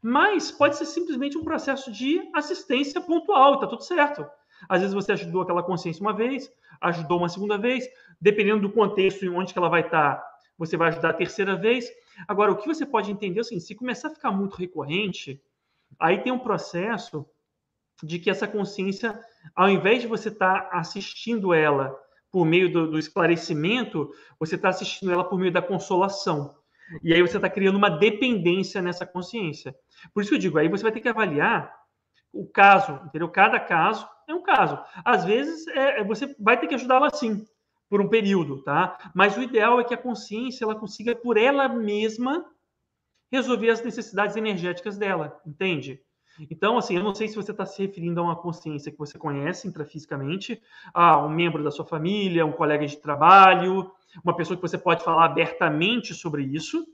mas 0.00 0.50
pode 0.50 0.76
ser 0.76 0.86
simplesmente 0.86 1.36
um 1.36 1.44
processo 1.44 1.90
de 1.90 2.20
assistência 2.34 3.00
pontual, 3.00 3.54
está 3.54 3.66
tudo 3.66 3.82
certo. 3.82 4.24
Às 4.68 4.80
vezes 4.80 4.94
você 4.94 5.12
ajudou 5.12 5.42
aquela 5.42 5.62
consciência 5.62 6.00
uma 6.00 6.12
vez, 6.12 6.52
ajudou 6.80 7.18
uma 7.18 7.28
segunda 7.28 7.58
vez, 7.58 7.88
dependendo 8.20 8.62
do 8.62 8.72
contexto 8.72 9.24
em 9.24 9.28
onde 9.28 9.52
que 9.52 9.58
ela 9.58 9.68
vai 9.68 9.80
estar, 9.80 10.16
tá, 10.16 10.30
você 10.56 10.76
vai 10.76 10.88
ajudar 10.88 11.10
a 11.10 11.14
terceira 11.14 11.56
vez. 11.56 11.90
Agora, 12.28 12.52
o 12.52 12.56
que 12.56 12.66
você 12.66 12.84
pode 12.84 13.10
entender 13.10 13.38
é 13.38 13.40
assim, 13.40 13.58
se 13.58 13.74
começar 13.74 14.08
a 14.08 14.14
ficar 14.14 14.30
muito 14.30 14.56
recorrente, 14.56 15.42
aí 15.98 16.18
tem 16.22 16.32
um 16.32 16.38
processo 16.38 17.26
de 18.02 18.18
que 18.18 18.30
essa 18.30 18.46
consciência, 18.48 19.18
ao 19.54 19.68
invés 19.68 20.02
de 20.02 20.08
você 20.08 20.28
estar 20.28 20.68
tá 20.68 20.78
assistindo 20.78 21.52
ela 21.52 21.96
por 22.30 22.44
meio 22.44 22.72
do, 22.72 22.90
do 22.92 22.98
esclarecimento, 22.98 24.10
você 24.38 24.54
está 24.54 24.68
assistindo 24.68 25.12
ela 25.12 25.24
por 25.24 25.38
meio 25.38 25.52
da 25.52 25.62
consolação. 25.62 26.54
E 27.02 27.14
aí 27.14 27.20
você 27.22 27.36
está 27.36 27.48
criando 27.48 27.76
uma 27.76 27.90
dependência 27.90 28.82
nessa 28.82 29.06
consciência. 29.06 29.74
Por 30.12 30.20
isso 30.20 30.30
que 30.30 30.36
eu 30.36 30.40
digo, 30.40 30.58
aí 30.58 30.68
você 30.68 30.82
vai 30.82 30.92
ter 30.92 31.00
que 31.00 31.08
avaliar 31.08 31.72
o 32.32 32.46
caso, 32.46 33.00
entendeu? 33.06 33.28
Cada 33.28 33.58
caso 33.60 34.08
é 34.28 34.34
um 34.34 34.42
caso. 34.42 34.78
Às 35.04 35.24
vezes 35.24 35.66
é, 35.68 36.00
é 36.00 36.04
você 36.04 36.34
vai 36.38 36.58
ter 36.58 36.66
que 36.66 36.74
ajudá-la 36.74 37.10
sim, 37.10 37.44
por 37.88 38.00
um 38.00 38.08
período, 38.08 38.62
tá? 38.62 39.10
Mas 39.14 39.36
o 39.36 39.42
ideal 39.42 39.80
é 39.80 39.84
que 39.84 39.94
a 39.94 39.98
consciência 39.98 40.64
ela 40.64 40.76
consiga 40.76 41.14
por 41.14 41.36
ela 41.36 41.68
mesma 41.68 42.44
resolver 43.32 43.70
as 43.70 43.82
necessidades 43.82 44.36
energéticas 44.36 44.96
dela, 44.96 45.40
entende? 45.46 46.00
Então, 46.48 46.78
assim, 46.78 46.96
eu 46.96 47.02
não 47.02 47.14
sei 47.14 47.28
se 47.28 47.36
você 47.36 47.50
está 47.50 47.66
se 47.66 47.84
referindo 47.84 48.20
a 48.20 48.22
uma 48.22 48.36
consciência 48.36 48.90
que 48.90 48.98
você 48.98 49.18
conhece 49.18 49.66
intrafisicamente, 49.66 50.62
a 50.94 51.18
um 51.18 51.28
membro 51.28 51.62
da 51.62 51.70
sua 51.70 51.84
família, 51.84 52.46
um 52.46 52.52
colega 52.52 52.86
de 52.86 52.96
trabalho, 52.96 53.90
uma 54.24 54.34
pessoa 54.34 54.56
que 54.56 54.62
você 54.62 54.78
pode 54.78 55.04
falar 55.04 55.24
abertamente 55.24 56.14
sobre 56.14 56.42
isso. 56.44 56.86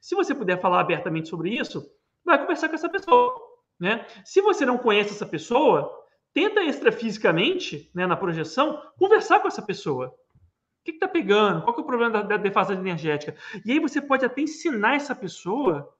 Se 0.00 0.14
você 0.14 0.34
puder 0.34 0.60
falar 0.60 0.80
abertamente 0.80 1.28
sobre 1.28 1.50
isso, 1.50 1.90
vai 2.24 2.38
conversar 2.38 2.68
com 2.68 2.74
essa 2.74 2.88
pessoa. 2.88 3.34
Né? 3.78 4.06
Se 4.24 4.40
você 4.40 4.64
não 4.64 4.78
conhece 4.78 5.10
essa 5.10 5.26
pessoa, 5.26 5.92
tenta 6.32 6.62
extrafisicamente, 6.62 7.90
né, 7.94 8.06
na 8.06 8.16
projeção, 8.16 8.82
conversar 8.98 9.40
com 9.40 9.48
essa 9.48 9.62
pessoa. 9.62 10.08
O 10.08 10.84
que 10.84 10.92
está 10.92 11.08
pegando? 11.08 11.62
Qual 11.62 11.76
é 11.76 11.80
o 11.80 11.84
problema 11.84 12.12
da, 12.12 12.22
da 12.22 12.36
defasagem 12.36 12.80
energética? 12.80 13.34
E 13.64 13.72
aí 13.72 13.80
você 13.80 14.00
pode 14.00 14.24
até 14.24 14.40
ensinar 14.40 14.94
essa 14.94 15.14
pessoa 15.14 15.92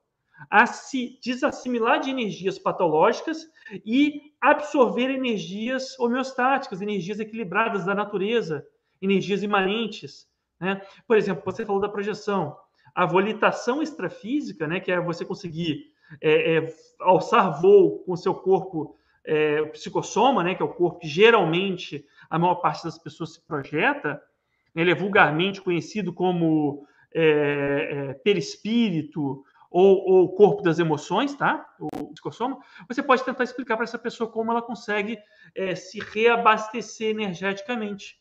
a 0.50 0.66
se 0.66 1.18
desassimilar 1.22 2.00
de 2.00 2.10
energias 2.10 2.58
patológicas 2.58 3.46
e 3.84 4.32
absorver 4.40 5.10
energias 5.10 5.98
homeostáticas, 5.98 6.80
energias 6.80 7.18
equilibradas 7.18 7.84
da 7.84 7.94
natureza, 7.94 8.66
energias 9.00 9.42
imanentes. 9.42 10.28
Né? 10.60 10.80
Por 11.06 11.16
exemplo, 11.16 11.42
você 11.44 11.64
falou 11.64 11.80
da 11.80 11.88
projeção. 11.88 12.56
A 12.94 13.04
volitação 13.04 13.82
extrafísica, 13.82 14.66
né, 14.66 14.80
que 14.80 14.90
é 14.90 15.00
você 15.00 15.24
conseguir 15.24 15.92
é, 16.20 16.56
é, 16.56 16.74
alçar 17.00 17.60
voo 17.60 17.98
com 18.00 18.12
o 18.12 18.16
seu 18.16 18.34
corpo 18.34 18.96
é, 19.24 19.64
psicossoma, 19.66 20.42
né, 20.42 20.54
que 20.54 20.62
é 20.62 20.64
o 20.64 20.72
corpo 20.72 21.00
que 21.00 21.08
geralmente 21.08 22.06
a 22.30 22.38
maior 22.38 22.56
parte 22.56 22.84
das 22.84 22.98
pessoas 22.98 23.34
se 23.34 23.40
projeta, 23.40 24.22
ele 24.74 24.90
é 24.90 24.94
vulgarmente 24.94 25.60
conhecido 25.60 26.12
como 26.12 26.86
é, 27.14 28.08
é, 28.10 28.14
perispírito 28.14 29.42
ou, 29.76 30.08
ou 30.08 30.34
corpo 30.34 30.62
das 30.62 30.78
emoções, 30.78 31.34
tá? 31.34 31.68
O 31.78 32.08
psicossoma. 32.14 32.58
Você 32.88 33.02
pode 33.02 33.22
tentar 33.22 33.44
explicar 33.44 33.76
para 33.76 33.84
essa 33.84 33.98
pessoa 33.98 34.30
como 34.30 34.50
ela 34.50 34.62
consegue 34.62 35.18
é, 35.54 35.74
se 35.74 36.00
reabastecer 36.00 37.10
energeticamente. 37.10 38.18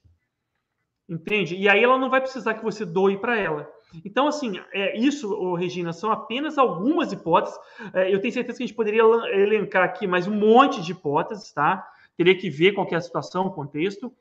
Entende? 1.08 1.56
E 1.56 1.70
aí 1.70 1.82
ela 1.82 1.98
não 1.98 2.10
vai 2.10 2.20
precisar 2.20 2.56
que 2.56 2.64
você 2.64 2.84
doe 2.84 3.18
para 3.18 3.40
ela. 3.40 3.72
Então, 4.04 4.28
assim, 4.28 4.60
é, 4.74 4.98
isso, 4.98 5.56
Regina, 5.56 5.94
são 5.94 6.12
apenas 6.12 6.58
algumas 6.58 7.14
hipóteses. 7.14 7.58
É, 7.94 8.14
eu 8.14 8.20
tenho 8.20 8.34
certeza 8.34 8.58
que 8.58 8.64
a 8.64 8.68
gente 8.68 8.76
poderia 8.76 9.04
elencar 9.32 9.84
aqui 9.84 10.06
mais 10.06 10.28
um 10.28 10.36
monte 10.36 10.82
de 10.82 10.92
hipóteses, 10.92 11.54
tá? 11.54 11.88
Teria 12.18 12.38
que 12.38 12.50
ver 12.50 12.74
qual 12.74 12.86
que 12.86 12.94
é 12.94 12.98
a 12.98 13.02
situação, 13.02 13.46
o 13.46 13.54
contexto. 13.54 14.12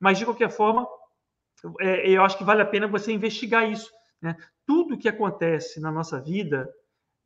Mas, 0.00 0.16
de 0.16 0.24
qualquer 0.24 0.48
forma, 0.48 0.88
é, 1.80 2.08
eu 2.08 2.22
acho 2.22 2.38
que 2.38 2.44
vale 2.44 2.62
a 2.62 2.66
pena 2.66 2.86
você 2.86 3.12
investigar 3.12 3.70
isso. 3.70 3.90
Né? 4.22 4.34
Tudo 4.66 4.98
que 4.98 5.08
acontece 5.08 5.80
na 5.80 5.92
nossa 5.92 6.20
vida, 6.20 6.68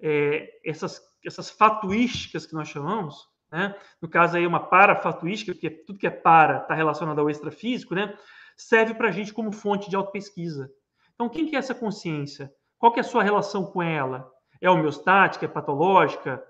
é, 0.02 0.50
essas, 0.64 1.00
essas 1.24 1.50
fatuísticas 1.50 2.44
que 2.44 2.54
nós 2.54 2.68
chamamos, 2.68 3.28
né? 3.50 3.74
no 4.00 4.08
caso 4.08 4.36
aí 4.36 4.46
uma 4.46 4.60
parafatuística, 4.60 5.52
porque 5.52 5.70
tudo 5.70 5.98
que 5.98 6.06
é 6.06 6.10
para 6.10 6.58
está 6.58 6.74
relacionado 6.74 7.20
ao 7.20 7.30
extrafísico, 7.30 7.94
né? 7.94 8.16
serve 8.56 8.94
para 8.94 9.08
a 9.08 9.12
gente 9.12 9.32
como 9.32 9.52
fonte 9.52 9.88
de 9.88 9.96
autopesquisa. 9.96 10.70
Então, 11.14 11.28
quem 11.28 11.46
que 11.46 11.54
é 11.54 11.58
essa 11.58 11.74
consciência? 11.74 12.52
Qual 12.78 12.92
que 12.92 12.98
é 12.98 13.02
a 13.02 13.04
sua 13.04 13.22
relação 13.22 13.64
com 13.64 13.82
ela? 13.82 14.30
É 14.60 14.68
homeostática? 14.68 15.44
É 15.44 15.48
patológica? 15.48 16.42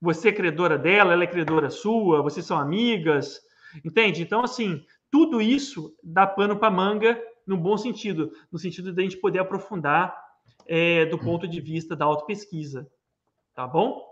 Você 0.00 0.28
é 0.28 0.32
credora 0.32 0.78
dela? 0.78 1.12
Ela 1.12 1.24
é 1.24 1.26
credora 1.26 1.70
sua? 1.70 2.22
Vocês 2.22 2.46
são 2.46 2.58
amigas? 2.58 3.40
Entende? 3.84 4.22
Então, 4.22 4.42
assim, 4.42 4.84
tudo 5.10 5.42
isso 5.42 5.94
dá 6.02 6.26
pano 6.26 6.56
para 6.56 6.70
manga 6.70 7.20
no 7.46 7.58
bom 7.58 7.76
sentido, 7.76 8.32
no 8.50 8.58
sentido 8.58 8.92
de 8.92 9.00
a 9.00 9.04
gente 9.04 9.18
poder 9.18 9.40
aprofundar 9.40 10.16
é, 10.66 11.04
do 11.06 11.18
ponto 11.18 11.46
de 11.46 11.60
vista 11.60 11.94
da 11.94 12.04
autopesquisa. 12.04 12.90
Tá 13.54 13.66
bom? 13.66 14.02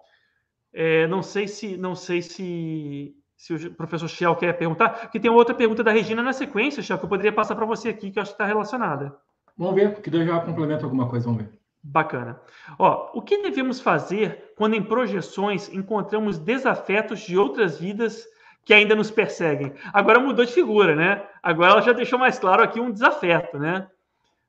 É, 0.73 1.07
não 1.07 1.23
sei 1.23 1.49
se 1.49 1.77
não 1.77 1.95
sei 1.95 2.23
se 2.23 3.17
se 3.37 3.53
o 3.53 3.75
professor 3.75 4.09
Shell 4.09 4.37
quer 4.37 4.57
perguntar, 4.57 5.11
que 5.11 5.19
tem 5.19 5.29
outra 5.29 5.53
pergunta 5.53 5.83
da 5.83 5.91
Regina 5.91 6.23
na 6.23 6.33
sequência, 6.33 6.81
Shell, 6.81 6.97
que 6.97 7.05
eu 7.05 7.09
poderia 7.09 7.33
passar 7.33 7.57
para 7.57 7.67
você 7.67 7.89
aqui, 7.89 8.13
que 8.13 8.19
eu 8.19 8.23
acho 8.23 8.31
que 8.31 8.35
está 8.37 8.47
relacionada. 8.47 9.17
Vamos 9.59 9.75
ver, 9.75 9.93
porque 9.93 10.09
daí 10.09 10.25
já 10.25 10.39
complementa 10.39 10.85
alguma 10.85 11.09
coisa, 11.09 11.27
vamos 11.27 11.43
ver. 11.43 11.53
Bacana. 11.83 12.41
Ó, 12.79 13.11
o 13.15 13.21
que 13.21 13.43
devemos 13.43 13.81
fazer 13.81 14.53
quando 14.57 14.75
em 14.75 14.83
projeções 14.83 15.69
encontramos 15.75 16.39
desafetos 16.39 17.19
de 17.21 17.37
outras 17.37 17.81
vidas 17.81 18.25
que 18.65 18.73
ainda 18.73 18.95
nos 18.95 19.11
perseguem? 19.11 19.73
Agora 19.93 20.21
mudou 20.21 20.45
de 20.45 20.53
figura, 20.53 20.95
né? 20.95 21.27
Agora 21.43 21.73
ela 21.73 21.83
já 21.83 21.93
deixou 21.93 22.21
mais 22.21 22.39
claro 22.39 22.63
aqui 22.63 22.79
um 22.79 22.93
desafeto, 22.93 23.59
né? 23.59 23.89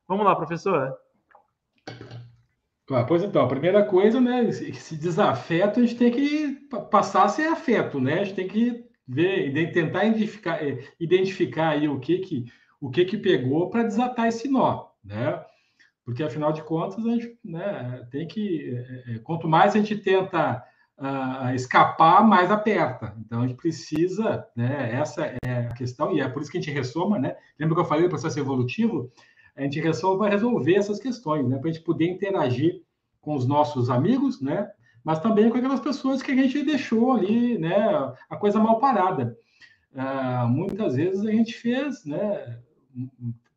Vamos 0.06 0.24
lá, 0.24 0.36
professor. 0.36 0.96
Ah, 2.90 3.04
pois 3.04 3.22
então, 3.22 3.42
a 3.42 3.48
primeira 3.48 3.82
coisa, 3.84 4.20
né? 4.20 4.44
Esse 4.44 4.96
desafeto 4.96 5.80
a 5.80 5.82
gente 5.82 5.96
tem 5.96 6.10
que 6.10 6.68
passar 6.90 7.24
a 7.24 7.28
ser 7.28 7.46
afeto, 7.46 7.98
né? 7.98 8.20
A 8.20 8.24
gente 8.24 8.34
tem 8.34 8.46
que 8.46 8.84
ver, 9.08 9.72
tentar 9.72 10.04
identificar, 10.04 10.62
é, 10.62 10.78
identificar 11.00 11.70
aí 11.70 11.88
o 11.88 11.98
que 11.98 12.18
que 12.18 12.44
o 12.80 12.90
que 12.90 13.04
que 13.06 13.16
pegou 13.16 13.70
para 13.70 13.84
desatar 13.84 14.26
esse 14.28 14.48
nó, 14.48 14.88
né? 15.02 15.42
Porque 16.04 16.22
afinal 16.22 16.52
de 16.52 16.62
contas 16.62 16.98
a 16.98 17.10
gente, 17.10 17.38
né, 17.42 18.06
tem 18.10 18.28
que 18.28 18.76
é, 19.06 19.14
é, 19.14 19.18
quanto 19.20 19.48
mais 19.48 19.74
a 19.74 19.78
gente 19.78 19.96
tenta 19.96 20.62
uh, 20.98 21.54
escapar, 21.54 22.22
mais 22.22 22.50
aperta. 22.50 23.14
Então 23.18 23.40
a 23.40 23.46
gente 23.46 23.56
precisa, 23.56 24.46
né? 24.54 24.92
Essa 24.92 25.34
é 25.42 25.68
a 25.68 25.74
questão 25.74 26.12
e 26.12 26.20
é 26.20 26.28
por 26.28 26.42
isso 26.42 26.50
que 26.50 26.58
a 26.58 26.60
gente 26.60 26.74
ressoma, 26.74 27.18
né? 27.18 27.36
Lembra 27.58 27.74
que 27.74 27.80
eu 27.80 27.86
falei 27.86 28.04
do 28.04 28.10
processo 28.10 28.38
evolutivo? 28.38 29.10
A 29.56 29.62
gente 29.62 29.80
resolve 29.80 30.28
resolver 30.28 30.74
essas 30.74 30.98
questões, 30.98 31.48
né? 31.48 31.58
Para 31.58 31.70
a 31.70 31.72
gente 31.72 31.84
poder 31.84 32.08
interagir 32.08 32.82
com 33.20 33.34
os 33.34 33.46
nossos 33.46 33.88
amigos, 33.90 34.40
né? 34.40 34.70
Mas 35.02 35.20
também 35.20 35.50
com 35.50 35.58
aquelas 35.58 35.80
pessoas 35.80 36.22
que 36.22 36.32
a 36.32 36.36
gente 36.36 36.64
deixou 36.64 37.12
ali, 37.12 37.58
né? 37.58 37.74
A 38.28 38.36
coisa 38.36 38.58
mal 38.58 38.78
parada. 38.78 39.36
Uh, 39.92 40.48
muitas 40.48 40.96
vezes 40.96 41.24
a 41.24 41.30
gente 41.30 41.54
fez, 41.54 42.04
né? 42.04 42.58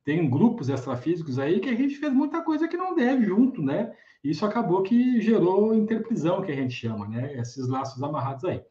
tem 0.08 0.30
grupos 0.30 0.70
extrafísicos 0.70 1.38
aí 1.38 1.60
que 1.60 1.68
a 1.68 1.76
gente 1.76 1.96
fez 1.98 2.14
muita 2.14 2.42
coisa 2.42 2.66
que 2.66 2.78
não 2.78 2.96
deve 2.96 3.26
junto, 3.26 3.62
né? 3.62 3.94
Isso 4.24 4.46
acabou 4.46 4.82
que 4.82 5.20
gerou 5.20 5.76
interprisão, 5.76 6.42
que 6.42 6.50
a 6.50 6.56
gente 6.56 6.74
chama, 6.74 7.06
né? 7.10 7.38
Esses 7.38 7.68
laços 7.68 8.02
amarrados 8.02 8.46
aí. 8.46 8.62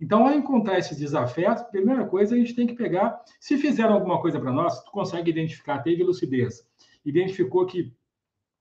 Então, 0.00 0.26
ao 0.26 0.34
encontrar 0.34 0.78
esses 0.78 0.98
desafetos, 0.98 1.62
primeira 1.64 2.04
coisa, 2.04 2.34
a 2.34 2.38
gente 2.38 2.54
tem 2.54 2.66
que 2.66 2.74
pegar, 2.74 3.22
se 3.40 3.56
fizeram 3.56 3.94
alguma 3.94 4.20
coisa 4.20 4.40
para 4.40 4.52
nós, 4.52 4.82
tu 4.82 4.90
consegue 4.90 5.30
identificar, 5.30 5.78
teve 5.82 6.02
lucidez, 6.02 6.66
identificou 7.04 7.66
que 7.66 7.92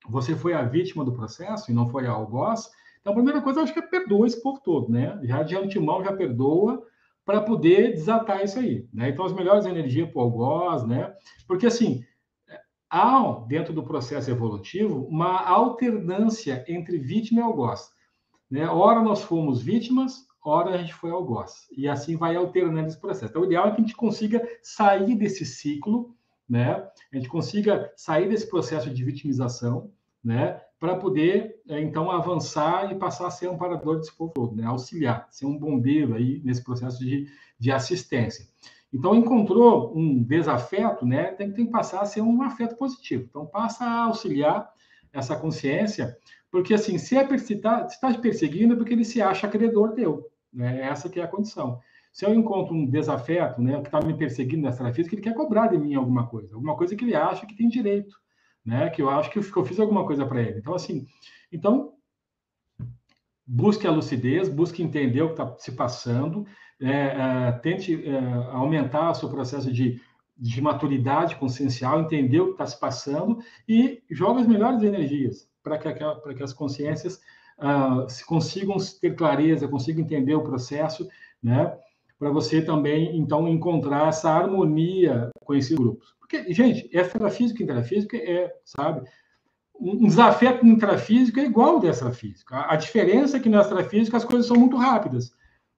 você 0.07 0.35
foi 0.35 0.53
a 0.53 0.63
vítima 0.63 1.03
do 1.03 1.13
processo 1.13 1.71
e 1.71 1.73
não 1.73 1.87
foi 1.87 2.05
a 2.05 2.11
algoz, 2.11 2.69
então 2.99 3.11
a 3.11 3.15
primeira 3.15 3.41
coisa, 3.41 3.61
acho 3.61 3.73
que 3.73 3.79
é 3.79 3.83
perdoa 3.87 4.25
esse 4.25 4.41
povo 4.41 4.61
todo, 4.63 4.89
né? 4.89 5.19
Já 5.23 5.43
de 5.43 5.55
antemão, 5.55 6.03
já 6.03 6.13
perdoa 6.13 6.81
para 7.25 7.41
poder 7.41 7.93
desatar 7.93 8.43
isso 8.43 8.59
aí, 8.59 8.87
né? 8.93 9.09
Então, 9.09 9.25
as 9.25 9.33
melhores 9.33 9.65
energias 9.65 10.09
para 10.09 10.19
o 10.19 10.21
algoz, 10.23 10.85
né? 10.85 11.13
Porque, 11.47 11.65
assim, 11.65 12.03
há, 12.93 13.43
dentro 13.47 13.73
do 13.73 13.83
processo 13.83 14.29
evolutivo, 14.29 15.05
uma 15.07 15.41
alternância 15.41 16.63
entre 16.67 16.99
vítima 16.99 17.41
e 17.41 17.43
algoz. 17.43 17.89
Né? 18.49 18.67
Ora 18.69 19.01
nós 19.01 19.23
fomos 19.23 19.63
vítimas, 19.63 20.27
ora 20.43 20.71
a 20.71 20.77
gente 20.77 20.93
foi 20.93 21.11
algoz. 21.11 21.67
E 21.75 21.87
assim 21.87 22.17
vai 22.17 22.35
alternando 22.35 22.87
esse 22.87 22.99
processo. 22.99 23.31
Então, 23.31 23.41
o 23.41 23.45
ideal 23.45 23.67
é 23.67 23.71
que 23.71 23.77
a 23.77 23.81
gente 23.81 23.95
consiga 23.95 24.41
sair 24.61 25.15
desse 25.15 25.45
ciclo, 25.45 26.15
né? 26.49 26.87
A 27.11 27.15
gente 27.15 27.29
consiga 27.29 27.91
sair 27.95 28.27
desse 28.27 28.49
processo 28.49 28.89
de 28.89 29.03
vitimização, 29.03 29.91
né? 30.23 30.61
Para 30.79 30.97
poder, 30.97 31.61
é, 31.69 31.81
então, 31.81 32.11
avançar 32.11 32.91
e 32.91 32.95
passar 32.95 33.27
a 33.27 33.31
ser 33.31 33.49
um 33.49 33.57
parador 33.57 33.97
desse 33.97 34.15
povo 34.15 34.33
todo, 34.33 34.55
né? 34.55 34.65
Auxiliar, 34.65 35.27
ser 35.31 35.45
um 35.45 35.57
bombeiro 35.57 36.15
aí 36.15 36.41
nesse 36.43 36.63
processo 36.63 36.99
de, 36.99 37.27
de 37.57 37.71
assistência. 37.71 38.45
Então, 38.93 39.15
encontrou 39.15 39.97
um 39.97 40.21
desafeto, 40.21 41.05
né? 41.05 41.31
Tem, 41.31 41.51
tem 41.51 41.65
que 41.65 41.71
passar 41.71 42.01
a 42.01 42.05
ser 42.05 42.21
um 42.21 42.41
afeto 42.41 42.75
positivo. 42.75 43.25
Então, 43.29 43.45
passa 43.45 43.85
a 43.85 44.03
auxiliar 44.03 44.71
essa 45.13 45.35
consciência, 45.35 46.17
porque 46.51 46.73
assim, 46.73 46.97
se 46.97 47.15
é 47.15 47.23
está 47.33 47.85
tá 47.85 48.11
te 48.11 48.19
perseguindo 48.19 48.73
é 48.73 48.77
porque 48.77 48.93
ele 48.93 49.05
se 49.05 49.21
acha 49.21 49.47
credor 49.47 49.93
teu. 49.93 50.29
Né? 50.53 50.81
Essa 50.81 51.09
que 51.09 51.19
é 51.19 51.23
a 51.23 51.27
condição. 51.27 51.79
Se 52.11 52.25
eu 52.25 52.33
encontro 52.33 52.75
um 52.75 52.85
desafeto, 52.85 53.59
né, 53.59 53.81
que 53.81 53.87
está 53.87 53.99
me 53.99 54.15
perseguindo 54.15 54.61
nessa 54.61 54.93
física, 54.93 55.15
ele 55.15 55.21
quer 55.23 55.33
cobrar 55.33 55.67
de 55.67 55.77
mim 55.79 55.95
alguma 55.95 56.27
coisa, 56.27 56.53
alguma 56.53 56.77
coisa 56.77 56.95
que 56.95 57.03
ele 57.03 57.15
acha 57.15 57.47
que 57.47 57.55
tem 57.55 57.67
direito, 57.67 58.15
né? 58.63 58.91
Que 58.91 59.01
eu 59.01 59.09
acho 59.09 59.31
que 59.31 59.39
eu, 59.39 59.65
fiz 59.65 59.79
alguma 59.79 60.05
coisa 60.05 60.23
para 60.23 60.39
ele. 60.39 60.59
Então, 60.59 60.75
assim, 60.75 61.07
então 61.51 61.93
busque 63.45 63.87
a 63.87 63.91
lucidez, 63.91 64.47
busque 64.47 64.83
entender 64.83 65.23
o 65.23 65.33
que 65.33 65.41
está 65.41 65.55
se 65.57 65.71
passando, 65.71 66.45
é, 66.79 66.91
é, 66.91 67.51
tente 67.63 68.07
é, 68.07 68.17
aumentar 68.51 69.09
o 69.09 69.15
seu 69.15 69.29
processo 69.29 69.71
de, 69.71 69.99
de 70.37 70.61
maturidade 70.61 71.35
consciencial, 71.35 71.99
entender 71.99 72.39
o 72.41 72.47
que 72.47 72.51
está 72.53 72.67
se 72.67 72.79
passando 72.79 73.39
e 73.67 74.03
joga 74.09 74.41
as 74.41 74.47
melhores 74.47 74.83
energias 74.83 75.49
para 75.63 75.77
que, 75.77 75.91
que 76.35 76.43
as 76.43 76.53
consciências 76.53 77.19
uh, 77.63 78.25
consigam 78.25 78.75
ter 78.99 79.15
clareza, 79.15 79.67
consigam 79.67 80.03
entender 80.03 80.35
o 80.35 80.43
processo, 80.43 81.07
né? 81.41 81.75
Para 82.19 82.29
você 82.29 82.61
também, 82.61 83.17
então, 83.17 83.47
encontrar 83.47 84.09
essa 84.09 84.29
harmonia 84.29 85.29
com 85.43 85.53
esses 85.53 85.75
grupos. 85.75 86.13
Porque, 86.19 86.53
gente, 86.53 86.89
extrafísico 86.91 87.61
e 87.61 87.63
intrafísico 87.63 88.15
é, 88.15 88.53
sabe, 88.63 89.07
um 89.79 90.07
desafeto 90.07 90.65
intrafísico 90.65 91.39
é 91.39 91.45
igual 91.45 91.77
ao 91.77 91.85
extrafísico. 91.85 92.53
A, 92.53 92.73
a 92.73 92.75
diferença 92.75 93.37
é 93.37 93.39
que 93.39 93.49
no 93.49 93.59
extrafísico 93.59 94.15
as 94.15 94.23
coisas 94.23 94.47
são 94.47 94.57
muito 94.57 94.77
rápidas, 94.77 95.31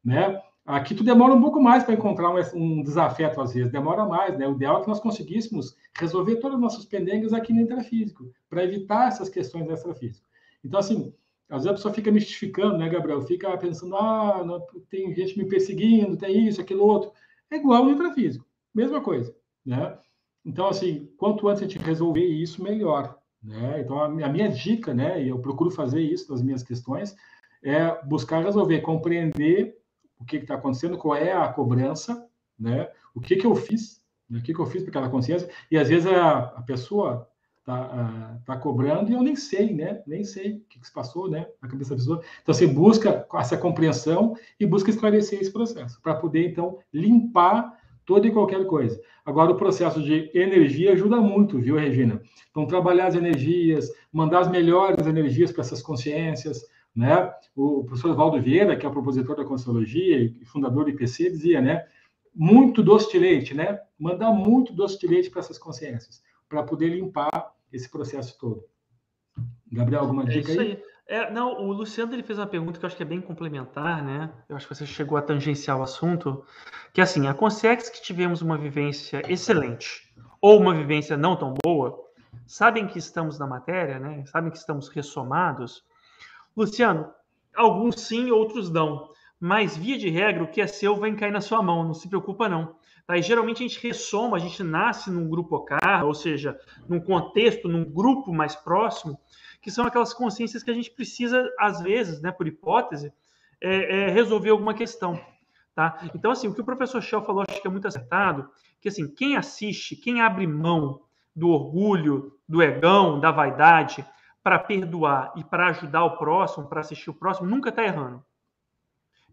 né? 0.03 0.39
Aqui 0.65 0.95
tu 0.95 1.03
demora 1.03 1.33
um 1.33 1.41
pouco 1.41 1.61
mais 1.61 1.83
para 1.83 1.93
encontrar 1.93 2.31
um, 2.31 2.39
um, 2.55 2.83
desafeto, 2.83 3.39
às 3.39 3.53
vezes, 3.53 3.71
demora 3.71 4.03
mais, 4.03 4.35
né? 4.35 4.47
O 4.47 4.53
ideal 4.53 4.79
é 4.79 4.81
que 4.81 4.87
nós 4.87 4.99
conseguíssemos 4.99 5.75
resolver 5.95 6.37
todas 6.37 6.55
as 6.55 6.61
nossas 6.61 6.85
pendências 6.85 7.33
aqui 7.33 7.53
no 7.53 7.61
intrafísico, 7.61 8.31
para 8.49 8.63
evitar 8.63 9.07
essas 9.07 9.29
questões 9.29 9.69
extrafísico. 9.69 10.27
Então, 10.63 10.79
assim, 10.79 11.13
às 11.49 11.63
vezes 11.63 11.67
a 11.67 11.73
pessoa 11.73 11.93
fica 11.93 12.11
mistificando, 12.11 12.77
né, 12.77 12.89
Gabriel? 12.89 13.21
Fica 13.21 13.55
pensando, 13.57 13.95
ah, 13.95 14.43
não, 14.43 14.65
tem 14.89 15.13
gente 15.13 15.37
me 15.37 15.47
perseguindo, 15.47 16.17
tem 16.17 16.47
isso, 16.47 16.59
aquilo 16.59 16.83
outro. 16.83 17.11
É 17.51 17.57
igual 17.57 17.83
no 17.83 17.91
intrafísico, 17.91 18.45
mesma 18.73 18.99
coisa, 19.01 19.35
né? 19.65 19.97
Então, 20.43 20.67
assim, 20.67 21.09
quanto 21.17 21.47
antes 21.47 21.63
a 21.63 21.67
gente 21.67 21.79
resolver 21.79 22.25
isso, 22.25 22.63
melhor, 22.63 23.17
né? 23.41 23.81
Então, 23.81 23.99
a 23.99 24.09
minha 24.09 24.49
dica, 24.49 24.93
né, 24.93 25.23
e 25.23 25.29
eu 25.29 25.39
procuro 25.39 25.69
fazer 25.69 26.01
isso 26.01 26.31
nas 26.31 26.41
minhas 26.41 26.63
questões, 26.63 27.15
é 27.63 28.03
buscar 28.05 28.43
resolver, 28.43 28.81
compreender 28.81 29.77
o 30.19 30.25
que 30.25 30.37
está 30.37 30.55
acontecendo, 30.55 30.97
qual 30.97 31.15
é 31.15 31.31
a 31.31 31.47
cobrança, 31.47 32.27
né? 32.59 32.89
O 33.13 33.19
que 33.19 33.35
que 33.35 33.45
eu 33.45 33.55
fiz, 33.55 34.01
né? 34.29 34.39
o 34.39 34.41
que 34.41 34.53
que 34.53 34.59
eu 34.59 34.65
fiz 34.65 34.81
para 34.81 34.89
aquela 34.89 35.09
consciência, 35.09 35.49
e 35.69 35.77
às 35.77 35.89
vezes 35.89 36.07
a, 36.07 36.39
a 36.39 36.61
pessoa 36.61 37.29
tá, 37.65 38.39
tá 38.45 38.55
cobrando 38.57 39.11
e 39.11 39.15
eu 39.15 39.23
nem 39.23 39.35
sei, 39.35 39.73
né? 39.73 40.01
Nem 40.05 40.23
sei 40.23 40.53
o 40.53 40.59
que, 40.69 40.79
que 40.79 40.85
se 40.85 40.93
passou, 40.93 41.29
né? 41.29 41.47
Na 41.61 41.67
cabeça 41.67 41.89
da 41.89 41.95
pessoa. 41.95 42.21
Então, 42.41 42.53
você 42.53 42.67
busca 42.67 43.27
essa 43.33 43.57
compreensão 43.57 44.35
e 44.59 44.65
busca 44.65 44.91
esclarecer 44.91 45.41
esse 45.41 45.51
processo, 45.51 45.99
para 46.01 46.13
poder, 46.13 46.47
então, 46.47 46.77
limpar 46.93 47.75
toda 48.05 48.27
e 48.27 48.31
qualquer 48.31 48.65
coisa. 48.67 49.01
Agora, 49.25 49.51
o 49.51 49.57
processo 49.57 50.01
de 50.01 50.29
energia 50.35 50.93
ajuda 50.93 51.17
muito, 51.19 51.59
viu, 51.59 51.75
Regina? 51.75 52.21
Então, 52.51 52.67
trabalhar 52.67 53.07
as 53.07 53.15
energias, 53.15 53.91
mandar 54.13 54.41
as 54.41 54.51
melhores 54.51 55.07
energias 55.07 55.51
para 55.51 55.61
essas 55.61 55.81
consciências, 55.81 56.63
né? 56.95 57.33
O 57.55 57.83
professor 57.83 58.15
Valdo 58.15 58.39
Vieira, 58.39 58.75
que 58.75 58.85
é 58.85 58.89
o 58.89 58.91
propositor 58.91 59.35
da 59.35 59.43
Consciologia 59.43 60.19
e 60.19 60.45
fundador 60.45 60.83
do 60.83 60.91
IPC, 60.91 61.31
dizia, 61.31 61.59
né? 61.59 61.83
Muito 62.33 62.83
doce 62.83 63.11
de 63.11 63.17
leite, 63.17 63.55
né? 63.55 63.79
Mandar 63.97 64.31
muito 64.31 64.71
doce 64.71 64.99
de 64.99 65.07
leite 65.07 65.31
para 65.31 65.39
essas 65.39 65.57
consciências, 65.57 66.21
para 66.47 66.61
poder 66.61 66.89
limpar 66.89 67.54
esse 67.71 67.89
processo 67.89 68.37
todo. 68.39 68.63
Gabriel, 69.71 70.01
alguma 70.01 70.23
é 70.23 70.27
dica 70.27 70.51
é 70.51 70.59
aí? 70.59 70.59
aí? 70.59 70.83
É, 71.07 71.31
não, 71.31 71.61
o 71.61 71.71
Luciano 71.71 72.13
ele 72.13 72.23
fez 72.23 72.39
uma 72.39 72.47
pergunta 72.47 72.79
que 72.79 72.85
eu 72.85 72.87
acho 72.87 72.97
que 72.97 73.03
é 73.03 73.05
bem 73.05 73.21
complementar, 73.21 74.03
né? 74.03 74.31
Eu 74.49 74.55
acho 74.55 74.67
que 74.67 74.73
você 74.73 74.87
chegou 74.87 75.17
a 75.17 75.21
tangenciar 75.21 75.77
o 75.77 75.83
assunto, 75.83 76.43
que 76.93 76.99
é 76.99 77.03
assim, 77.03 77.27
a 77.27 77.33
consciência 77.33 77.91
que 77.93 78.01
tivemos 78.01 78.41
uma 78.41 78.57
vivência 78.57 79.21
excelente 79.31 80.11
ou 80.41 80.59
uma 80.59 80.73
vivência 80.73 81.15
não 81.15 81.35
tão 81.35 81.53
boa, 81.63 82.03
sabem 82.47 82.87
que 82.87 82.97
estamos 82.97 83.37
na 83.37 83.45
matéria, 83.45 83.99
né? 83.99 84.25
Sabem 84.25 84.49
que 84.49 84.57
estamos 84.57 84.87
ressomados. 84.89 85.83
Luciano, 86.57 87.11
alguns 87.55 88.01
sim, 88.01 88.31
outros 88.31 88.71
não. 88.71 89.09
Mas 89.39 89.77
via 89.77 89.97
de 89.97 90.09
regra, 90.09 90.43
o 90.43 90.47
que 90.47 90.61
é 90.61 90.67
seu 90.67 90.95
vai 90.95 91.13
cair 91.15 91.31
na 91.31 91.41
sua 91.41 91.61
mão, 91.61 91.83
não 91.83 91.93
se 91.93 92.07
preocupa 92.07 92.49
não. 92.49 92.75
Tá? 93.05 93.17
E 93.17 93.21
geralmente 93.21 93.63
a 93.63 93.67
gente 93.67 93.81
ressoma, 93.85 94.37
a 94.37 94.39
gente 94.39 94.63
nasce 94.63 95.11
num 95.11 95.29
grupo 95.29 95.55
OCAR, 95.57 96.05
ou 96.05 96.13
seja, 96.13 96.59
num 96.87 96.99
contexto, 96.99 97.67
num 97.67 97.83
grupo 97.83 98.33
mais 98.33 98.55
próximo, 98.55 99.19
que 99.61 99.69
são 99.69 99.85
aquelas 99.85 100.13
consciências 100.13 100.63
que 100.63 100.71
a 100.71 100.73
gente 100.73 100.91
precisa, 100.91 101.47
às 101.59 101.81
vezes, 101.81 102.21
né, 102.21 102.31
por 102.31 102.47
hipótese, 102.47 103.13
é, 103.61 104.05
é 104.05 104.09
resolver 104.09 104.49
alguma 104.49 104.73
questão. 104.73 105.19
Tá? 105.73 106.09
Então, 106.15 106.31
assim, 106.31 106.47
o 106.47 106.53
que 106.53 106.61
o 106.61 106.65
professor 106.65 107.01
Shell 107.01 107.23
falou, 107.23 107.43
acho 107.47 107.61
que 107.61 107.67
é 107.67 107.71
muito 107.71 107.87
acertado, 107.87 108.49
que 108.79 108.87
assim, 108.87 109.13
quem 109.13 109.35
assiste, 109.35 109.95
quem 109.95 110.21
abre 110.21 110.47
mão 110.47 111.01
do 111.35 111.49
orgulho, 111.49 112.39
do 112.47 112.63
egão, 112.63 113.19
da 113.19 113.29
vaidade, 113.29 114.05
para 114.41 114.57
perdoar 114.57 115.33
e 115.35 115.43
para 115.43 115.67
ajudar 115.67 116.05
o 116.05 116.17
próximo, 116.17 116.67
para 116.67 116.79
assistir 116.79 117.09
o 117.09 117.13
próximo, 117.13 117.49
nunca 117.49 117.69
está 117.69 117.83
errando. 117.83 118.23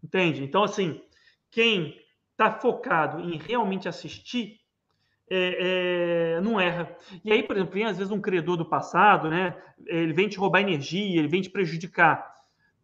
Entende? 0.03 0.43
Então, 0.43 0.63
assim, 0.63 1.01
quem 1.49 2.02
está 2.47 2.59
focado 2.59 3.19
em 3.19 3.37
realmente 3.37 3.87
assistir, 3.87 4.59
é, 5.29 6.35
é, 6.37 6.41
não 6.41 6.59
erra. 6.59 6.95
E 7.23 7.31
aí, 7.31 7.43
por 7.43 7.55
exemplo, 7.55 7.73
vem 7.73 7.85
às 7.85 7.97
vezes 7.97 8.11
um 8.11 8.21
credor 8.21 8.57
do 8.57 8.65
passado, 8.65 9.29
né? 9.29 9.55
Ele 9.85 10.13
vem 10.13 10.27
te 10.27 10.37
roubar 10.37 10.61
energia, 10.61 11.19
ele 11.19 11.27
vem 11.27 11.41
te 11.41 11.49
prejudicar. 11.49 12.33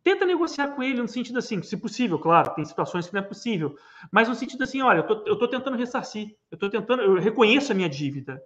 Tenta 0.01 0.25
negociar 0.25 0.69
com 0.69 0.81
ele 0.81 1.01
no 1.01 1.07
sentido 1.07 1.39
assim, 1.39 1.61
se 1.61 1.75
possível, 1.75 2.17
claro, 2.17 2.55
tem 2.55 2.63
situações 2.63 3.07
que 3.07 3.13
não 3.13 3.19
é 3.19 3.23
possível, 3.23 3.75
mas 4.09 4.29
no 4.29 4.35
sentido 4.35 4.63
assim, 4.63 4.81
olha, 4.81 5.05
eu 5.25 5.33
estou 5.33 5.47
tentando 5.47 5.75
ressarcir, 5.75 6.35
eu 6.49 6.55
estou 6.55 6.69
tentando, 6.69 7.03
eu 7.03 7.15
reconheço 7.19 7.73
a 7.73 7.75
minha 7.75 7.89
dívida, 7.89 8.41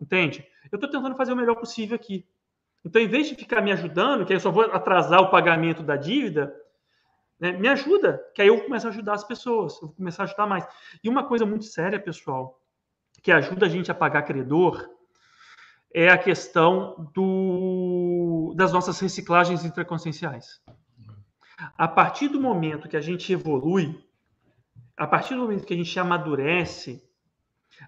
entende? 0.00 0.46
Eu 0.72 0.76
estou 0.76 0.90
tentando 0.90 1.14
fazer 1.14 1.34
o 1.34 1.36
melhor 1.36 1.56
possível 1.56 1.94
aqui. 1.94 2.26
Então, 2.82 3.02
em 3.02 3.06
vez 3.06 3.28
de 3.28 3.34
ficar 3.34 3.60
me 3.60 3.70
ajudando, 3.70 4.24
que 4.24 4.32
aí 4.32 4.36
eu 4.36 4.40
só 4.40 4.50
vou 4.50 4.62
atrasar 4.64 5.20
o 5.20 5.30
pagamento 5.30 5.82
da 5.82 5.94
dívida, 5.94 6.54
né? 7.38 7.52
Me 7.52 7.68
ajuda, 7.68 8.20
que 8.34 8.42
aí 8.42 8.48
eu 8.48 8.62
começo 8.62 8.86
a 8.86 8.90
ajudar 8.90 9.14
as 9.14 9.24
pessoas, 9.24 9.74
eu 9.74 9.88
vou 9.88 9.96
começar 9.96 10.22
a 10.22 10.26
ajudar 10.26 10.46
mais. 10.46 10.66
E 11.02 11.08
uma 11.08 11.24
coisa 11.24 11.46
muito 11.46 11.64
séria, 11.64 12.00
pessoal, 12.00 12.60
que 13.22 13.30
ajuda 13.30 13.66
a 13.66 13.68
gente 13.68 13.90
a 13.90 13.94
pagar 13.94 14.22
credor, 14.22 14.88
é 15.92 16.08
a 16.08 16.18
questão 16.18 17.10
do, 17.14 18.52
das 18.56 18.72
nossas 18.72 18.98
reciclagens 19.00 19.64
intraconscienciais. 19.64 20.60
A 21.76 21.88
partir 21.88 22.28
do 22.28 22.40
momento 22.40 22.88
que 22.88 22.96
a 22.96 23.00
gente 23.00 23.32
evolui, 23.32 24.04
a 24.96 25.06
partir 25.06 25.34
do 25.34 25.42
momento 25.42 25.64
que 25.64 25.74
a 25.74 25.76
gente 25.76 25.98
amadurece, 25.98 27.02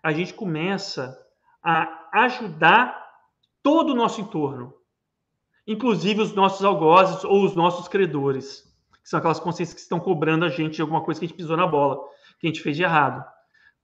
a 0.03 0.13
gente 0.13 0.33
começa 0.33 1.17
a 1.63 2.09
ajudar 2.25 2.99
todo 3.63 3.91
o 3.91 3.95
nosso 3.95 4.21
entorno, 4.21 4.75
inclusive 5.67 6.23
os 6.23 6.35
nossos 6.35 6.65
algozes 6.65 7.23
ou 7.25 7.45
os 7.45 7.55
nossos 7.55 7.87
credores 7.87 8.70
que 9.03 9.09
são 9.09 9.19
aquelas 9.19 9.41
consciências 9.41 9.75
que 9.75 9.81
estão 9.81 10.01
cobrando 10.01 10.45
a 10.45 10.49
gente 10.49 10.77
de 10.77 10.83
alguma 10.83 11.03
coisa 11.03 11.19
que 11.19 11.27
a 11.27 11.29
gente 11.29 11.37
pisou 11.37 11.57
na 11.57 11.67
bola, 11.67 11.99
que 12.39 12.47
a 12.47 12.51
gente 12.51 12.63
fez 12.63 12.77
de 12.77 12.83
errado, 12.83 13.25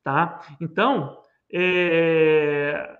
tá? 0.02 0.40
Então, 0.60 1.18
é, 1.52 2.96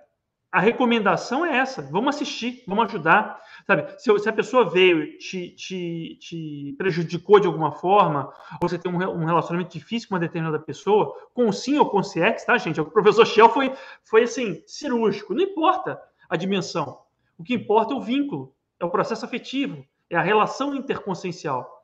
a 0.51 0.59
recomendação 0.59 1.45
é 1.45 1.57
essa: 1.57 1.81
vamos 1.81 2.15
assistir, 2.15 2.63
vamos 2.67 2.85
ajudar. 2.85 3.39
Sabe, 3.65 3.93
se, 3.99 4.17
se 4.19 4.29
a 4.29 4.33
pessoa 4.33 4.69
veio 4.69 5.17
te, 5.17 5.51
te, 5.51 6.17
te 6.19 6.75
prejudicou 6.77 7.39
de 7.39 7.47
alguma 7.47 7.71
forma, 7.71 8.33
ou 8.61 8.67
você 8.67 8.77
tem 8.77 8.91
um, 8.91 8.97
um, 8.97 9.25
relacionamento 9.25 9.77
difícil 9.77 10.07
com 10.07 10.15
uma 10.15 10.21
determinada 10.21 10.59
pessoa, 10.59 11.13
com 11.33 11.51
sim 11.51 11.77
ou 11.77 11.89
com 11.89 12.01
CX, 12.01 12.45
tá, 12.45 12.57
gente? 12.57 12.79
O 12.79 12.85
professor 12.85 13.25
Shell 13.25 13.49
foi, 13.49 13.73
foi 14.03 14.23
assim, 14.23 14.63
cirúrgico. 14.65 15.33
Não 15.33 15.43
importa 15.43 16.01
a 16.29 16.35
dimensão. 16.35 16.99
O 17.37 17.43
que 17.43 17.53
importa 17.53 17.93
é 17.93 17.97
o 17.97 18.01
vínculo, 18.01 18.53
é 18.79 18.85
o 18.85 18.89
processo 18.89 19.25
afetivo, 19.25 19.85
é 20.09 20.15
a 20.15 20.21
relação 20.21 20.73
interconsciencial. 20.73 21.76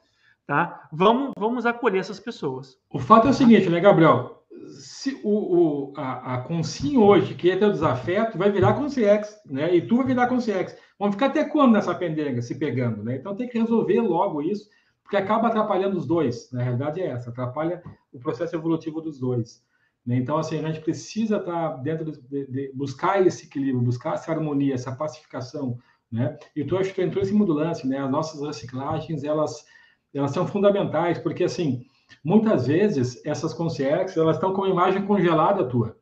Tá? 0.45 0.89
Vamos, 0.91 1.31
vamos 1.37 1.65
acolher 1.65 1.99
essas 1.99 2.19
pessoas. 2.19 2.77
O 2.91 2.99
fato 2.99 3.27
é 3.27 3.31
o 3.31 3.33
seguinte, 3.33 3.69
né, 3.69 3.79
Gabriel? 3.79 4.43
se 4.67 5.19
o, 5.23 5.91
o, 5.91 5.93
a, 5.97 6.35
a 6.35 6.37
Consim 6.41 6.97
hoje, 6.97 7.35
que 7.35 7.51
é 7.51 7.57
teu 7.57 7.71
desafeto, 7.71 8.37
vai 8.37 8.51
virar 8.51 8.73
Conciex, 8.73 9.41
né? 9.45 9.75
E 9.75 9.81
tu 9.85 9.97
vai 9.97 10.05
virar 10.05 10.27
Conciex. 10.27 10.75
Vamos 10.97 11.15
ficar 11.15 11.27
até 11.27 11.43
quando 11.43 11.73
nessa 11.73 11.93
pendenga 11.93 12.41
se 12.41 12.55
pegando, 12.55 13.03
né? 13.03 13.15
Então 13.15 13.35
tem 13.35 13.47
que 13.47 13.59
resolver 13.59 14.01
logo 14.01 14.41
isso, 14.41 14.69
porque 15.03 15.17
acaba 15.17 15.47
atrapalhando 15.47 15.97
os 15.97 16.05
dois. 16.05 16.51
Na 16.51 16.63
realidade 16.63 17.01
é 17.01 17.07
essa, 17.07 17.29
atrapalha 17.29 17.81
o 18.11 18.19
processo 18.19 18.55
evolutivo 18.55 19.01
dos 19.01 19.19
dois. 19.19 19.63
Né? 20.05 20.17
Então, 20.17 20.37
assim, 20.37 20.59
a 20.59 20.67
gente 20.67 20.81
precisa 20.81 21.37
estar 21.37 21.71
tá 21.71 21.77
dentro 21.77 22.11
de, 22.11 22.21
de, 22.21 22.47
de, 22.47 22.71
buscar 22.73 23.25
esse 23.25 23.45
equilíbrio, 23.45 23.81
buscar 23.81 24.13
essa 24.13 24.31
harmonia, 24.31 24.73
essa 24.73 24.91
pacificação, 24.95 25.77
né? 26.11 26.37
E 26.55 26.63
tu 26.63 26.77
acho 26.77 26.89
que 26.89 26.95
tu 26.95 27.01
entrou 27.01 27.23
esse 27.23 27.33
modo 27.33 27.53
lance, 27.53 27.87
né? 27.87 27.99
As 27.99 28.11
nossas 28.11 28.41
reciclagens, 28.41 29.23
elas, 29.23 29.65
elas 30.13 30.31
são 30.31 30.47
fundamentais, 30.47 31.17
porque 31.19 31.43
assim 31.43 31.85
Muitas 32.23 32.67
vezes, 32.67 33.21
essas 33.25 33.53
concierges, 33.53 34.17
elas 34.17 34.35
estão 34.35 34.53
com 34.53 34.63
a 34.63 34.69
imagem 34.69 35.05
congelada 35.05 35.65
tua. 35.65 35.97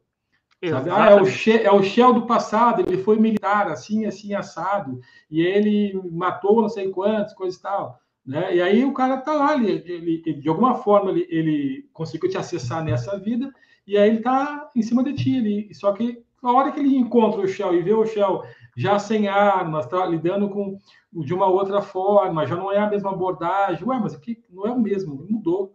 Ah, 0.64 1.10
é 1.10 1.16
o, 1.16 1.26
é 1.26 1.72
o 1.72 1.84
Shell 1.84 2.14
do 2.14 2.28
passado, 2.28 2.82
ele 2.82 3.02
foi 3.02 3.18
militar, 3.18 3.68
assim, 3.68 4.06
assim, 4.06 4.36
assado, 4.36 5.00
e 5.30 5.42
ele 5.42 6.00
matou 6.12 6.62
não 6.62 6.70
sei 6.70 6.90
quantos, 6.90 7.34
coisa 7.34 7.58
e 7.58 7.62
tal. 7.62 8.00
Né? 8.24 8.58
E 8.58 8.62
aí 8.62 8.86
o 8.86 8.94
cara 8.94 9.18
tá 9.18 9.34
lá, 9.34 9.56
ele, 9.56 9.84
ele, 9.92 10.24
ele 10.24 10.42
de 10.42 10.48
alguma 10.48 10.76
forma 10.76 11.10
ele, 11.10 11.26
ele, 11.32 11.90
conseguiu 11.92 12.30
te 12.30 12.38
acessar 12.38 12.84
nessa 12.84 13.18
vida, 13.18 13.52
e 13.88 13.98
aí 13.98 14.08
ele 14.08 14.20
tá 14.20 14.70
em 14.76 14.84
cima 14.84 15.04
de 15.04 15.14
ti. 15.14 15.38
Ele, 15.38 15.74
só 15.74 15.92
que 15.94 16.24
a 16.44 16.52
hora 16.52 16.72
que 16.72 16.80
ele 16.80 16.96
encontra 16.96 17.42
o 17.42 17.48
Shell 17.48 17.74
e 17.74 17.82
vê 17.82 17.94
o 17.94 18.06
Shell 18.06 18.44
já 18.82 18.98
sem 18.98 19.28
armas, 19.28 19.86
tá 19.86 20.06
lidando 20.06 20.50
com 20.50 20.78
de 21.14 21.34
uma 21.34 21.46
outra 21.46 21.82
forma, 21.82 22.48
já 22.48 22.56
não 22.56 22.72
é 22.72 22.80
a 22.80 22.90
mesma 22.90 23.12
abordagem, 23.12 23.88
ué, 23.88 24.00
mas 24.00 24.14
aqui 24.14 24.44
não 24.50 24.66
é 24.66 24.72
o 24.72 24.80
mesmo, 24.80 25.26
mudou. 25.30 25.74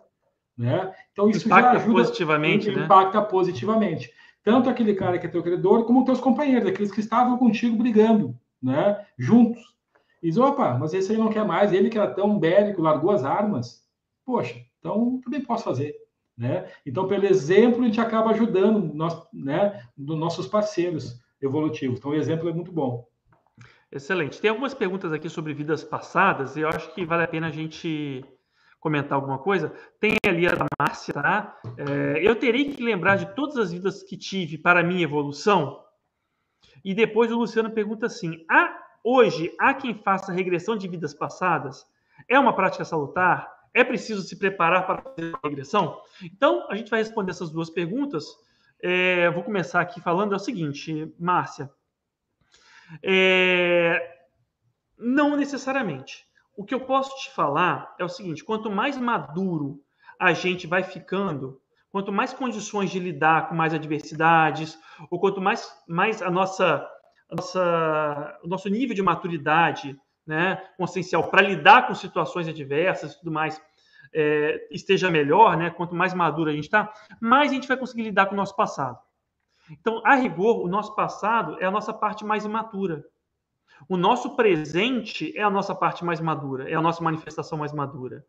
Né? 0.56 0.92
Então 1.12 1.28
isso 1.28 1.46
impacta 1.46 1.74
já 1.74 1.76
ajuda, 1.76 2.00
positivamente, 2.00 2.70
né? 2.70 2.84
impacta 2.84 3.22
positivamente. 3.22 4.10
Tanto 4.42 4.70
aquele 4.70 4.94
cara 4.94 5.18
que 5.18 5.26
é 5.26 5.28
teu 5.28 5.42
credor, 5.42 5.84
como 5.84 6.04
teus 6.04 6.20
companheiros, 6.20 6.68
aqueles 6.68 6.90
que 6.90 7.00
estavam 7.00 7.36
contigo 7.36 7.76
brigando, 7.76 8.34
né? 8.62 9.04
Juntos. 9.18 9.62
E 10.22 10.28
diz, 10.28 10.38
opa, 10.38 10.74
mas 10.78 10.94
esse 10.94 11.12
aí 11.12 11.18
não 11.18 11.28
quer 11.28 11.44
mais, 11.44 11.72
ele 11.72 11.90
que 11.90 11.98
era 11.98 12.12
tão 12.12 12.38
bélico, 12.38 12.80
largou 12.80 13.10
as 13.10 13.24
armas. 13.24 13.84
Poxa, 14.24 14.56
então 14.78 15.20
também 15.22 15.42
posso 15.42 15.64
fazer. 15.64 15.94
Né? 16.36 16.66
Então, 16.84 17.06
pelo 17.06 17.26
exemplo, 17.26 17.82
a 17.82 17.86
gente 17.86 18.00
acaba 18.00 18.30
ajudando 18.30 18.94
nós, 18.94 19.20
né, 19.32 19.82
dos 19.96 20.18
nossos 20.18 20.46
parceiros 20.46 21.20
evolutivos. 21.40 21.98
Então, 21.98 22.10
o 22.10 22.14
exemplo 22.14 22.48
é 22.48 22.52
muito 22.52 22.72
bom. 22.72 23.06
Excelente. 23.90 24.40
Tem 24.40 24.50
algumas 24.50 24.74
perguntas 24.74 25.12
aqui 25.12 25.28
sobre 25.28 25.54
vidas 25.54 25.84
passadas 25.84 26.56
e 26.56 26.60
eu 26.60 26.68
acho 26.68 26.92
que 26.94 27.04
vale 27.04 27.24
a 27.24 27.28
pena 27.28 27.46
a 27.46 27.50
gente 27.50 28.24
comentar 28.86 29.14
alguma 29.16 29.38
coisa, 29.38 29.72
tem 29.98 30.16
ali 30.24 30.46
a 30.46 30.54
da 30.54 30.66
Márcia, 30.78 31.14
tá? 31.14 31.58
É, 31.76 32.20
eu 32.20 32.36
terei 32.36 32.72
que 32.72 32.82
lembrar 32.82 33.16
de 33.16 33.34
todas 33.34 33.56
as 33.56 33.72
vidas 33.72 34.02
que 34.02 34.16
tive 34.16 34.58
para 34.58 34.82
minha 34.82 35.02
evolução. 35.02 35.82
E 36.84 36.94
depois 36.94 37.32
o 37.32 37.36
Luciano 37.36 37.70
pergunta 37.70 38.06
assim: 38.06 38.44
há, 38.48 38.78
hoje 39.02 39.52
há 39.58 39.74
quem 39.74 39.94
faça 39.94 40.32
regressão 40.32 40.76
de 40.76 40.86
vidas 40.86 41.12
passadas? 41.12 41.84
É 42.28 42.38
uma 42.38 42.54
prática 42.54 42.84
salutar? 42.84 43.50
É 43.74 43.82
preciso 43.82 44.22
se 44.22 44.38
preparar 44.38 44.86
para 44.86 45.02
fazer 45.02 45.34
a 45.34 45.48
regressão? 45.48 46.00
Então, 46.22 46.66
a 46.70 46.76
gente 46.76 46.88
vai 46.88 47.00
responder 47.00 47.32
essas 47.32 47.50
duas 47.50 47.68
perguntas. 47.68 48.24
É, 48.82 49.30
vou 49.30 49.42
começar 49.42 49.80
aqui 49.80 50.00
falando 50.00 50.32
é 50.32 50.36
o 50.36 50.40
seguinte, 50.40 51.12
Márcia. 51.18 51.70
É, 53.02 54.16
não 54.98 55.36
necessariamente. 55.36 56.26
O 56.56 56.64
que 56.64 56.74
eu 56.74 56.80
posso 56.80 57.14
te 57.22 57.30
falar 57.30 57.94
é 57.98 58.04
o 58.04 58.08
seguinte: 58.08 58.44
quanto 58.44 58.70
mais 58.70 58.96
maduro 58.96 59.80
a 60.18 60.32
gente 60.32 60.66
vai 60.66 60.82
ficando, 60.82 61.60
quanto 61.90 62.12
mais 62.12 62.32
condições 62.32 62.90
de 62.90 62.98
lidar 62.98 63.48
com 63.48 63.54
mais 63.54 63.74
adversidades, 63.74 64.78
ou 65.10 65.20
quanto 65.20 65.40
mais, 65.40 65.70
mais 65.86 66.22
a 66.22 66.30
nossa, 66.30 66.86
a 67.30 67.34
nossa, 67.34 68.40
o 68.42 68.48
nosso 68.48 68.68
nível 68.68 68.94
de 68.94 69.02
maturidade 69.02 69.98
né, 70.26 70.56
consciencial 70.76 71.30
para 71.30 71.42
lidar 71.42 71.86
com 71.86 71.94
situações 71.94 72.48
adversas 72.48 73.12
e 73.12 73.18
tudo 73.18 73.30
mais 73.30 73.60
é, 74.12 74.66
esteja 74.70 75.10
melhor, 75.10 75.56
né, 75.56 75.70
quanto 75.70 75.94
mais 75.94 76.14
maduro 76.14 76.50
a 76.50 76.52
gente 76.52 76.64
está, 76.64 76.92
mais 77.20 77.50
a 77.50 77.54
gente 77.54 77.68
vai 77.68 77.76
conseguir 77.76 78.02
lidar 78.02 78.26
com 78.26 78.34
o 78.34 78.36
nosso 78.36 78.56
passado. 78.56 78.98
Então, 79.70 80.00
a 80.04 80.14
rigor, 80.14 80.64
o 80.64 80.68
nosso 80.68 80.94
passado 80.94 81.56
é 81.60 81.66
a 81.66 81.70
nossa 81.70 81.92
parte 81.92 82.24
mais 82.24 82.44
imatura. 82.44 83.04
O 83.88 83.96
nosso 83.96 84.36
presente 84.36 85.36
é 85.36 85.42
a 85.42 85.50
nossa 85.50 85.74
parte 85.74 86.04
mais 86.04 86.20
madura, 86.20 86.70
é 86.70 86.74
a 86.74 86.80
nossa 86.80 87.02
manifestação 87.02 87.58
mais 87.58 87.72
madura. 87.72 88.24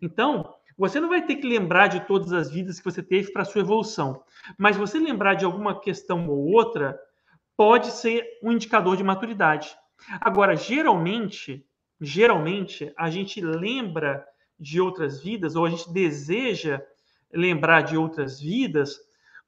Então, 0.00 0.54
você 0.76 1.00
não 1.00 1.08
vai 1.08 1.24
ter 1.24 1.36
que 1.36 1.46
lembrar 1.46 1.88
de 1.88 2.00
todas 2.00 2.32
as 2.32 2.50
vidas 2.50 2.78
que 2.78 2.84
você 2.84 3.02
teve 3.02 3.32
para 3.32 3.44
sua 3.44 3.60
evolução, 3.60 4.22
mas 4.58 4.76
você 4.76 4.98
lembrar 4.98 5.34
de 5.34 5.44
alguma 5.44 5.78
questão 5.78 6.28
ou 6.28 6.52
outra 6.52 6.98
pode 7.56 7.88
ser 7.88 8.24
um 8.42 8.52
indicador 8.52 8.96
de 8.96 9.04
maturidade. 9.04 9.76
Agora, 10.20 10.56
geralmente, 10.56 11.64
geralmente 12.00 12.92
a 12.96 13.10
gente 13.10 13.40
lembra 13.40 14.26
de 14.60 14.80
outras 14.80 15.22
vidas 15.22 15.56
ou 15.56 15.64
a 15.64 15.70
gente 15.70 15.90
deseja 15.90 16.82
lembrar 17.32 17.80
de 17.82 17.96
outras 17.96 18.40
vidas 18.40 18.98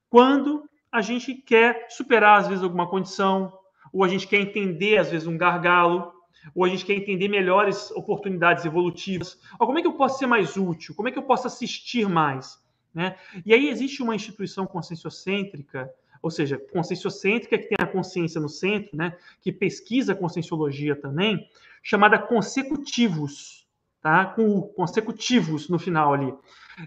quando 0.09 0.67
a 0.91 1.01
gente 1.01 1.33
quer 1.33 1.87
superar 1.89 2.39
às 2.39 2.47
vezes 2.47 2.63
alguma 2.63 2.87
condição, 2.87 3.51
ou 3.91 4.03
a 4.03 4.07
gente 4.07 4.27
quer 4.27 4.39
entender, 4.39 4.97
às 4.97 5.09
vezes, 5.09 5.27
um 5.27 5.37
gargalo, 5.37 6.13
ou 6.53 6.63
a 6.63 6.69
gente 6.69 6.85
quer 6.85 6.93
entender 6.93 7.27
melhores 7.27 7.89
oportunidades 7.91 8.63
evolutivas. 8.65 9.39
Ou 9.59 9.65
como 9.65 9.79
é 9.79 9.81
que 9.81 9.87
eu 9.87 9.93
posso 9.93 10.19
ser 10.19 10.27
mais 10.27 10.55
útil? 10.55 10.93
Como 10.93 11.07
é 11.07 11.11
que 11.11 11.17
eu 11.17 11.23
posso 11.23 11.47
assistir 11.47 12.07
mais? 12.07 12.59
Né? 12.93 13.15
E 13.45 13.53
aí 13.53 13.69
existe 13.69 14.03
uma 14.03 14.15
instituição 14.15 14.67
conscienciocêntrica, 14.67 15.91
ou 16.21 16.29
seja, 16.29 16.59
conscienciocêntrica 16.71 17.57
que 17.57 17.67
tem 17.67 17.77
a 17.79 17.87
consciência 17.87 18.39
no 18.39 18.49
centro, 18.49 18.95
né? 18.95 19.17
que 19.41 19.51
pesquisa 19.51 20.13
conscienciologia 20.13 20.95
também, 20.95 21.49
chamada 21.81 22.19
Consecutivos, 22.19 23.62
tá? 24.03 24.25
com 24.25 24.61
consecutivos 24.61 25.67
no 25.67 25.79
final 25.79 26.13
ali. 26.13 26.31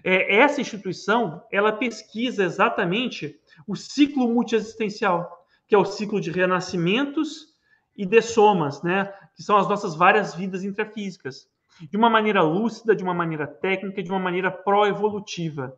É, 0.03 0.37
essa 0.37 0.61
instituição, 0.61 1.43
ela 1.51 1.73
pesquisa 1.73 2.43
exatamente 2.43 3.37
o 3.67 3.75
ciclo 3.75 4.29
multiexistencial 4.29 5.37
que 5.67 5.75
é 5.75 5.77
o 5.77 5.85
ciclo 5.85 6.21
de 6.21 6.31
renascimentos 6.31 7.53
e 7.95 8.05
de 8.05 8.21
somas, 8.21 8.81
né? 8.81 9.13
Que 9.35 9.43
são 9.43 9.57
as 9.57 9.67
nossas 9.67 9.95
várias 9.95 10.33
vidas 10.33 10.63
intrafísicas. 10.63 11.47
De 11.91 11.97
uma 11.97 12.09
maneira 12.09 12.41
lúcida, 12.41 12.95
de 12.95 13.03
uma 13.03 13.13
maneira 13.13 13.45
técnica, 13.45 14.01
de 14.01 14.09
uma 14.09 14.19
maneira 14.19 14.49
pró-evolutiva, 14.49 15.75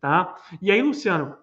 tá? 0.00 0.36
E 0.60 0.70
aí, 0.70 0.82
Luciano, 0.82 1.36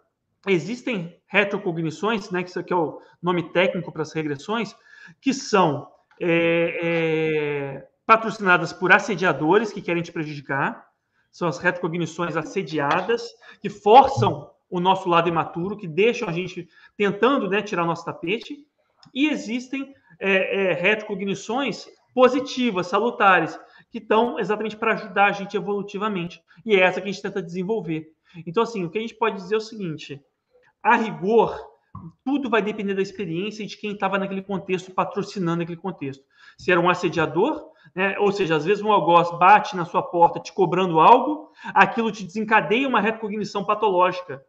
existem 0.47 1.19
retrocognições, 1.27 2.29
né? 2.29 2.43
Que 2.43 2.49
isso 2.49 2.59
aqui 2.59 2.71
é 2.71 2.75
o 2.75 3.01
nome 3.21 3.51
técnico 3.51 3.91
para 3.91 4.03
as 4.03 4.13
regressões, 4.13 4.75
que 5.19 5.33
são 5.33 5.89
é, 6.21 6.79
é, 6.83 7.87
patrocinadas 8.07 8.71
por 8.71 8.93
assediadores 8.93 9.73
que 9.73 9.81
querem 9.81 10.01
te 10.01 10.13
prejudicar, 10.13 10.87
são 11.29 11.47
as 11.47 11.59
retrocognições 11.59 12.37
assediadas, 12.37 13.27
que 13.61 13.69
forçam 13.69 14.49
o 14.69 14.79
nosso 14.79 15.09
lado 15.09 15.27
imaturo, 15.27 15.77
que 15.77 15.87
deixam 15.87 16.27
a 16.27 16.31
gente 16.31 16.69
tentando 16.95 17.49
né, 17.49 17.61
tirar 17.61 17.85
nosso 17.85 18.05
tapete, 18.05 18.65
e 19.13 19.27
existem 19.27 19.93
é, 20.19 20.71
é, 20.71 20.73
retrocognições 20.73 21.87
positivas, 22.13 22.87
salutares, 22.87 23.59
que 23.91 23.97
estão 23.97 24.39
exatamente 24.39 24.77
para 24.77 24.93
ajudar 24.93 25.25
a 25.25 25.31
gente 25.31 25.57
evolutivamente. 25.57 26.41
E 26.65 26.75
é 26.75 26.79
essa 26.79 27.01
que 27.01 27.09
a 27.09 27.11
gente 27.11 27.21
tenta 27.21 27.41
desenvolver. 27.41 28.09
Então, 28.45 28.63
assim, 28.63 28.85
o 28.85 28.89
que 28.89 28.97
a 28.97 29.01
gente 29.01 29.15
pode 29.15 29.35
dizer 29.35 29.55
é 29.55 29.57
o 29.57 29.61
seguinte: 29.61 30.21
a 30.81 30.95
rigor, 30.95 31.59
tudo 32.23 32.49
vai 32.49 32.61
depender 32.61 32.93
da 32.93 33.01
experiência 33.01 33.63
e 33.63 33.67
de 33.67 33.77
quem 33.77 33.91
estava 33.91 34.17
naquele 34.17 34.41
contexto, 34.41 34.91
patrocinando 34.91 35.63
aquele 35.63 35.77
contexto. 35.77 36.23
Se 36.57 36.71
era 36.71 36.79
um 36.79 36.89
assediador, 36.89 37.71
né, 37.95 38.17
ou 38.19 38.31
seja, 38.31 38.55
às 38.55 38.65
vezes 38.65 38.83
um 38.83 38.91
algoz 38.91 39.31
bate 39.37 39.75
na 39.75 39.85
sua 39.85 40.01
porta 40.01 40.39
te 40.39 40.53
cobrando 40.53 40.99
algo, 40.99 41.51
aquilo 41.73 42.11
te 42.11 42.23
desencadeia 42.23 42.87
uma 42.87 43.01
retrocognição 43.01 43.63
patológica 43.63 44.43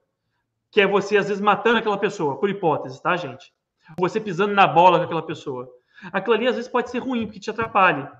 que 0.71 0.81
é 0.81 0.87
você, 0.87 1.17
às 1.17 1.29
vezes, 1.29 1.43
matando 1.43 1.79
aquela 1.79 1.99
pessoa, 1.99 2.39
por 2.39 2.51
hipótese, 2.51 3.03
tá, 3.03 3.17
gente? 3.17 3.53
Você 3.99 4.21
pisando 4.21 4.55
na 4.55 4.67
bola 4.67 4.99
com 4.99 5.05
aquela 5.05 5.23
pessoa. 5.23 5.69
Aquilo 6.13 6.35
ali, 6.35 6.47
às 6.47 6.57
vezes, 6.57 6.71
pode 6.71 6.91
ser 6.91 6.99
ruim, 6.99 7.27
porque 7.27 7.41
te 7.41 7.51
atrapalha. 7.51 8.13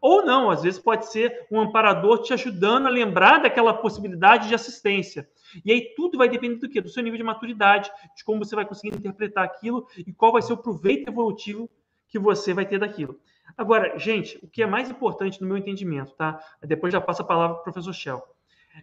Ou 0.00 0.24
não, 0.24 0.50
às 0.50 0.62
vezes 0.62 0.78
pode 0.78 1.10
ser 1.10 1.46
um 1.50 1.60
amparador 1.60 2.22
te 2.22 2.32
ajudando 2.32 2.86
a 2.86 2.90
lembrar 2.90 3.42
daquela 3.42 3.74
possibilidade 3.74 4.48
de 4.48 4.54
assistência. 4.54 5.28
E 5.64 5.72
aí 5.72 5.94
tudo 5.94 6.18
vai 6.18 6.28
depender 6.28 6.56
do 6.56 6.68
quê? 6.68 6.80
Do 6.80 6.88
seu 6.88 7.02
nível 7.02 7.18
de 7.18 7.24
maturidade, 7.24 7.90
de 8.16 8.24
como 8.24 8.44
você 8.44 8.54
vai 8.54 8.66
conseguir 8.66 8.96
interpretar 8.96 9.44
aquilo 9.44 9.86
e 9.98 10.12
qual 10.12 10.32
vai 10.32 10.42
ser 10.42 10.52
o 10.52 10.58
proveito 10.58 11.08
evolutivo 11.08 11.70
que 12.08 12.18
você 12.18 12.52
vai 12.52 12.66
ter 12.66 12.78
daquilo. 12.78 13.20
Agora, 13.56 13.98
gente, 13.98 14.38
o 14.42 14.48
que 14.48 14.62
é 14.62 14.66
mais 14.66 14.90
importante 14.90 15.40
no 15.40 15.46
meu 15.46 15.56
entendimento, 15.56 16.14
tá? 16.14 16.40
Depois 16.62 16.92
já 16.92 17.00
passa 17.00 17.22
a 17.22 17.26
palavra 17.26 17.54
para 17.56 17.60
o 17.60 17.64
professor 17.64 17.92
Shell. 17.92 18.22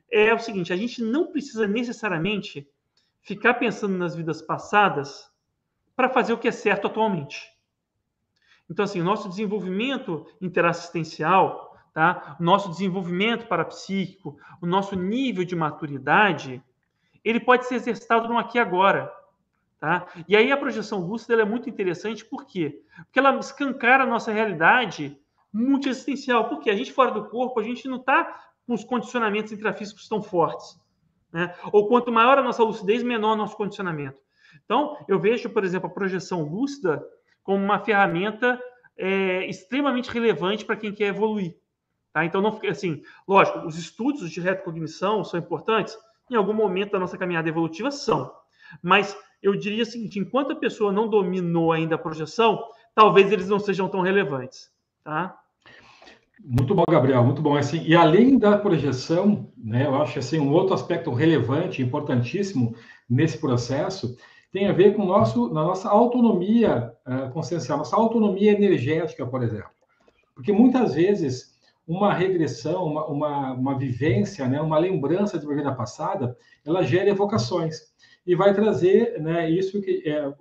É 0.10 0.34
o 0.34 0.40
seguinte, 0.40 0.74
a 0.74 0.76
gente 0.76 1.02
não 1.02 1.32
precisa 1.32 1.68
necessariamente 1.68 2.68
ficar 3.22 3.56
pensando 3.56 3.98
nas 3.98 4.16
vidas 4.16 4.42
passadas 4.42 5.32
para 5.96 6.10
fazer 6.10 6.34
o 6.34 6.38
que 6.38 6.48
é 6.48 6.52
certo 6.52 6.88
atualmente. 6.88 7.53
Então, 8.74 8.86
assim, 8.86 9.00
o 9.00 9.04
nosso 9.04 9.30
desenvolvimento 9.30 10.26
interassistencial, 10.42 11.78
tá? 11.94 12.36
o 12.40 12.44
nosso 12.44 12.72
desenvolvimento 12.72 13.46
parapsíquico, 13.46 14.36
o 14.60 14.66
nosso 14.66 14.96
nível 14.96 15.46
de 15.46 15.56
maturidade, 15.56 16.60
ele 17.24 17.40
pode 17.40 17.68
ser 17.68 17.76
exercitado 17.76 18.28
no 18.28 18.36
aqui 18.36 18.58
e 18.58 18.62
agora. 18.62 19.14
Tá? 19.80 20.08
E 20.28 20.36
aí 20.36 20.52
a 20.52 20.58
projeção 20.58 21.06
lúcida 21.06 21.40
é 21.40 21.46
muito 21.46 21.70
interessante, 21.70 22.26
por 22.26 22.48
quê? 22.48 22.82
Porque 23.04 23.20
ela 23.20 23.38
escancara 23.38 24.06
a 24.06 24.08
nossa 24.08 24.32
realidade 24.32 25.16
multiexistencial. 25.54 26.50
Porque 26.50 26.72
a 26.72 26.76
gente 26.76 26.92
fora 26.92 27.12
do 27.12 27.30
corpo, 27.30 27.60
a 27.60 27.64
gente 27.64 27.88
não 27.88 27.98
está 27.98 28.44
com 28.66 28.74
os 28.74 28.84
condicionamentos 28.84 29.52
intrafísicos 29.52 30.08
tão 30.08 30.20
fortes. 30.20 30.82
Né? 31.32 31.54
Ou 31.72 31.88
quanto 31.88 32.12
maior 32.12 32.40
a 32.40 32.44
nossa 32.44 32.64
lucidez, 32.64 33.04
menor 33.04 33.34
o 33.34 33.38
nosso 33.38 33.56
condicionamento. 33.56 34.18
Então, 34.66 34.98
eu 35.08 35.20
vejo, 35.20 35.48
por 35.52 35.64
exemplo, 35.64 35.88
a 35.88 35.94
projeção 35.94 36.42
lúcida 36.42 37.06
como 37.44 37.64
uma 37.64 37.80
ferramenta 37.80 38.60
é, 38.98 39.46
extremamente 39.48 40.10
relevante 40.10 40.66
para 40.66 40.76
quem 40.76 40.94
quer 40.94 41.08
evoluir. 41.08 41.56
Tá? 42.12 42.24
Então, 42.24 42.42
não 42.42 42.60
assim, 42.70 43.02
lógico, 43.28 43.60
os 43.60 43.78
estudos 43.78 44.30
de 44.30 44.40
retrocognição 44.40 45.24
são 45.24 45.40
importantes, 45.40 45.98
em 46.32 46.36
algum 46.36 46.54
momento 46.54 46.92
da 46.92 47.00
nossa 47.00 47.18
caminhada 47.18 47.50
evolutiva 47.50 47.92
são. 47.92 48.32
Mas 48.82 49.16
eu 49.42 49.56
diria 49.56 49.84
o 49.84 49.86
seguinte: 49.86 50.20
enquanto 50.20 50.54
a 50.54 50.56
pessoa 50.56 50.92
não 50.92 51.08
dominou 51.08 51.72
ainda 51.72 51.96
a 51.96 51.98
projeção, 51.98 52.64
talvez 52.96 53.32
eles 53.32 53.50
não 53.50 53.60
sejam 53.60 53.90
tão 53.90 54.02
relevantes. 54.02 54.72
Tá? 55.04 55.38
Muito 56.44 56.76
bom, 56.76 56.84
Gabriel, 56.90 57.24
muito 57.24 57.42
bom. 57.42 57.56
Assim, 57.56 57.84
e 57.84 57.96
além 57.96 58.38
da 58.38 58.58
projeção, 58.58 59.52
né, 59.58 59.86
eu 59.86 59.96
acho 60.02 60.20
assim, 60.20 60.40
um 60.40 60.52
outro 60.52 60.74
aspecto 60.74 61.12
relevante, 61.14 61.82
importantíssimo 61.82 62.76
nesse 63.10 63.38
processo, 63.38 64.16
tem 64.54 64.68
a 64.68 64.72
ver 64.72 64.96
com 64.96 65.04
nosso, 65.04 65.52
na 65.52 65.64
nossa 65.64 65.90
autonomia 65.90 66.94
uh, 67.08 67.32
consciencial, 67.32 67.80
nossa 67.80 67.96
autonomia 67.96 68.52
energética, 68.52 69.26
por 69.26 69.42
exemplo. 69.42 69.72
Porque 70.36 70.54
muitas 70.54 70.94
vezes 70.94 71.58
uma 71.88 72.14
regressão, 72.14 72.86
uma, 72.86 73.08
uma, 73.08 73.54
uma 73.54 73.78
vivência, 73.78 74.48
né, 74.48 74.62
uma 74.62 74.78
lembrança 74.78 75.40
de 75.40 75.46
uma 75.46 75.56
vida 75.56 75.74
passada, 75.74 76.38
ela 76.64 76.84
gera 76.84 77.10
evocações 77.10 77.78
e 78.26 78.36
vai 78.36 78.54
trazer 78.54 79.20
né, 79.20 79.50
isso 79.50 79.82
que 79.82 80.04
é, 80.06 80.32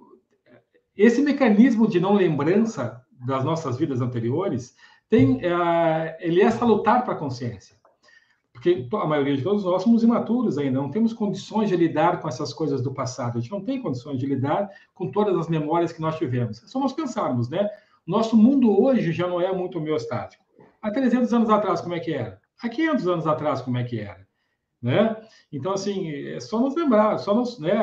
esse 0.95 1.23
mecanismo 1.23 1.89
de 1.89 1.99
não 1.99 2.13
lembrança 2.15 3.03
das 3.27 3.43
nossas 3.45 3.79
vidas 3.79 4.03
anteriores 4.03 4.75
tem 5.09 5.41
é, 5.43 6.19
ele 6.21 6.43
é 6.43 6.51
salutar 6.51 7.03
para 7.03 7.15
a 7.15 7.19
consciência 7.19 7.77
porque 8.63 8.87
a 8.97 9.07
maioria 9.07 9.37
de 9.37 9.43
todos 9.43 9.65
nós 9.65 9.83
somos 9.83 10.05
imaturos 10.05 10.57
ainda, 10.57 10.81
não 10.81 10.89
temos 10.89 11.13
condições 11.13 11.69
de 11.69 11.77
lidar 11.77 12.21
com 12.21 12.29
essas 12.29 12.55
coisas 12.55 12.81
do 12.81 12.95
passado, 12.95 13.37
a 13.37 13.41
gente 13.41 13.51
não 13.51 13.61
tem 13.61 13.83
condições 13.83 14.21
de 14.21 14.25
lidar 14.25 14.71
com 14.95 15.11
todas 15.11 15.37
as 15.37 15.49
memórias 15.49 15.93
que 15.93 16.01
nós 16.01 16.17
tivemos. 16.17 16.63
É 16.63 16.69
só 16.69 16.79
nós 16.79 16.93
pensarmos, 16.93 17.49
né? 17.49 17.69
Nosso 18.07 18.37
mundo 18.37 18.81
hoje 18.81 19.11
já 19.11 19.27
não 19.27 19.41
é 19.41 19.53
muito 19.53 19.79
homeostático. 19.79 20.45
Há 20.81 20.93
300 20.93 21.35
anos 21.35 21.51
atrás, 21.51 21.81
como 21.81 21.95
é 21.95 21.99
que 22.01 22.13
era? 22.13 22.41
Há 22.63 22.69
500 22.69 23.09
anos 23.09 23.27
atrás, 23.27 23.61
como 23.61 23.77
é 23.79 23.83
que 23.83 23.99
era? 23.99 24.25
Né? 24.81 25.17
Então, 25.51 25.73
assim, 25.73 26.13
é 26.13 26.39
só 26.39 26.61
nos 26.61 26.77
lembrar, 26.77 27.19
só 27.19 27.35
nos, 27.35 27.59
né? 27.59 27.83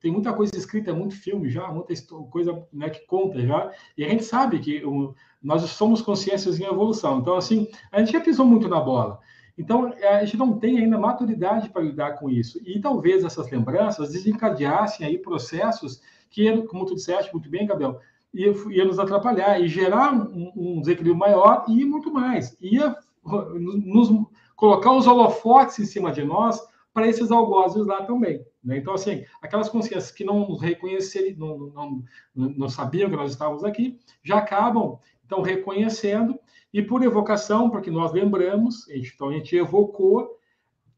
Tem 0.00 0.12
muita 0.12 0.34
coisa 0.34 0.54
escrita, 0.54 0.92
muito 0.92 1.14
filme 1.14 1.48
já, 1.48 1.66
muita 1.68 1.94
coisa 2.30 2.66
né, 2.70 2.90
que 2.90 3.06
conta 3.06 3.40
já, 3.40 3.72
e 3.96 4.04
a 4.04 4.08
gente 4.08 4.24
sabe 4.24 4.58
que 4.58 4.84
o, 4.84 5.14
nós 5.42 5.62
somos 5.62 6.02
consciências 6.02 6.60
em 6.60 6.64
evolução. 6.64 7.20
Então, 7.20 7.36
assim, 7.36 7.68
a 7.90 8.00
gente 8.00 8.12
já 8.12 8.20
pisou 8.20 8.44
muito 8.44 8.68
na 8.68 8.80
bola. 8.80 9.18
Então, 9.56 9.92
é, 9.96 10.16
a 10.16 10.24
gente 10.24 10.36
não 10.36 10.58
tem 10.58 10.78
ainda 10.78 10.98
maturidade 10.98 11.70
para 11.70 11.82
lidar 11.82 12.18
com 12.18 12.28
isso. 12.28 12.60
E 12.64 12.80
talvez 12.80 13.24
essas 13.24 13.50
lembranças 13.50 14.10
desencadeassem 14.10 15.06
aí 15.06 15.18
processos 15.18 16.02
que, 16.28 16.62
como 16.62 16.84
tu 16.84 16.94
disseste 16.94 17.32
muito 17.32 17.48
bem, 17.48 17.66
Gabriel, 17.66 18.00
ia, 18.32 18.52
ia 18.70 18.84
nos 18.84 18.98
atrapalhar 18.98 19.60
e 19.60 19.68
gerar 19.68 20.12
um, 20.12 20.52
um, 20.56 20.80
desequilíbrio 20.80 21.16
maior 21.16 21.64
e 21.68 21.84
muito 21.84 22.12
mais. 22.12 22.56
Ia 22.60 22.96
nos 23.24 24.10
colocar 24.56 24.92
os 24.92 25.06
holofotes 25.06 25.78
em 25.78 25.86
cima 25.86 26.10
de 26.10 26.24
nós 26.24 26.60
para 26.92 27.08
esses 27.08 27.30
algozes 27.30 27.86
lá 27.86 28.02
também. 28.04 28.44
Né? 28.62 28.78
Então, 28.78 28.94
assim, 28.94 29.24
aquelas 29.40 29.68
consciências 29.68 30.10
que 30.10 30.24
não 30.24 30.48
nos 30.48 30.60
reconheceram, 30.60 31.36
não, 31.36 31.58
não, 31.58 32.02
não, 32.34 32.48
não 32.50 32.68
sabiam 32.68 33.10
que 33.10 33.16
nós 33.16 33.30
estávamos 33.30 33.64
aqui, 33.64 33.98
já 34.22 34.38
acabam, 34.38 34.98
então, 35.24 35.42
reconhecendo 35.42 36.38
e 36.72 36.82
por 36.82 37.02
evocação, 37.02 37.70
porque 37.70 37.90
nós 37.90 38.12
lembramos, 38.12 38.88
então 38.88 39.28
a 39.28 39.32
gente 39.32 39.56
evocou, 39.56 40.38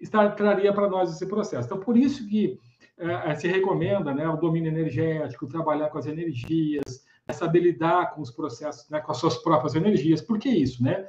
está, 0.01 0.29
traria 0.31 0.72
para 0.72 0.89
nós 0.89 1.12
esse 1.12 1.27
processo. 1.27 1.66
Então, 1.66 1.79
por 1.79 1.97
isso 1.97 2.27
que 2.29 2.59
é, 2.99 3.35
se 3.35 3.47
recomenda 3.47 4.14
né, 4.14 4.27
o 4.29 4.37
domínio 4.37 4.70
energético, 4.70 5.47
trabalhar 5.47 5.91
com 5.91 5.99
as 5.99 6.07
energias, 6.07 7.05
saber 7.31 7.61
lidar 7.61 8.14
com 8.14 8.22
os 8.22 8.31
processos, 8.31 8.89
né, 8.89 9.01
com 9.01 9.12
as 9.12 9.18
suas 9.18 9.37
próprias 9.37 9.74
energias. 9.74 10.22
Por 10.22 10.39
que 10.39 10.49
isso? 10.49 10.83
Né? 10.83 11.07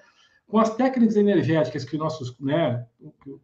Com 0.47 0.59
as 0.59 0.75
técnicas 0.75 1.15
energéticas 1.15 1.85
que 1.85 1.97
nossos, 1.97 2.37
né, 2.39 2.85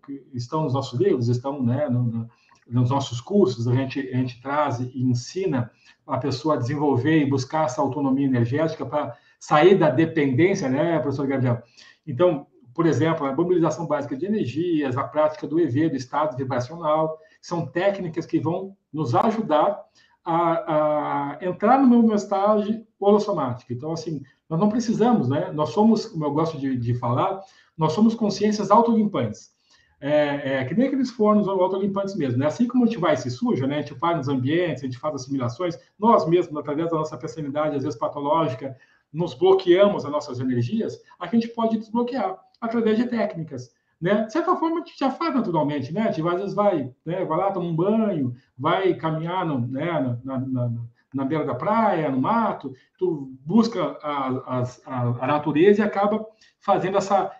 que 0.05 0.25
estão 0.33 0.63
nos 0.63 0.73
nossos 0.73 0.99
livros, 0.99 1.29
estão 1.29 1.63
né, 1.63 1.87
no, 1.87 2.03
no, 2.03 2.29
nos 2.67 2.89
nossos 2.89 3.21
cursos, 3.21 3.67
a 3.67 3.73
gente, 3.73 3.99
a 3.99 4.17
gente 4.17 4.41
traz 4.41 4.79
e 4.79 4.91
ensina 5.01 5.71
a 6.05 6.17
pessoa 6.17 6.55
a 6.55 6.57
desenvolver 6.57 7.19
e 7.19 7.29
buscar 7.29 7.65
essa 7.65 7.81
autonomia 7.81 8.25
energética 8.25 8.85
para 8.85 9.17
sair 9.43 9.77
da 9.77 9.89
dependência, 9.89 10.69
né, 10.69 10.99
professor 10.99 11.27
Gabriel? 11.27 11.61
Então, 12.07 12.47
por 12.73 12.85
exemplo, 12.85 13.27
a 13.27 13.35
mobilização 13.35 13.85
básica 13.85 14.15
de 14.15 14.25
energias, 14.25 14.95
a 14.95 15.03
prática 15.03 15.45
do 15.45 15.59
EV, 15.59 15.89
do 15.89 15.97
estado 15.97 16.37
vibracional, 16.37 17.19
são 17.41 17.65
técnicas 17.65 18.25
que 18.25 18.39
vão 18.39 18.73
nos 18.91 19.13
ajudar 19.13 19.83
a, 20.23 21.35
a 21.35 21.45
entrar 21.45 21.77
no 21.81 22.03
meu 22.03 22.15
estágio 22.15 22.87
holossomático. 22.97 23.73
Então, 23.73 23.91
assim, 23.91 24.21
nós 24.49 24.57
não 24.57 24.69
precisamos, 24.69 25.27
né? 25.27 25.51
Nós 25.51 25.71
somos, 25.71 26.05
como 26.05 26.23
eu 26.23 26.31
gosto 26.31 26.57
de, 26.57 26.77
de 26.77 26.93
falar, 26.93 27.41
nós 27.77 27.91
somos 27.91 28.15
consciências 28.15 28.71
autolimpantes. 28.71 29.51
É, 29.99 30.55
é, 30.55 30.65
que 30.65 30.73
nem 30.73 30.87
aqueles 30.87 31.11
fornos 31.11 31.49
autolimpantes 31.49 32.15
mesmo, 32.15 32.39
né? 32.39 32.45
Assim 32.47 32.65
como 32.65 32.85
a 32.85 32.87
gente 32.87 32.99
vai 32.99 33.17
se 33.17 33.29
suja, 33.29 33.67
né? 33.67 33.79
A 33.79 33.81
gente 33.81 33.95
faz 33.95 34.17
nos 34.17 34.29
ambientes, 34.29 34.83
a 34.83 34.85
gente 34.85 34.97
faz 34.97 35.15
assimilações, 35.15 35.77
nós 35.99 36.25
mesmos, 36.27 36.57
através 36.57 36.89
da 36.89 36.97
nossa 36.97 37.17
personalidade, 37.17 37.75
às 37.75 37.83
vezes 37.83 37.99
patológica, 37.99 38.75
nos 39.13 39.33
bloqueamos 39.33 40.03
as 40.05 40.11
nossas 40.11 40.39
energias, 40.39 40.99
a 41.19 41.27
gente 41.27 41.47
pode 41.49 41.77
desbloquear 41.77 42.39
através 42.59 42.97
de 42.97 43.05
técnicas. 43.05 43.71
Né? 44.01 44.25
De 44.25 44.33
certa 44.33 44.55
forma, 44.55 44.81
a 44.81 44.85
gente 44.85 44.97
já 44.99 45.11
faz 45.11 45.33
naturalmente, 45.33 45.93
né? 45.93 46.11
Gente 46.11 46.27
às 46.27 46.35
vezes 46.35 46.53
vai, 46.53 46.91
né, 47.05 47.23
vai 47.23 47.37
lá, 47.37 47.51
toma 47.51 47.67
um 47.67 47.75
banho, 47.75 48.35
vai 48.57 48.93
caminhar 48.95 49.45
no, 49.45 49.65
né, 49.65 50.17
na, 50.25 50.39
na, 50.39 50.71
na, 51.13 51.23
beira 51.23 51.45
da 51.45 51.55
praia, 51.55 52.11
no 52.11 52.19
mato, 52.19 52.73
tu 52.97 53.31
busca 53.45 53.97
a, 54.01 54.61
a, 54.85 55.01
a 55.21 55.27
natureza 55.27 55.81
e 55.81 55.85
acaba 55.85 56.25
fazendo 56.59 56.97
essa 56.97 57.31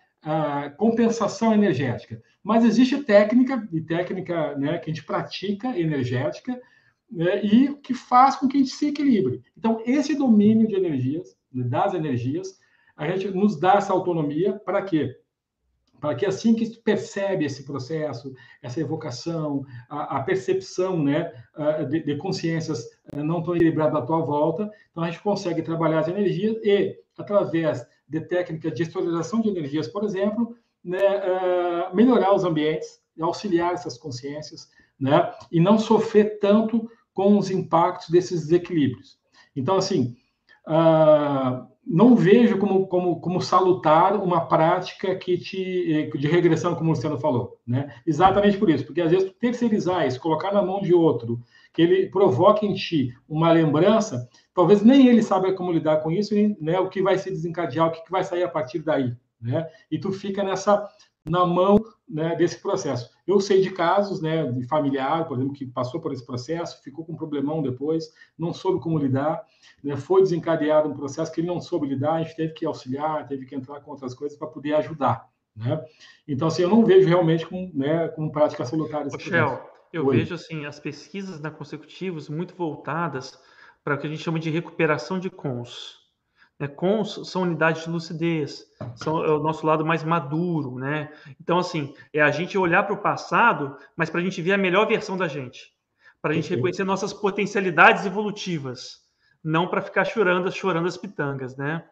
compensação 0.78 1.54
energética. 1.54 2.22
Mas 2.42 2.64
existe 2.64 3.04
técnica, 3.04 3.68
e 3.72 3.82
técnica 3.82 4.56
né, 4.58 4.78
que 4.78 4.90
a 4.90 4.94
gente 4.94 5.06
pratica 5.06 5.78
energética, 5.78 6.58
né, 7.12 7.44
e 7.44 7.76
que 7.76 7.94
faz 7.94 8.36
com 8.36 8.48
que 8.48 8.58
a 8.58 8.60
gente 8.60 8.72
se 8.72 8.88
equilibre. 8.88 9.44
Então, 9.58 9.82
esse 9.86 10.16
domínio 10.16 10.68
de 10.68 10.76
energias 10.76 11.36
das 11.54 11.93
energias, 11.93 12.60
a 12.95 13.08
gente 13.08 13.30
nos 13.32 13.60
dá 13.60 13.74
essa 13.76 13.93
autonomia 13.93 14.60
para 14.66 14.82
quê? 14.82 15.16
Para 15.99 16.16
que 16.16 16.26
assim 16.26 16.54
que 16.54 16.66
percebe 16.80 17.45
esse 17.45 17.64
processo, 17.64 18.34
essa 18.62 18.80
evocação, 18.80 19.64
a, 19.89 20.18
a 20.18 20.24
percepção 20.24 21.01
né, 21.01 21.32
de, 21.89 22.04
de 22.04 22.18
consciências 22.18 22.84
eh, 23.12 23.24
não 23.24 23.41
tão 23.41 23.56
equilibradas 23.56 23.95
à 23.95 24.06
tua 24.06 24.20
volta, 24.20 24.70
então 24.91 25.04
a 25.04 25.10
gente 25.10 25.24
consegue 25.24 25.62
trabalhar 25.62 25.99
as 25.99 26.10
energias 26.10 26.58
e, 26.64 26.97
através 27.18 27.88
de 28.08 28.20
técnicas 28.22 28.74
de 28.74 28.84
esterilização 28.84 29.41
de 29.41 29.49
energias, 29.49 29.88
por 29.88 30.04
exemplo, 30.04 30.56
né, 30.84 30.99
uh, 30.99 31.95
melhorar 31.95 32.36
os 32.36 32.43
ambientes, 32.43 33.01
auxiliar 33.20 33.74
essas 33.74 33.97
consciências, 33.97 34.70
né, 34.99 35.34
e 35.51 35.60
não 35.60 35.80
sofrer 35.80 36.39
tanto 36.39 36.89
com 37.14 37.38
os 37.38 37.49
impactos 37.49 38.10
desses 38.10 38.41
desequilíbrios. 38.41 39.18
Então, 39.56 39.78
assim, 39.78 40.18
Uh, 40.68 41.68
não 41.86 42.16
vejo 42.16 42.57
como, 42.57 42.88
como, 42.88 43.20
como 43.20 43.41
salutar 43.41 44.16
uma 44.16 44.45
prática 44.47 45.16
que 45.16 45.38
te 45.38 46.09
de 46.18 46.28
regressão, 46.28 46.76
como 46.76 46.89
o 46.89 46.93
Luciano 46.93 47.20
falou, 47.20 47.59
né? 47.68 47.93
Exatamente 48.07 48.57
por 48.57 48.70
isso, 48.70 48.86
porque 48.86 49.01
às 49.01 49.11
vezes 49.11 49.34
terceirizar 49.39 50.07
isso, 50.07 50.20
colocar 50.20 50.53
na 50.53 50.61
mão 50.61 50.82
de 50.82 50.93
outro, 50.93 51.41
que 51.74 51.82
ele 51.82 52.07
provoque 52.07 52.66
em 52.66 52.74
ti 52.74 53.14
uma 53.28 53.51
lembrança, 53.51 54.30
talvez 54.53 54.82
nem 54.82 55.07
ele 55.07 55.22
saiba 55.22 55.51
como 55.53 55.72
lidar 55.72 55.97
com 55.97 56.11
isso, 56.11 56.34
né? 56.61 56.80
O 56.80 56.89
que 56.89 57.01
vai 57.01 57.18
se 57.18 57.30
desencadear, 57.30 57.88
o 57.88 57.91
que 57.91 58.09
vai 58.09 58.24
sair 58.24 58.43
a 58.43 58.49
partir 58.49 58.80
daí, 58.80 59.14
né? 59.41 59.68
E 59.91 59.99
tu 59.99 60.11
fica 60.11 60.41
nessa 60.41 60.88
na 61.26 61.46
mão 61.46 61.84
né, 62.08 62.36
desse 62.36 62.62
processo. 62.62 63.12
Eu 63.26 63.40
sei 63.40 63.62
de 63.62 63.72
casos, 63.72 64.22
né, 64.22 64.52
de 64.52 64.68
familiar, 64.68 65.26
por 65.28 65.38
exemplo, 65.38 65.54
que 65.54 65.66
passou 65.66 66.02
por 66.02 66.12
esse 66.12 66.26
processo, 66.26 66.84
ficou 66.84 67.06
com 67.06 67.14
um 67.14 67.18
problemão 67.18 67.62
depois, 67.62 68.14
não 68.38 68.54
soube 68.54 68.82
como 68.82 68.98
lidar, 68.98 69.44
né, 69.84 69.96
foi 69.96 70.22
desencadeado 70.22 70.90
um 70.90 70.94
processo 70.94 71.32
que 71.32 71.40
ele 71.40 71.48
não 71.48 71.62
soube 71.62 71.88
lidar, 71.88 72.16
a 72.16 72.24
gente 72.24 72.36
teve 72.36 72.54
que 72.54 72.66
auxiliar, 72.66 73.26
teve 73.28 73.46
que 73.46 73.56
entrar 73.56 73.80
com 73.82 73.92
outras 73.92 74.14
coisas 74.14 74.38
para 74.38 74.48
poder 74.48 74.74
ajudar, 74.76 75.30
né? 75.56 75.84
Então, 76.28 76.50
assim, 76.50 76.64
eu 76.64 76.70
não 76.70 76.84
vejo 76.84 77.08
realmente 77.08 77.48
com, 77.48 77.72
né, 77.74 78.10
com 78.10 78.30
prática 78.30 78.64
esse 78.64 79.20
Shell, 79.20 79.62
eu 79.94 80.06
Oi. 80.08 80.18
vejo, 80.18 80.36
assim, 80.36 80.66
as 80.66 80.80
pesquisas 80.80 81.40
na 81.40 81.50
consecutivos 81.50 82.28
muito 82.28 82.54
voltadas 82.56 83.40
para 83.84 83.96
o 83.96 83.98
que 83.98 84.08
a 84.08 84.10
gente 84.10 84.24
chama 84.24 84.40
de 84.40 84.50
recuperação 84.50 85.20
de 85.20 85.30
cons, 85.30 86.03
né? 86.64 86.68
Cons 86.70 87.30
são 87.30 87.41
unidades 87.41 87.84
de 87.84 87.89
lucidez, 87.89 88.66
são 88.95 89.22
é 89.24 89.30
o 89.30 89.39
nosso 89.39 89.66
lado 89.68 89.86
mais 89.86 90.01
maduro, 90.01 90.76
né? 90.76 91.11
Então, 91.41 91.59
assim, 91.59 91.93
é 92.14 92.22
a 92.22 92.32
gente 92.32 92.57
olhar 92.57 92.84
para 92.84 92.93
o 92.93 93.01
passado, 93.01 93.78
mas 93.97 94.09
para 94.09 94.22
a 94.22 94.24
gente 94.24 94.41
ver 94.41 94.53
a 94.53 94.57
melhor 94.57 94.88
versão 94.88 95.18
da 95.18 95.28
gente, 95.28 95.74
para 96.22 96.32
a 96.32 96.34
gente 96.34 96.49
reconhecer 96.49 96.86
nossas 96.86 97.11
potencialidades 97.11 98.05
evolutivas, 98.05 99.01
não 99.43 99.68
para 99.68 99.82
ficar 99.82 100.05
chorando, 100.05 100.49
chorando 100.53 100.88
as 100.88 100.95
pitangas, 100.95 101.57
né? 101.57 101.84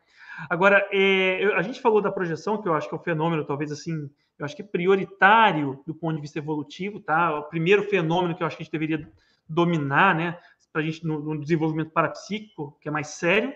Agora, 0.49 0.88
é, 0.93 1.53
a 1.55 1.61
gente 1.61 1.82
falou 1.82 2.01
da 2.01 2.11
projeção, 2.11 2.61
que 2.61 2.67
eu 2.67 2.74
acho 2.74 2.88
que 2.88 2.95
é 2.95 2.97
um 2.97 3.03
fenômeno, 3.03 3.43
talvez 3.43 3.74
assim, 3.74 4.09
eu 4.39 4.45
acho 4.45 4.55
que 4.55 4.61
é 4.61 4.65
prioritário 4.65 5.84
do 5.86 5.93
ponto 5.93 6.15
de 6.15 6.22
vista 6.22 6.39
evolutivo, 6.39 7.01
tá? 7.01 7.38
O 7.38 7.43
primeiro 7.43 7.84
fenômeno 7.84 8.34
que 8.34 8.41
eu 8.41 8.47
acho 8.47 8.55
que 8.55 8.63
a 8.63 8.65
gente 8.65 8.72
deveria 8.72 9.11
dominar, 9.49 10.15
né, 10.15 10.38
para 10.72 10.82
a 10.82 10.86
gente 10.86 11.05
no, 11.05 11.19
no 11.19 11.41
desenvolvimento 11.41 11.91
parapsíquico, 11.91 12.78
que 12.80 12.88
é 12.88 12.91
mais 12.91 13.07
sério. 13.07 13.53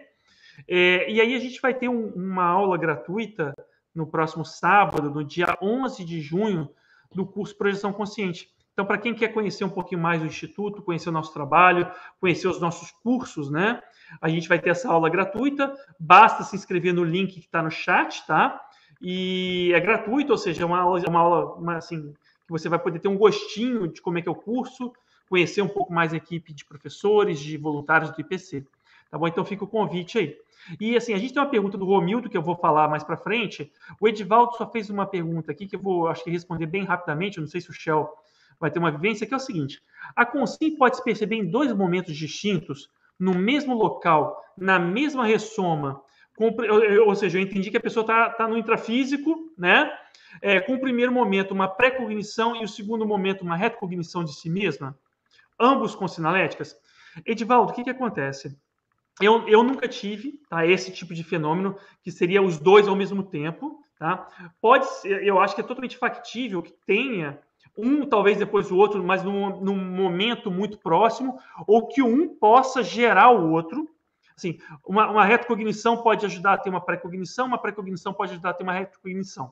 É, 0.68 1.12
e 1.12 1.20
aí 1.22 1.34
a 1.36 1.40
gente 1.40 1.62
vai 1.62 1.74
ter 1.74 1.90
um, 1.90 2.08
uma 2.10 2.46
aula 2.46 2.78
gratuita 2.78 3.54
no 3.94 4.06
próximo 4.08 4.44
sábado, 4.44 5.10
no 5.10 5.24
dia 5.24 5.58
11 5.62 6.04
de 6.04 6.22
junho, 6.22 6.70
do 7.14 7.26
curso 7.26 7.58
Projeção 7.58 7.94
Consciente. 7.94 8.50
Então, 8.74 8.86
para 8.86 8.98
quem 8.98 9.14
quer 9.14 9.30
conhecer 9.30 9.64
um 9.64 9.70
pouquinho 9.70 10.02
mais 10.02 10.20
do 10.20 10.28
Instituto, 10.28 10.82
conhecer 10.82 11.08
o 11.08 11.12
nosso 11.12 11.34
trabalho, 11.34 11.90
conhecer 12.20 12.50
os 12.50 12.60
nossos 12.60 12.92
cursos, 12.92 13.50
né? 13.50 13.82
A 14.22 14.28
gente 14.28 14.50
vai 14.50 14.60
ter 14.60 14.72
essa 14.72 14.92
aula 14.92 15.10
gratuita. 15.10 15.74
Basta 15.98 16.44
se 16.44 16.58
inscrever 16.58 16.94
no 16.94 17.04
link 17.04 17.34
que 17.34 17.40
está 17.40 17.64
no 17.64 17.72
chat, 17.72 18.28
tá? 18.28 18.62
E 19.02 19.72
é 19.74 19.80
gratuito, 19.80 20.34
ou 20.34 20.38
seja, 20.38 20.64
é 20.64 20.66
uma 20.66 20.80
aula, 20.80 21.02
uma 21.08 21.20
aula 21.20 21.56
uma, 21.56 21.78
assim, 21.78 22.14
que 22.46 22.52
você 22.52 22.68
vai 22.68 22.78
poder 22.78 23.00
ter 23.00 23.08
um 23.08 23.18
gostinho 23.18 23.88
de 23.88 24.02
como 24.02 24.18
é 24.18 24.22
que 24.22 24.28
é 24.28 24.32
o 24.32 24.36
curso, 24.36 24.92
conhecer 25.30 25.62
um 25.62 25.70
pouco 25.70 25.94
mais 25.94 26.14
a 26.14 26.18
equipe 26.18 26.54
de 26.54 26.66
professores, 26.66 27.40
de 27.40 27.58
voluntários 27.58 28.12
do 28.12 28.20
IPC. 28.20 28.66
Tá 29.16 29.20
bom? 29.20 29.30
Então 29.30 29.46
fica 29.46 29.64
o 29.64 29.68
convite 29.68 30.18
aí. 30.18 30.38
E 30.78 30.98
assim, 30.98 31.14
a 31.14 31.18
gente 31.18 31.34
tem 31.34 31.42
uma 31.42 31.50
pergunta 31.50 31.78
do 31.78 31.86
Romildo 31.86 32.30
que 32.30 32.36
eu 32.36 32.42
vou 32.42 32.58
falar 32.58 32.90
mais 32.90 33.02
para 33.02 33.16
frente. 33.16 33.72
O 34.02 34.10
Edivaldo 34.10 34.58
só 34.58 34.70
fez 34.70 34.90
uma 34.90 35.06
pergunta 35.06 35.54
aqui 35.54 35.66
que 35.66 35.78
eu 35.78 35.80
vou, 35.80 36.10
acho 36.10 36.22
que 36.22 36.30
responder 36.30 36.66
bem 36.66 36.84
rapidamente. 36.84 37.38
Eu 37.38 37.42
não 37.44 37.48
sei 37.48 37.62
se 37.62 37.70
o 37.70 37.74
Shell 37.74 38.10
vai 38.60 38.70
ter 38.70 38.78
uma 38.78 38.92
vivência, 38.92 39.26
que 39.26 39.34
é 39.34 39.38
o 39.38 39.40
seguinte: 39.40 39.82
a 40.14 40.26
consciência 40.26 40.78
pode 40.78 40.98
se 40.98 41.04
perceber 41.06 41.38
em 41.38 41.50
dois 41.50 41.72
momentos 41.72 42.14
distintos, 42.14 42.90
no 43.18 43.34
mesmo 43.34 43.74
local, 43.74 44.38
na 44.58 44.78
mesma 44.78 45.26
ressoma. 45.26 46.02
Com, 46.36 46.54
ou 47.08 47.16
seja, 47.16 47.38
eu 47.38 47.42
entendi 47.42 47.72
que 47.72 47.78
a 47.78 47.82
pessoa 47.82 48.02
está 48.02 48.32
tá 48.32 48.50
no 48.50 48.58
intrafísico, 48.58 49.34
né? 49.58 49.90
É, 50.42 50.60
com 50.60 50.74
o 50.74 50.82
primeiro 50.82 51.14
momento 51.14 51.54
uma 51.54 51.70
pré-cognição 51.70 52.54
e 52.54 52.66
o 52.66 52.68
segundo 52.68 53.08
momento 53.08 53.44
uma 53.44 53.56
retrocognição 53.56 54.26
de 54.26 54.34
si 54.34 54.50
mesma, 54.50 54.94
ambos 55.58 55.96
com 55.96 56.06
sinaléticas. 56.06 56.76
Edivaldo, 57.26 57.72
o 57.72 57.76
que, 57.76 57.86
que 57.86 57.90
acontece? 57.90 58.54
Eu, 59.22 59.48
eu 59.48 59.64
nunca 59.64 59.88
tive 59.88 60.40
tá, 60.50 60.66
esse 60.66 60.92
tipo 60.92 61.14
de 61.14 61.24
fenômeno, 61.24 61.78
que 62.04 62.12
seria 62.12 62.42
os 62.42 62.58
dois 62.58 62.88
ao 62.88 62.96
mesmo 62.96 63.24
tempo. 63.24 63.82
Tá? 63.98 64.28
Pode 64.62 64.86
ser, 64.86 65.24
eu 65.24 65.40
acho 65.40 65.56
que 65.56 65.62
é 65.62 65.64
totalmente 65.64 65.98
factível 65.98 66.62
que 66.62 66.74
tenha 66.86 67.40
um, 67.78 68.06
talvez 68.06 68.38
depois 68.38 68.72
o 68.72 68.78
outro, 68.78 69.04
mas 69.04 69.24
num, 69.24 69.60
num 69.60 69.76
momento 69.76 70.50
muito 70.50 70.78
próximo, 70.78 71.40
ou 71.68 71.88
que 71.88 72.02
um 72.02 72.28
possa 72.28 72.84
gerar 72.84 73.32
o 73.32 73.52
outro. 73.52 73.90
Assim, 74.36 74.60
uma, 74.86 75.10
uma 75.10 75.26
retrocognição 75.26 76.02
pode 76.02 76.26
ajudar 76.26 76.54
a 76.54 76.58
ter 76.58 76.70
uma 76.70 76.82
pré-cognição, 76.82 77.48
uma 77.48 77.58
pré-cognição 77.58 78.14
pode 78.14 78.34
ajudar 78.34 78.50
a 78.50 78.54
ter 78.54 78.64
uma 78.64 78.74
retrocognição. 78.74 79.52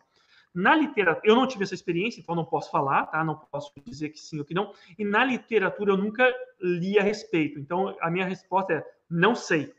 Na 0.54 0.76
literatura, 0.76 1.28
eu 1.28 1.36
não 1.36 1.48
tive 1.48 1.64
essa 1.64 1.74
experiência, 1.74 2.22
então 2.22 2.36
não 2.36 2.46
posso 2.46 2.70
falar, 2.70 3.08
tá? 3.08 3.24
Não 3.24 3.36
posso 3.36 3.72
dizer 3.84 4.10
que 4.10 4.20
sim 4.20 4.38
ou 4.38 4.46
que 4.46 4.54
não. 4.54 4.72
E 5.00 5.04
na 5.04 5.26
literatura 5.26 5.92
eu 5.92 5.98
nunca 5.98 6.32
li 6.62 7.00
a 7.00 7.02
respeito. 7.02 7.60
Então 7.60 7.96
a 8.00 8.12
minha 8.12 8.26
resposta 8.26 8.74
é 8.74 8.86
não 9.14 9.36
sei. 9.36 9.74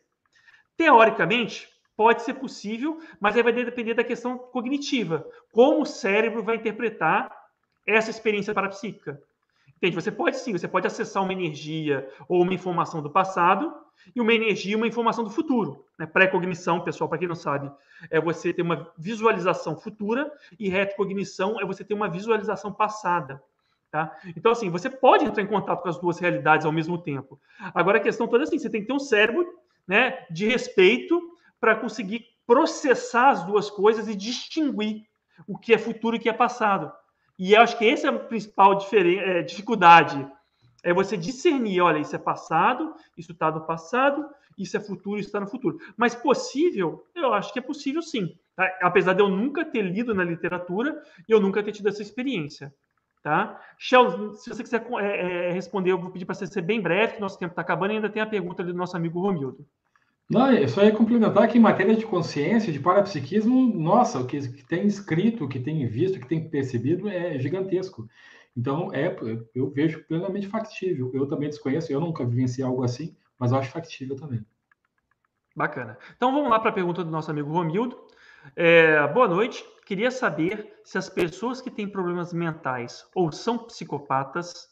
Teoricamente, 0.77 1.69
pode 1.97 2.23
ser 2.23 2.35
possível, 2.35 3.01
mas 3.21 3.37
aí 3.37 3.43
vai 3.43 3.53
depender 3.53 3.95
da 3.95 4.05
questão 4.05 4.39
cognitiva. 4.39 5.27
Como 5.53 5.83
o 5.83 5.87
cérebro 5.87 6.43
vai 6.43 6.57
interpretar 6.57 7.35
essa 7.87 8.11
experiência 8.11 8.55
parapsíquica. 8.55 9.21
Entende? 9.77 9.97
Você 9.97 10.11
pode 10.11 10.39
sim, 10.39 10.53
você 10.53 10.69
pode 10.69 10.87
acessar 10.87 11.23
uma 11.23 11.33
energia 11.33 12.09
ou 12.29 12.43
uma 12.43 12.55
informação 12.55 13.03
do 13.03 13.11
passado 13.11 13.75
e 14.15 14.21
uma 14.21 14.33
energia 14.33 14.73
e 14.73 14.77
uma 14.77 14.87
informação 14.87 15.25
do 15.25 15.31
futuro. 15.31 15.85
Né? 15.99 16.07
Pré-cognição, 16.07 16.81
pessoal, 16.81 17.09
para 17.09 17.19
quem 17.19 17.29
não 17.29 17.35
sabe, 17.35 17.71
é 18.11 18.21
você 18.21 18.53
ter 18.53 18.63
uma 18.63 18.91
visualização 18.97 19.77
futura 19.77 20.33
e 20.59 20.69
retrocognição 20.69 21.61
é 21.61 21.65
você 21.65 21.85
ter 21.85 21.95
uma 21.95 22.09
visualização 22.09 22.73
passada. 22.73 23.43
Tá? 23.95 24.13
Então, 24.37 24.51
assim, 24.51 24.71
você 24.71 24.91
pode 24.91 25.25
entrar 25.25 25.41
em 25.41 25.47
contato 25.47 25.81
com 25.81 25.89
as 25.89 26.01
duas 26.01 26.19
realidades 26.19 26.67
ao 26.67 26.73
mesmo 26.73 26.99
tempo. 26.99 27.41
Agora, 27.73 27.99
a 27.99 28.01
questão 28.01 28.27
toda 28.27 28.43
é 28.43 28.45
assim, 28.45 28.59
você 28.59 28.69
tem 28.69 28.81
que 28.81 28.89
ter 28.89 28.93
um 28.93 28.99
cérebro 28.99 29.47
né, 29.87 30.27
de 30.29 30.49
respeito 30.49 31.23
para 31.61 31.77
conseguir 31.77 32.27
processar 32.45 33.31
as 33.31 33.45
duas 33.45 33.71
coisas 33.71 34.09
e 34.09 34.17
distinguir 34.17 35.05
o 35.47 35.57
que 35.57 35.73
é 35.73 35.79
futuro 35.79 36.17
e 36.17 36.19
o 36.19 36.21
que 36.21 36.29
é 36.29 36.33
passado. 36.33 36.93
E 37.39 37.53
eu 37.53 37.61
acho 37.61 37.79
que 37.79 37.89
essa 37.89 38.09
é 38.09 38.11
a 38.11 38.19
principal 38.19 38.85
é, 38.93 39.43
dificuldade. 39.43 40.29
É 40.83 40.93
você 40.93 41.17
discernir, 41.17 41.81
olha, 41.81 41.99
isso 41.99 42.17
é 42.17 42.19
passado, 42.19 42.97
isso 43.17 43.31
está 43.31 43.49
no 43.53 43.65
passado, 43.65 44.29
isso 44.59 44.77
é 44.77 44.81
futuro, 44.81 45.21
isso 45.21 45.29
está 45.29 45.39
no 45.39 45.47
futuro. 45.47 45.79
Mas 45.97 46.17
possível, 46.17 47.07
eu 47.15 47.33
acho 47.33 47.53
que 47.53 47.61
é 47.61 47.63
possível 47.63 48.03
sim. 48.03 48.37
Tá? 48.57 48.69
Apesar 48.83 49.13
de 49.13 49.23
eu 49.23 49.29
nunca 49.29 49.65
ter 49.65 49.83
lido 49.83 50.13
na 50.13 50.25
literatura 50.25 51.01
e 51.29 51.31
eu 51.31 51.41
nunca 51.41 51.63
ter 51.63 51.71
tido 51.71 51.89
essa 51.89 52.03
experiência. 52.03 52.75
Tá? 53.25 53.59
Shell, 53.79 54.35
se 54.35 54.51
você 54.51 54.63
quiser 54.63 54.87
é, 55.01 55.49
é, 55.49 55.53
responder, 55.53 55.93
eu 55.93 55.99
vou 55.99 56.11
pedir 56.11 56.27
para 56.27 56.35
você 56.35 56.47
ser 56.47 56.61
bem 56.61 56.79
breve, 56.79 57.15
que 57.15 57.21
nosso 57.23 57.39
tempo 57.39 57.53
está 57.53 57.63
acabando 57.63 57.93
e 57.93 57.97
ainda 57.97 58.11
tem 58.11 58.21
a 58.21 58.27
pergunta 58.27 58.63
do 58.63 58.75
nosso 58.75 58.95
amigo 58.99 59.19
Romildo. 59.19 59.67
Não, 60.29 60.47
é 60.49 60.69
só 60.69 60.85
ia 60.85 60.93
complementar 60.93 61.49
que 61.49 61.57
em 61.57 61.61
matéria 61.61 61.97
de 61.97 62.05
consciência, 62.05 62.71
de 62.71 62.79
parapsiquismo, 62.79 63.75
nossa, 63.75 64.19
o 64.19 64.27
que, 64.27 64.47
que 64.47 64.63
tem 64.63 64.87
escrito, 64.87 65.47
o 65.47 65.49
que 65.49 65.59
tem 65.59 65.87
visto, 65.87 66.17
o 66.17 66.21
que 66.21 66.29
tem 66.29 66.47
percebido 66.47 67.09
é 67.09 67.39
gigantesco. 67.39 68.07
Então, 68.55 68.93
é, 68.93 69.17
eu 69.55 69.71
vejo 69.71 70.05
plenamente 70.05 70.47
factível. 70.47 71.11
Eu 71.15 71.27
também 71.27 71.49
desconheço, 71.49 71.91
eu 71.91 72.01
nunca 72.01 72.27
vivenciei 72.27 72.67
algo 72.67 72.85
assim, 72.85 73.17
mas 73.39 73.53
eu 73.53 73.59
acho 73.59 73.71
factível 73.71 74.17
também. 74.17 74.45
Bacana. 75.57 75.97
Então, 76.15 76.31
vamos 76.31 76.51
lá 76.51 76.61
para 76.61 76.69
a 76.69 76.75
pergunta 76.75 77.03
do 77.03 77.11
nosso 77.11 77.31
amigo 77.31 77.51
Romildo. 77.51 77.97
É, 78.55 79.07
boa 79.09 79.27
noite. 79.27 79.65
Queria 79.87 80.11
saber 80.11 80.75
se 80.85 80.99
as 80.99 81.09
pessoas 81.09 81.61
que 81.61 81.71
têm 81.71 81.89
problemas 81.89 82.33
mentais 82.33 83.07
ou 83.15 83.33
são 83.33 83.59
psicopatas 83.59 84.69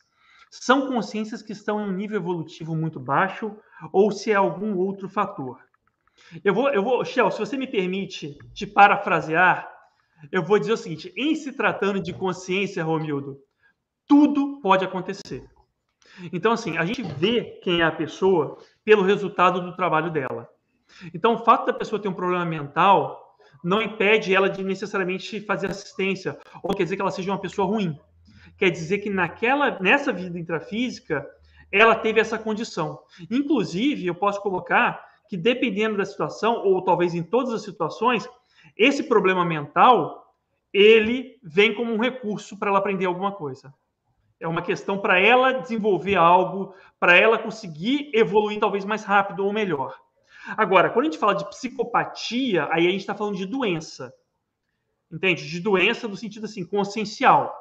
são 0.51 0.89
consciências 0.89 1.41
que 1.41 1.53
estão 1.53 1.81
em 1.81 1.89
um 1.89 1.93
nível 1.93 2.19
evolutivo 2.19 2.77
muito 2.77 3.01
baixo 3.01 3.57
ou 3.91 4.11
se 4.11 4.31
é 4.31 4.35
algum 4.35 4.77
outro 4.77 5.09
fator. 5.09 5.59
Eu 6.45 6.53
vou, 6.53 6.69
eu 6.69 6.83
vou, 6.83 7.03
Shell, 7.05 7.31
se 7.31 7.39
você 7.39 7.57
me 7.57 7.67
permite 7.67 8.37
te 8.53 8.67
parafrasear, 8.67 9.71
eu 10.31 10.43
vou 10.43 10.59
dizer 10.59 10.73
o 10.73 10.77
seguinte: 10.77 11.13
em 11.17 11.35
se 11.35 11.53
tratando 11.53 12.01
de 12.01 12.13
consciência, 12.13 12.85
Romildo, 12.85 13.39
tudo 14.07 14.61
pode 14.61 14.85
acontecer. 14.85 15.49
Então, 16.31 16.53
assim, 16.53 16.77
a 16.77 16.85
gente 16.85 17.03
vê 17.03 17.59
quem 17.63 17.81
é 17.81 17.85
a 17.85 17.91
pessoa 17.91 18.59
pelo 18.85 19.03
resultado 19.03 19.63
do 19.63 19.75
trabalho 19.75 20.11
dela. 20.11 20.47
Então, 21.15 21.35
o 21.35 21.39
fato 21.39 21.67
da 21.67 21.73
pessoa 21.73 22.01
ter 22.01 22.09
um 22.09 22.15
problema 22.15 22.45
mental 22.45 23.22
não 23.63 23.81
impede 23.81 24.35
ela 24.35 24.49
de 24.49 24.63
necessariamente 24.63 25.41
fazer 25.41 25.71
assistência, 25.71 26.39
ou 26.63 26.75
quer 26.75 26.85
dizer 26.85 26.97
que 26.97 27.03
ela 27.03 27.11
seja 27.11 27.31
uma 27.31 27.41
pessoa 27.41 27.67
ruim 27.67 27.99
quer 28.57 28.71
dizer 28.71 28.99
que 28.99 29.11
naquela, 29.11 29.79
nessa 29.81 30.13
vida 30.13 30.39
intrafísica, 30.39 31.29
ela 31.71 31.95
teve 31.95 32.21
essa 32.21 32.39
condição. 32.39 33.01
Inclusive, 33.31 34.07
eu 34.07 34.15
posso 34.15 34.41
colocar 34.41 35.05
que 35.29 35.37
dependendo 35.37 35.97
da 35.97 36.05
situação, 36.05 36.63
ou 36.65 36.83
talvez 36.85 37.15
em 37.15 37.23
todas 37.23 37.53
as 37.53 37.63
situações, 37.63 38.29
esse 38.77 39.03
problema 39.03 39.45
mental, 39.45 40.33
ele 40.73 41.39
vem 41.43 41.75
como 41.75 41.93
um 41.93 41.99
recurso 41.99 42.57
para 42.59 42.69
ela 42.69 42.79
aprender 42.79 43.07
alguma 43.07 43.33
coisa. 43.33 43.75
É 44.39 44.47
uma 44.47 44.63
questão 44.63 44.99
para 44.99 45.19
ela 45.19 45.53
desenvolver 45.53 46.17
algo, 46.17 46.75
para 47.01 47.17
ela 47.17 47.39
conseguir 47.39 48.11
evoluir 48.13 48.61
talvez 48.61 48.85
mais 48.85 49.05
rápido 49.05 49.45
ou 49.45 49.53
melhor. 49.53 49.97
Agora, 50.57 50.91
quando 50.91 51.07
a 51.07 51.11
gente 51.11 51.19
fala 51.19 51.35
de 51.35 51.49
psicopatia, 51.49 52.69
aí 52.71 52.87
a 52.87 52.91
gente 52.91 53.01
está 53.01 53.15
falando 53.15 53.37
de 53.37 53.47
doença. 53.47 54.13
Entende? 55.11 55.49
De 55.49 55.61
doença 55.61 56.09
no 56.09 56.17
sentido 56.17 56.47
assim, 56.47 56.65
consciencial. 56.65 57.55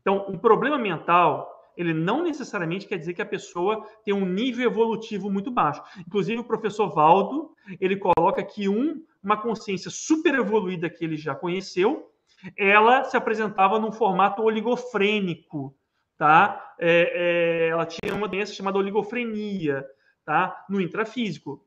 Então, 0.00 0.26
um 0.28 0.38
problema 0.38 0.78
mental, 0.78 1.48
ele 1.76 1.92
não 1.92 2.22
necessariamente 2.22 2.86
quer 2.86 2.98
dizer 2.98 3.14
que 3.14 3.22
a 3.22 3.26
pessoa 3.26 3.86
tem 4.04 4.14
um 4.14 4.24
nível 4.24 4.68
evolutivo 4.68 5.30
muito 5.30 5.50
baixo. 5.50 5.82
Inclusive, 6.06 6.40
o 6.40 6.44
professor 6.44 6.88
Valdo, 6.88 7.50
ele 7.80 7.96
coloca 7.96 8.42
que 8.42 8.68
um, 8.68 9.04
uma 9.22 9.36
consciência 9.36 9.90
super 9.90 10.34
evoluída 10.34 10.90
que 10.90 11.04
ele 11.04 11.16
já 11.16 11.34
conheceu, 11.34 12.10
ela 12.56 13.04
se 13.04 13.16
apresentava 13.16 13.78
num 13.78 13.92
formato 13.92 14.42
oligofrênico, 14.42 15.76
tá? 16.16 16.74
É, 16.78 17.66
é, 17.66 17.68
ela 17.68 17.86
tinha 17.86 18.14
uma 18.14 18.28
doença 18.28 18.52
chamada 18.52 18.78
oligofrenia, 18.78 19.84
tá? 20.24 20.64
No 20.68 20.80
intrafísico. 20.80 21.64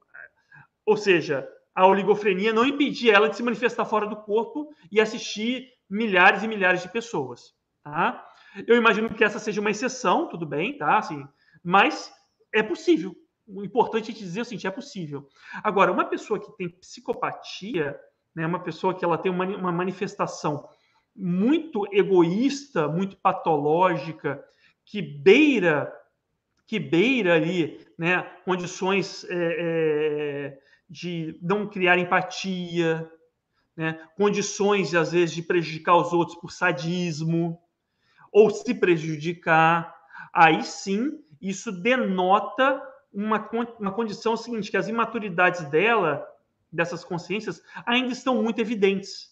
Ou 0.85 0.97
seja, 0.97 1.47
a 1.73 1.87
oligofrenia 1.87 2.53
não 2.53 2.65
impedia 2.65 3.13
ela 3.13 3.29
de 3.29 3.37
se 3.37 3.43
manifestar 3.43 3.85
fora 3.85 4.07
do 4.07 4.17
corpo 4.17 4.69
e 4.91 4.99
assistir 4.99 5.67
milhares 5.89 6.43
e 6.43 6.47
milhares 6.47 6.81
de 6.81 6.89
pessoas, 6.89 7.53
tá? 7.83 8.25
Eu 8.67 8.75
imagino 8.75 9.13
que 9.13 9.23
essa 9.23 9.39
seja 9.39 9.61
uma 9.61 9.71
exceção, 9.71 10.27
tudo 10.27 10.45
bem, 10.45 10.77
tá? 10.77 10.97
Assim, 10.97 11.25
mas 11.63 12.11
é 12.53 12.61
possível. 12.61 13.15
O 13.47 13.63
importante 13.63 14.11
é 14.11 14.13
dizer 14.13 14.41
o 14.41 14.45
seguinte, 14.45 14.67
é 14.67 14.71
possível. 14.71 15.27
Agora, 15.63 15.91
uma 15.91 16.05
pessoa 16.05 16.39
que 16.39 16.55
tem 16.57 16.69
psicopatia, 16.69 17.99
né, 18.35 18.45
uma 18.45 18.59
pessoa 18.59 18.93
que 18.93 19.03
ela 19.03 19.17
tem 19.17 19.31
uma, 19.31 19.45
uma 19.45 19.71
manifestação 19.71 20.67
muito 21.15 21.85
egoísta, 21.91 22.87
muito 22.87 23.17
patológica, 23.17 24.43
que 24.85 25.01
beira 25.01 25.91
que 26.71 26.79
beira 26.79 27.33
ali 27.33 27.85
né, 27.97 28.21
condições 28.45 29.25
é, 29.25 29.35
é, 29.35 30.57
de 30.89 31.37
não 31.41 31.67
criar 31.67 31.97
empatia, 31.97 33.11
né, 33.75 33.99
condições, 34.15 34.95
às 34.95 35.11
vezes, 35.11 35.35
de 35.35 35.41
prejudicar 35.41 35.97
os 35.97 36.13
outros 36.13 36.37
por 36.39 36.49
sadismo, 36.49 37.59
ou 38.31 38.49
se 38.49 38.73
prejudicar, 38.73 39.93
aí 40.31 40.63
sim 40.63 41.19
isso 41.41 41.73
denota 41.73 42.81
uma, 43.11 43.49
uma 43.77 43.91
condição 43.91 44.37
seguinte, 44.37 44.71
que 44.71 44.77
as 44.77 44.87
imaturidades 44.87 45.65
dela, 45.65 46.25
dessas 46.71 47.03
consciências, 47.03 47.61
ainda 47.85 48.13
estão 48.13 48.41
muito 48.41 48.61
evidentes. 48.61 49.29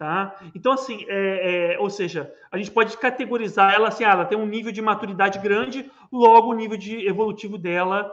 Tá? 0.00 0.34
Então, 0.54 0.72
assim, 0.72 1.04
é, 1.08 1.74
é, 1.74 1.78
ou 1.78 1.90
seja, 1.90 2.32
a 2.50 2.56
gente 2.56 2.70
pode 2.70 2.96
categorizar 2.96 3.74
ela 3.74 3.88
assim, 3.88 4.02
ah, 4.02 4.12
ela 4.12 4.24
tem 4.24 4.38
um 4.38 4.46
nível 4.46 4.72
de 4.72 4.80
maturidade 4.80 5.38
grande, 5.40 5.90
logo 6.10 6.48
o 6.48 6.54
nível 6.54 6.78
de 6.78 7.06
evolutivo 7.06 7.58
dela 7.58 8.10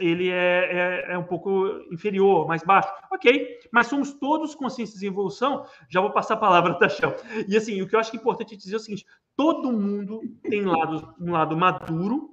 ele 0.00 0.30
é, 0.30 1.04
é, 1.10 1.12
é, 1.12 1.18
um 1.18 1.24
pouco 1.24 1.66
inferior, 1.92 2.48
mais 2.48 2.62
baixo. 2.62 2.88
Ok, 3.12 3.58
mas 3.70 3.86
somos 3.86 4.14
todos 4.14 4.54
conscientes 4.54 5.02
em 5.02 5.08
evolução. 5.08 5.66
Já 5.90 6.00
vou 6.00 6.10
passar 6.10 6.34
a 6.34 6.38
palavra, 6.38 6.78
Shell? 6.88 7.14
E 7.46 7.54
assim, 7.54 7.82
o 7.82 7.86
que 7.86 7.94
eu 7.94 8.00
acho 8.00 8.16
é 8.16 8.18
importante 8.18 8.56
dizer 8.56 8.74
é 8.74 8.78
o 8.78 8.80
seguinte: 8.80 9.04
todo 9.36 9.70
mundo 9.70 10.22
tem 10.42 10.62
lado, 10.62 11.14
um 11.20 11.32
lado 11.32 11.54
maduro 11.54 12.30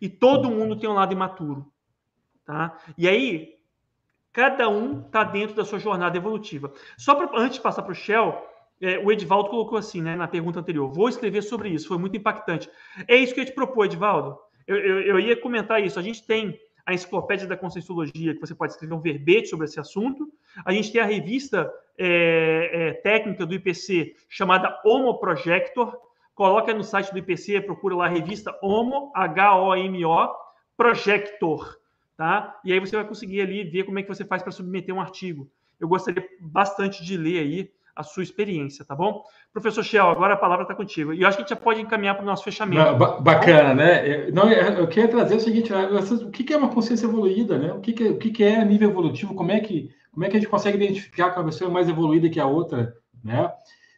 e 0.00 0.08
todo 0.08 0.52
mundo 0.52 0.76
tem 0.76 0.88
um 0.88 0.94
lado 0.94 1.12
imaturo. 1.12 1.66
Tá? 2.44 2.78
E 2.96 3.08
aí, 3.08 3.55
Cada 4.36 4.68
um 4.68 5.00
está 5.00 5.24
dentro 5.24 5.56
da 5.56 5.64
sua 5.64 5.78
jornada 5.78 6.14
evolutiva. 6.14 6.70
Só 6.98 7.14
para 7.14 7.40
antes 7.40 7.56
de 7.56 7.62
passar 7.62 7.80
para 7.80 7.92
o 7.92 7.94
Shell, 7.94 8.36
é, 8.82 8.98
o 8.98 9.10
Edvaldo 9.10 9.48
colocou 9.48 9.78
assim, 9.78 10.02
né, 10.02 10.14
na 10.14 10.28
pergunta 10.28 10.60
anterior. 10.60 10.92
Vou 10.92 11.08
escrever 11.08 11.40
sobre 11.40 11.70
isso, 11.70 11.88
foi 11.88 11.96
muito 11.96 12.18
impactante. 12.18 12.68
É 13.08 13.16
isso 13.16 13.32
que 13.32 13.40
eu 13.40 13.46
te 13.46 13.52
propus, 13.52 13.86
Edvaldo. 13.86 14.38
Eu, 14.66 14.76
eu, 14.76 15.00
eu 15.00 15.20
ia 15.20 15.40
comentar 15.40 15.82
isso. 15.82 15.98
A 15.98 16.02
gente 16.02 16.22
tem 16.26 16.60
a 16.84 16.92
Enciclopédia 16.92 17.46
da 17.46 17.56
Conscienciologia, 17.56 18.34
que 18.34 18.40
você 18.40 18.54
pode 18.54 18.72
escrever 18.72 18.92
um 18.92 19.00
verbete 19.00 19.48
sobre 19.48 19.64
esse 19.64 19.80
assunto. 19.80 20.30
A 20.66 20.70
gente 20.70 20.92
tem 20.92 21.00
a 21.00 21.06
revista 21.06 21.72
é, 21.96 22.70
é, 22.74 22.92
técnica 22.92 23.46
do 23.46 23.54
IPC, 23.54 24.16
chamada 24.28 24.78
Homo 24.84 25.18
Projector. 25.18 25.96
Coloca 26.34 26.74
no 26.74 26.84
site 26.84 27.10
do 27.10 27.18
IPC, 27.18 27.62
procura 27.62 27.96
lá 27.96 28.04
a 28.04 28.10
revista 28.10 28.54
Homo, 28.62 29.10
H-O-M-O, 29.14 30.28
Projector 30.76 31.78
tá? 32.16 32.58
E 32.64 32.72
aí 32.72 32.80
você 32.80 32.96
vai 32.96 33.06
conseguir 33.06 33.40
ali 33.40 33.64
ver 33.64 33.84
como 33.84 33.98
é 33.98 34.02
que 34.02 34.08
você 34.08 34.24
faz 34.24 34.42
para 34.42 34.52
submeter 34.52 34.94
um 34.94 35.00
artigo. 35.00 35.50
Eu 35.78 35.88
gostaria 35.88 36.26
bastante 36.40 37.04
de 37.04 37.16
ler 37.16 37.40
aí 37.40 37.70
a 37.94 38.02
sua 38.02 38.22
experiência, 38.22 38.84
tá 38.84 38.94
bom? 38.94 39.22
Professor 39.52 39.82
Shell, 39.82 40.08
agora 40.08 40.34
a 40.34 40.36
palavra 40.36 40.64
está 40.64 40.74
contigo. 40.74 41.14
E 41.14 41.22
eu 41.22 41.28
acho 41.28 41.38
que 41.38 41.42
a 41.42 41.46
gente 41.46 41.56
já 41.56 41.62
pode 41.62 41.80
encaminhar 41.80 42.14
para 42.14 42.22
o 42.22 42.26
nosso 42.26 42.44
fechamento. 42.44 42.94
bacana, 43.22 43.74
né? 43.74 44.30
Não, 44.30 44.50
eu 44.50 44.86
queria 44.86 45.08
trazer 45.08 45.36
o 45.36 45.40
seguinte: 45.40 45.72
né? 45.72 45.86
o 45.86 46.30
que 46.30 46.52
é 46.52 46.56
uma 46.56 46.68
consciência 46.68 47.06
evoluída, 47.06 47.58
né? 47.58 47.72
O 47.72 47.80
que 47.80 48.04
é, 48.04 48.10
o 48.10 48.18
que 48.18 48.44
é 48.44 48.64
nível 48.64 48.90
evolutivo? 48.90 49.34
Como 49.34 49.50
é 49.50 49.60
que 49.60 49.90
como 50.12 50.24
é 50.24 50.30
que 50.30 50.36
a 50.38 50.40
gente 50.40 50.48
consegue 50.48 50.82
identificar 50.82 51.30
que 51.30 51.38
uma 51.38 51.44
pessoa 51.44 51.70
é 51.70 51.72
mais 51.72 51.90
evoluída 51.90 52.30
que 52.30 52.40
a 52.40 52.46
outra, 52.46 52.94
né? 53.22 53.52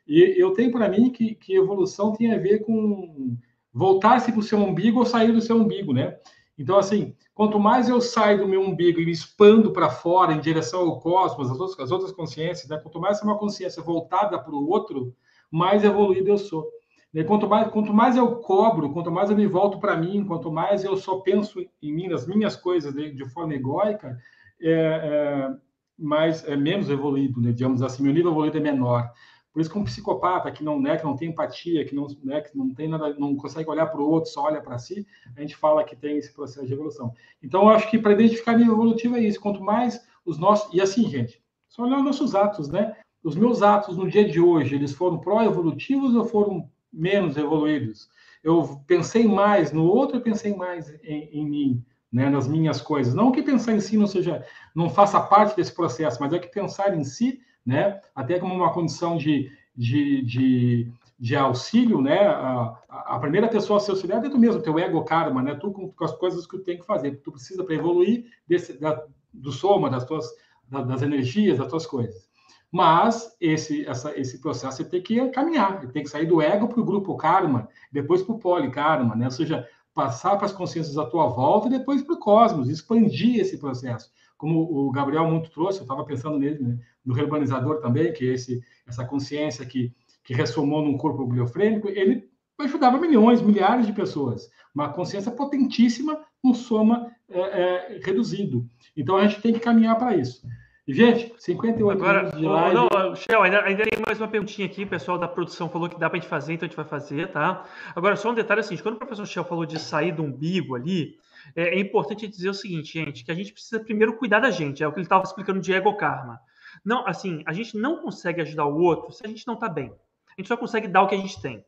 E 0.06 0.34
eu 0.36 0.52
tenho 0.52 0.72
para 0.72 0.88
mim 0.88 1.10
que, 1.10 1.36
que 1.36 1.54
evolução 1.54 2.12
tem 2.12 2.32
a 2.32 2.38
ver 2.38 2.60
com 2.60 3.36
voltar-se 3.72 4.32
para 4.32 4.40
o 4.40 4.42
seu 4.42 4.58
umbigo 4.58 4.98
ou 4.98 5.06
sair 5.06 5.30
do 5.30 5.40
seu 5.40 5.56
umbigo, 5.56 5.92
né? 5.92 6.16
Então, 6.58 6.76
assim, 6.76 7.14
quanto 7.34 7.60
mais 7.60 7.88
eu 7.88 8.00
saio 8.00 8.38
do 8.38 8.48
meu 8.48 8.60
umbigo 8.60 9.00
e 9.00 9.04
me 9.04 9.12
expando 9.12 9.72
para 9.72 9.88
fora 9.88 10.32
em 10.32 10.40
direção 10.40 10.80
ao 10.80 10.98
cosmos, 10.98 11.50
as 11.50 11.60
outras, 11.60 11.78
as 11.78 11.90
outras 11.92 12.12
consciências, 12.12 12.68
né? 12.68 12.76
quanto 12.78 13.00
mais 13.00 13.20
é 13.20 13.24
uma 13.24 13.38
consciência 13.38 13.80
voltada 13.80 14.36
para 14.38 14.52
o 14.52 14.68
outro, 14.68 15.14
mais 15.50 15.84
evoluído 15.84 16.30
eu 16.30 16.38
sou. 16.38 16.68
E 17.14 17.24
quanto 17.24 17.48
mais, 17.48 17.68
quanto 17.70 17.94
mais 17.94 18.16
eu 18.16 18.36
cobro, 18.36 18.92
quanto 18.92 19.10
mais 19.10 19.30
eu 19.30 19.36
me 19.36 19.46
volto 19.46 19.78
para 19.78 19.96
mim, 19.96 20.24
quanto 20.24 20.50
mais 20.50 20.84
eu 20.84 20.96
só 20.96 21.20
penso 21.20 21.60
em 21.80 21.92
mim, 21.92 22.08
nas 22.08 22.26
minhas 22.26 22.56
coisas 22.56 22.92
de, 22.92 23.12
de 23.12 23.28
forma 23.30 23.54
egóica, 23.54 24.18
é, 24.60 24.72
é, 24.72 25.50
mais, 25.96 26.44
é 26.44 26.56
menos 26.56 26.90
evoluído, 26.90 27.40
né? 27.40 27.52
digamos 27.52 27.82
assim, 27.82 28.02
meu 28.02 28.12
nível 28.12 28.32
evoluído 28.32 28.58
é 28.58 28.60
menor. 28.60 29.10
Por 29.52 29.60
isso 29.60 29.70
que 29.70 29.78
um 29.78 29.84
psicopata 29.84 30.50
que 30.50 30.62
não, 30.62 30.80
né, 30.80 30.96
que 30.96 31.04
não 31.04 31.16
tem 31.16 31.30
empatia, 31.30 31.84
que 31.84 31.94
não, 31.94 32.06
né, 32.22 32.40
que 32.40 32.56
não 32.56 32.72
tem 32.72 32.88
nada, 32.88 33.14
não 33.18 33.34
consegue 33.34 33.68
olhar 33.68 33.86
para 33.86 34.00
o 34.00 34.08
outro, 34.08 34.30
só 34.30 34.44
olha 34.44 34.60
para 34.60 34.78
si, 34.78 35.06
a 35.34 35.40
gente 35.40 35.56
fala 35.56 35.84
que 35.84 35.96
tem 35.96 36.18
esse 36.18 36.32
processo 36.32 36.66
de 36.66 36.72
evolução. 36.72 37.12
Então, 37.42 37.62
eu 37.62 37.70
acho 37.70 37.90
que 37.90 37.98
para 37.98 38.12
identificar 38.12 38.56
nível 38.56 38.74
evolutivo 38.74 39.16
é 39.16 39.20
isso. 39.20 39.40
Quanto 39.40 39.62
mais 39.62 40.06
os 40.24 40.38
nossos. 40.38 40.72
E 40.74 40.80
assim, 40.80 41.08
gente, 41.08 41.42
só 41.68 41.82
olhar 41.82 41.98
os 41.98 42.04
nossos 42.04 42.34
atos, 42.34 42.68
né? 42.68 42.96
Os 43.24 43.34
meus 43.34 43.62
atos 43.62 43.96
no 43.96 44.08
dia 44.08 44.28
de 44.28 44.40
hoje, 44.40 44.74
eles 44.74 44.92
foram 44.92 45.18
pró-evolutivos 45.18 46.14
ou 46.14 46.24
foram 46.24 46.70
menos 46.92 47.36
evoluídos? 47.36 48.08
Eu 48.44 48.80
pensei 48.86 49.26
mais 49.26 49.72
no 49.72 49.84
outro, 49.84 50.18
eu 50.18 50.22
pensei 50.22 50.54
mais 50.54 50.90
em, 51.02 51.30
em 51.32 51.48
mim. 51.48 51.84
Né, 52.10 52.30
nas 52.30 52.48
minhas 52.48 52.80
coisas. 52.80 53.12
Não 53.12 53.30
que 53.30 53.42
pensar 53.42 53.74
em 53.74 53.80
si 53.80 53.98
não 53.98 54.06
seja, 54.06 54.42
não 54.74 54.88
faça 54.88 55.20
parte 55.20 55.54
desse 55.54 55.74
processo, 55.74 56.18
mas 56.18 56.32
é 56.32 56.38
que 56.38 56.48
pensar 56.48 56.96
em 56.96 57.04
si 57.04 57.38
né? 57.68 58.00
Até 58.14 58.38
como 58.38 58.54
uma 58.54 58.72
condição 58.72 59.18
de, 59.18 59.52
de, 59.76 60.22
de, 60.22 60.92
de 61.20 61.36
auxílio, 61.36 62.00
né? 62.00 62.26
A, 62.26 62.78
a, 62.88 63.18
primeira 63.18 63.46
pessoa 63.46 63.76
a 63.76 63.80
ser 63.80 63.90
auxiliar 63.90 64.24
é 64.24 64.30
tu 64.30 64.38
mesmo, 64.38 64.62
teu 64.62 64.78
ego 64.78 65.04
karma, 65.04 65.42
né? 65.42 65.54
Tu 65.54 65.70
com, 65.70 65.92
com 65.92 66.04
as 66.04 66.12
coisas 66.12 66.46
que 66.46 66.56
tu 66.56 66.64
tem 66.64 66.78
que 66.78 66.86
fazer, 66.86 67.20
tu 67.22 67.30
precisa 67.30 67.62
para 67.62 67.74
evoluir 67.74 68.24
desse, 68.48 68.80
da, 68.80 69.04
do 69.34 69.52
soma 69.52 69.90
das 69.90 70.06
tuas 70.06 70.26
da, 70.66 70.80
das 70.80 71.02
energias, 71.02 71.58
das 71.58 71.68
tuas 71.68 71.84
coisas. 71.84 72.26
Mas 72.72 73.36
esse, 73.38 73.86
essa, 73.86 74.18
esse 74.18 74.40
processo 74.40 74.78
você 74.78 74.84
tem 74.84 75.02
que 75.02 75.28
caminhar, 75.28 75.86
tem 75.88 76.02
que 76.02 76.08
sair 76.08 76.24
do 76.24 76.40
ego 76.40 76.68
para 76.68 76.80
o 76.80 76.84
grupo 76.84 77.18
karma, 77.18 77.68
depois 77.92 78.22
para 78.22 78.34
o 78.34 78.38
polikarma, 78.38 79.14
né? 79.14 79.26
Ou 79.26 79.30
seja, 79.30 79.68
passar 79.92 80.36
para 80.36 80.46
as 80.46 80.52
consciências 80.52 80.96
à 80.96 81.04
tua 81.04 81.26
volta 81.26 81.66
e 81.66 81.70
depois 81.70 82.00
para 82.00 82.14
o 82.14 82.18
cosmos, 82.18 82.70
expandir 82.70 83.40
esse 83.40 83.58
processo 83.58 84.10
como 84.38 84.60
o 84.60 84.90
Gabriel 84.92 85.28
muito 85.28 85.50
trouxe, 85.50 85.80
eu 85.80 85.82
estava 85.82 86.04
pensando 86.04 86.38
nele, 86.38 86.62
né, 86.62 86.78
no 87.04 87.14
reurbanizador 87.14 87.80
também, 87.80 88.12
que 88.12 88.28
é 88.28 88.34
esse, 88.34 88.62
essa 88.86 89.04
consciência 89.04 89.64
que, 89.64 89.92
que 90.24 90.34
ressomou 90.34 90.82
num 90.82 90.96
corpo 90.96 91.26
biofrênico, 91.26 91.88
ele 91.88 92.28
ajudava 92.58 92.98
milhões, 92.98 93.40
milhares 93.40 93.86
de 93.86 93.92
pessoas. 93.92 94.50
Uma 94.74 94.92
consciência 94.92 95.32
potentíssima, 95.32 96.20
um 96.44 96.52
soma 96.54 97.10
é, 97.28 97.40
é, 97.40 98.00
reduzido. 98.02 98.68
Então 98.96 99.16
a 99.16 99.26
gente 99.26 99.40
tem 99.40 99.52
que 99.52 99.60
caminhar 99.60 99.96
para 99.96 100.16
isso. 100.16 100.46
E, 100.86 100.94
gente, 100.94 101.34
58 101.36 102.00
Agora, 102.00 102.18
minutos 102.20 102.40
de 102.40 102.46
live. 102.46 102.74
Não, 102.74 103.14
Shell, 103.14 103.42
ainda, 103.42 103.62
ainda 103.62 103.84
tem 103.84 104.02
mais 104.06 104.18
uma 104.18 104.26
perguntinha 104.26 104.66
aqui. 104.66 104.84
O 104.84 104.88
pessoal 104.88 105.18
da 105.18 105.28
produção 105.28 105.68
falou 105.68 105.86
que 105.86 105.98
dá 105.98 106.08
para 106.08 106.18
a 106.18 106.20
gente 106.20 106.30
fazer, 106.30 106.54
então 106.54 106.64
a 106.64 106.68
gente 106.68 106.76
vai 106.76 106.86
fazer, 106.86 107.30
tá? 107.30 107.66
Agora, 107.94 108.16
só 108.16 108.30
um 108.30 108.34
detalhe 108.34 108.60
assim: 108.60 108.74
quando 108.78 108.94
o 108.94 108.98
professor 108.98 109.26
Shell 109.26 109.44
falou 109.44 109.66
de 109.66 109.78
sair 109.78 110.12
do 110.12 110.22
umbigo 110.22 110.74
ali, 110.74 111.18
é, 111.54 111.76
é, 111.76 111.78
importante 111.78 112.26
dizer 112.26 112.48
o 112.48 112.54
seguinte, 112.54 112.92
gente, 112.92 113.22
que 113.22 113.30
a 113.30 113.34
gente 113.34 113.52
precisa 113.52 113.78
primeiro 113.78 114.16
cuidar 114.16 114.40
da 114.40 114.50
gente, 114.50 114.82
é 114.82 114.88
o 114.88 114.92
que 114.92 114.98
ele 114.98 115.04
estava 115.04 115.24
explicando 115.24 115.60
de 115.60 115.74
ego 115.74 115.94
karma. 115.94 116.40
Não, 116.84 117.06
assim, 117.06 117.42
a 117.46 117.52
gente 117.52 117.76
não 117.76 118.02
consegue 118.02 118.40
ajudar 118.40 118.66
o 118.66 118.78
outro 118.80 119.12
se 119.12 119.24
a 119.24 119.28
gente 119.28 119.46
não 119.46 119.54
está 119.54 119.68
bem. 119.68 119.92
A 120.36 120.40
gente 120.40 120.48
só 120.48 120.56
consegue 120.56 120.88
dar 120.88 121.02
o 121.02 121.08
que 121.08 121.14
a 121.14 121.18
gente 121.18 121.40
tem. 121.40 121.64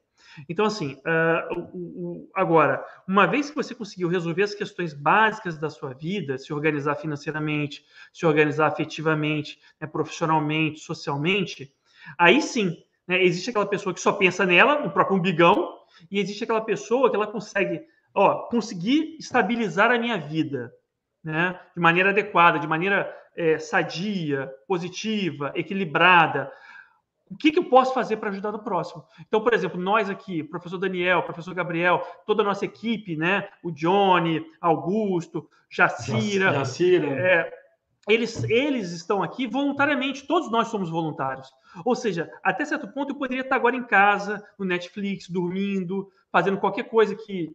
Então, 0.48 0.64
assim, 0.64 0.94
uh, 0.94 2.28
agora, 2.34 2.84
uma 3.08 3.26
vez 3.26 3.50
que 3.50 3.56
você 3.56 3.74
conseguiu 3.74 4.08
resolver 4.08 4.42
as 4.42 4.54
questões 4.54 4.94
básicas 4.94 5.58
da 5.58 5.68
sua 5.68 5.92
vida, 5.92 6.38
se 6.38 6.52
organizar 6.52 6.94
financeiramente, 6.94 7.84
se 8.12 8.24
organizar 8.24 8.68
afetivamente, 8.68 9.58
né, 9.80 9.86
profissionalmente, 9.86 10.80
socialmente, 10.80 11.74
aí 12.18 12.40
sim, 12.40 12.76
né, 13.08 13.22
existe 13.22 13.50
aquela 13.50 13.66
pessoa 13.66 13.92
que 13.94 14.00
só 14.00 14.12
pensa 14.12 14.46
nela, 14.46 14.80
no 14.80 14.90
próprio 14.90 15.16
umbigão, 15.16 15.76
e 16.10 16.18
existe 16.20 16.44
aquela 16.44 16.60
pessoa 16.60 17.10
que 17.10 17.16
ela 17.16 17.26
consegue 17.26 17.82
ó, 18.14 18.46
conseguir 18.48 19.16
estabilizar 19.18 19.90
a 19.90 19.98
minha 19.98 20.18
vida. 20.18 20.72
Né, 21.22 21.58
de 21.74 21.80
maneira 21.80 22.10
adequada, 22.10 22.58
de 22.58 22.66
maneira 22.66 23.14
é, 23.36 23.58
sadia, 23.58 24.50
positiva, 24.66 25.52
equilibrada. 25.54 26.50
O 27.30 27.36
que, 27.36 27.52
que 27.52 27.58
eu 27.58 27.64
posso 27.64 27.94
fazer 27.94 28.16
para 28.16 28.30
ajudar 28.30 28.50
no 28.50 28.58
próximo? 28.58 29.04
Então, 29.20 29.40
por 29.40 29.54
exemplo, 29.54 29.80
nós 29.80 30.10
aqui, 30.10 30.42
professor 30.42 30.78
Daniel, 30.78 31.22
professor 31.22 31.54
Gabriel, 31.54 32.04
toda 32.26 32.42
a 32.42 32.44
nossa 32.44 32.64
equipe, 32.64 33.16
né? 33.16 33.48
O 33.62 33.70
Johnny, 33.70 34.44
Augusto, 34.60 35.48
Jacira, 35.70 36.52
Jacira. 36.52 37.06
É, 37.06 37.60
eles, 38.08 38.42
eles 38.44 38.90
estão 38.90 39.22
aqui 39.22 39.46
voluntariamente, 39.46 40.26
todos 40.26 40.50
nós 40.50 40.68
somos 40.68 40.90
voluntários. 40.90 41.48
Ou 41.84 41.94
seja, 41.94 42.28
até 42.42 42.64
certo 42.64 42.88
ponto 42.88 43.12
eu 43.12 43.16
poderia 43.16 43.42
estar 43.42 43.54
agora 43.54 43.76
em 43.76 43.84
casa, 43.84 44.44
no 44.58 44.64
Netflix, 44.64 45.28
dormindo, 45.28 46.10
fazendo 46.32 46.58
qualquer 46.58 46.84
coisa 46.84 47.14
que, 47.14 47.52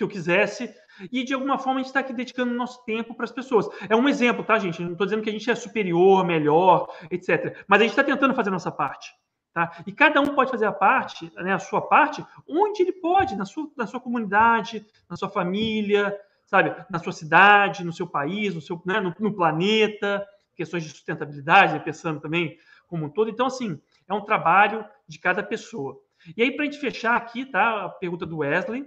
que 0.00 0.04
eu 0.04 0.08
quisesse, 0.08 0.74
e 1.12 1.22
de 1.22 1.34
alguma 1.34 1.58
forma 1.58 1.78
a 1.78 1.82
gente 1.82 1.88
está 1.88 2.00
aqui 2.00 2.14
dedicando 2.14 2.54
nosso 2.54 2.82
tempo 2.86 3.14
para 3.14 3.24
as 3.24 3.30
pessoas. 3.30 3.68
É 3.86 3.94
um 3.94 4.08
exemplo, 4.08 4.42
tá, 4.42 4.58
gente? 4.58 4.82
não 4.82 4.92
estou 4.92 5.06
dizendo 5.06 5.22
que 5.22 5.28
a 5.28 5.32
gente 5.32 5.50
é 5.50 5.54
superior, 5.54 6.24
melhor, 6.24 6.88
etc. 7.10 7.62
Mas 7.68 7.80
a 7.80 7.82
gente 7.82 7.90
está 7.90 8.02
tentando 8.02 8.34
fazer 8.34 8.48
a 8.48 8.52
nossa 8.52 8.70
parte. 8.70 9.12
Tá? 9.52 9.82
E 9.86 9.92
cada 9.92 10.20
um 10.20 10.34
pode 10.34 10.50
fazer 10.50 10.64
a 10.64 10.72
parte, 10.72 11.30
né, 11.36 11.52
a 11.52 11.58
sua 11.58 11.82
parte, 11.82 12.24
onde 12.48 12.82
ele 12.82 12.92
pode, 12.92 13.36
na 13.36 13.44
sua, 13.44 13.68
na 13.76 13.86
sua 13.86 14.00
comunidade, 14.00 14.86
na 15.08 15.16
sua 15.16 15.28
família, 15.28 16.16
sabe, 16.46 16.74
na 16.88 16.98
sua 16.98 17.12
cidade, 17.12 17.84
no 17.84 17.92
seu 17.92 18.06
país, 18.06 18.54
no, 18.54 18.60
seu, 18.60 18.80
né, 18.86 19.00
no, 19.00 19.14
no 19.18 19.34
planeta, 19.34 20.24
questões 20.56 20.84
de 20.84 20.90
sustentabilidade, 20.90 21.74
né, 21.74 21.78
pensando 21.80 22.20
também 22.20 22.56
como 22.86 23.04
um 23.04 23.10
todo. 23.10 23.28
Então, 23.28 23.46
assim, 23.46 23.78
é 24.08 24.14
um 24.14 24.24
trabalho 24.24 24.84
de 25.06 25.18
cada 25.18 25.42
pessoa. 25.42 26.00
E 26.36 26.42
aí, 26.42 26.52
para 26.52 26.62
a 26.62 26.64
gente 26.66 26.78
fechar 26.78 27.16
aqui, 27.16 27.44
tá, 27.44 27.86
a 27.86 27.88
pergunta 27.88 28.24
do 28.24 28.38
Wesley, 28.38 28.86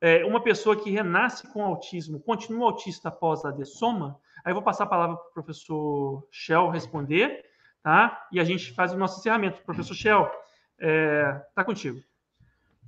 é, 0.00 0.24
uma 0.24 0.42
pessoa 0.42 0.76
que 0.76 0.90
renasce 0.90 1.46
com 1.52 1.64
autismo 1.64 2.20
continua 2.20 2.66
autista 2.66 3.08
após 3.08 3.44
a 3.44 3.50
dessoma? 3.50 4.18
Aí 4.44 4.50
eu 4.50 4.54
vou 4.54 4.62
passar 4.62 4.84
a 4.84 4.88
palavra 4.88 5.16
para 5.16 5.28
o 5.28 5.32
professor 5.32 6.26
Shell 6.30 6.70
responder, 6.70 7.44
tá? 7.82 8.26
E 8.32 8.40
a 8.40 8.44
gente 8.44 8.72
faz 8.72 8.92
o 8.92 8.98
nosso 8.98 9.20
encerramento. 9.20 9.62
Professor 9.62 9.94
Shell, 9.94 10.30
é, 10.78 11.40
tá 11.54 11.64
contigo. 11.64 12.00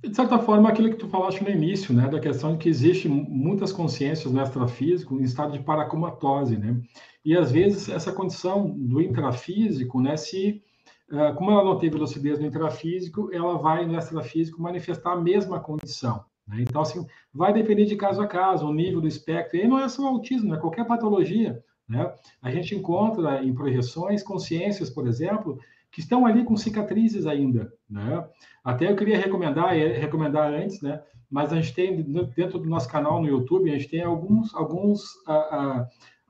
De 0.03 0.13
certa 0.13 0.37
forma, 0.37 0.67
aquilo 0.67 0.89
que 0.89 0.97
tu 0.97 1.07
falaste 1.07 1.41
no 1.41 1.49
início, 1.49 1.93
né, 1.93 2.09
da 2.09 2.19
questão 2.19 2.51
de 2.51 2.57
que 2.57 2.67
existe 2.67 3.07
muitas 3.07 3.71
consciências 3.71 4.33
no 4.33 4.41
extrafísico 4.41 5.15
em 5.15 5.23
estado 5.23 5.53
de 5.53 5.63
paracomatose, 5.63 6.57
né? 6.57 6.81
E 7.23 7.37
às 7.37 7.51
vezes 7.51 7.87
essa 7.87 8.11
condição 8.11 8.69
do 8.69 9.01
intrafísico, 9.01 10.01
né, 10.01 10.17
se 10.17 10.61
uh, 11.09 11.33
como 11.35 11.51
ela 11.51 11.63
não 11.63 11.77
tem 11.77 11.89
lucidez 11.89 12.37
no 12.37 12.45
intrafísico, 12.45 13.29
ela 13.31 13.57
vai 13.57 13.85
no 13.85 13.97
extrafísico 13.97 14.61
manifestar 14.61 15.13
a 15.13 15.21
mesma 15.21 15.61
condição. 15.61 16.25
Né? 16.47 16.57
Então, 16.61 16.81
assim, 16.81 17.05
vai 17.33 17.53
depender 17.53 17.85
de 17.85 17.95
caso 17.95 18.21
a 18.21 18.27
caso, 18.27 18.67
o 18.67 18.73
nível 18.73 19.01
do 19.01 19.07
espectro. 19.07 19.57
E 19.57 19.67
não 19.67 19.79
é 19.79 19.87
só 19.87 20.03
o 20.03 20.07
autismo, 20.07 20.53
é 20.53 20.59
qualquer 20.59 20.85
patologia. 20.85 21.63
Né? 21.87 22.13
A 22.41 22.51
gente 22.51 22.75
encontra 22.75 23.43
em 23.43 23.53
projeções 23.53 24.23
consciências, 24.23 24.89
por 24.89 25.07
exemplo, 25.07 25.59
que 25.91 25.99
estão 25.99 26.25
ali 26.25 26.43
com 26.43 26.57
cicatrizes 26.57 27.25
ainda. 27.25 27.71
Né? 27.89 28.25
Até 28.63 28.89
eu 28.89 28.95
queria 28.95 29.17
recomendar, 29.17 29.73
recomendar 29.73 30.51
antes, 30.51 30.81
né? 30.81 31.01
mas 31.29 31.51
a 31.51 31.55
gente 31.55 31.73
tem 31.73 32.01
dentro 32.35 32.59
do 32.59 32.69
nosso 32.69 32.89
canal 32.89 33.21
no 33.21 33.27
YouTube, 33.27 33.69
a 33.69 33.77
gente 33.77 33.89
tem 33.89 34.03
alguns, 34.03 34.53
alguns, 34.53 35.03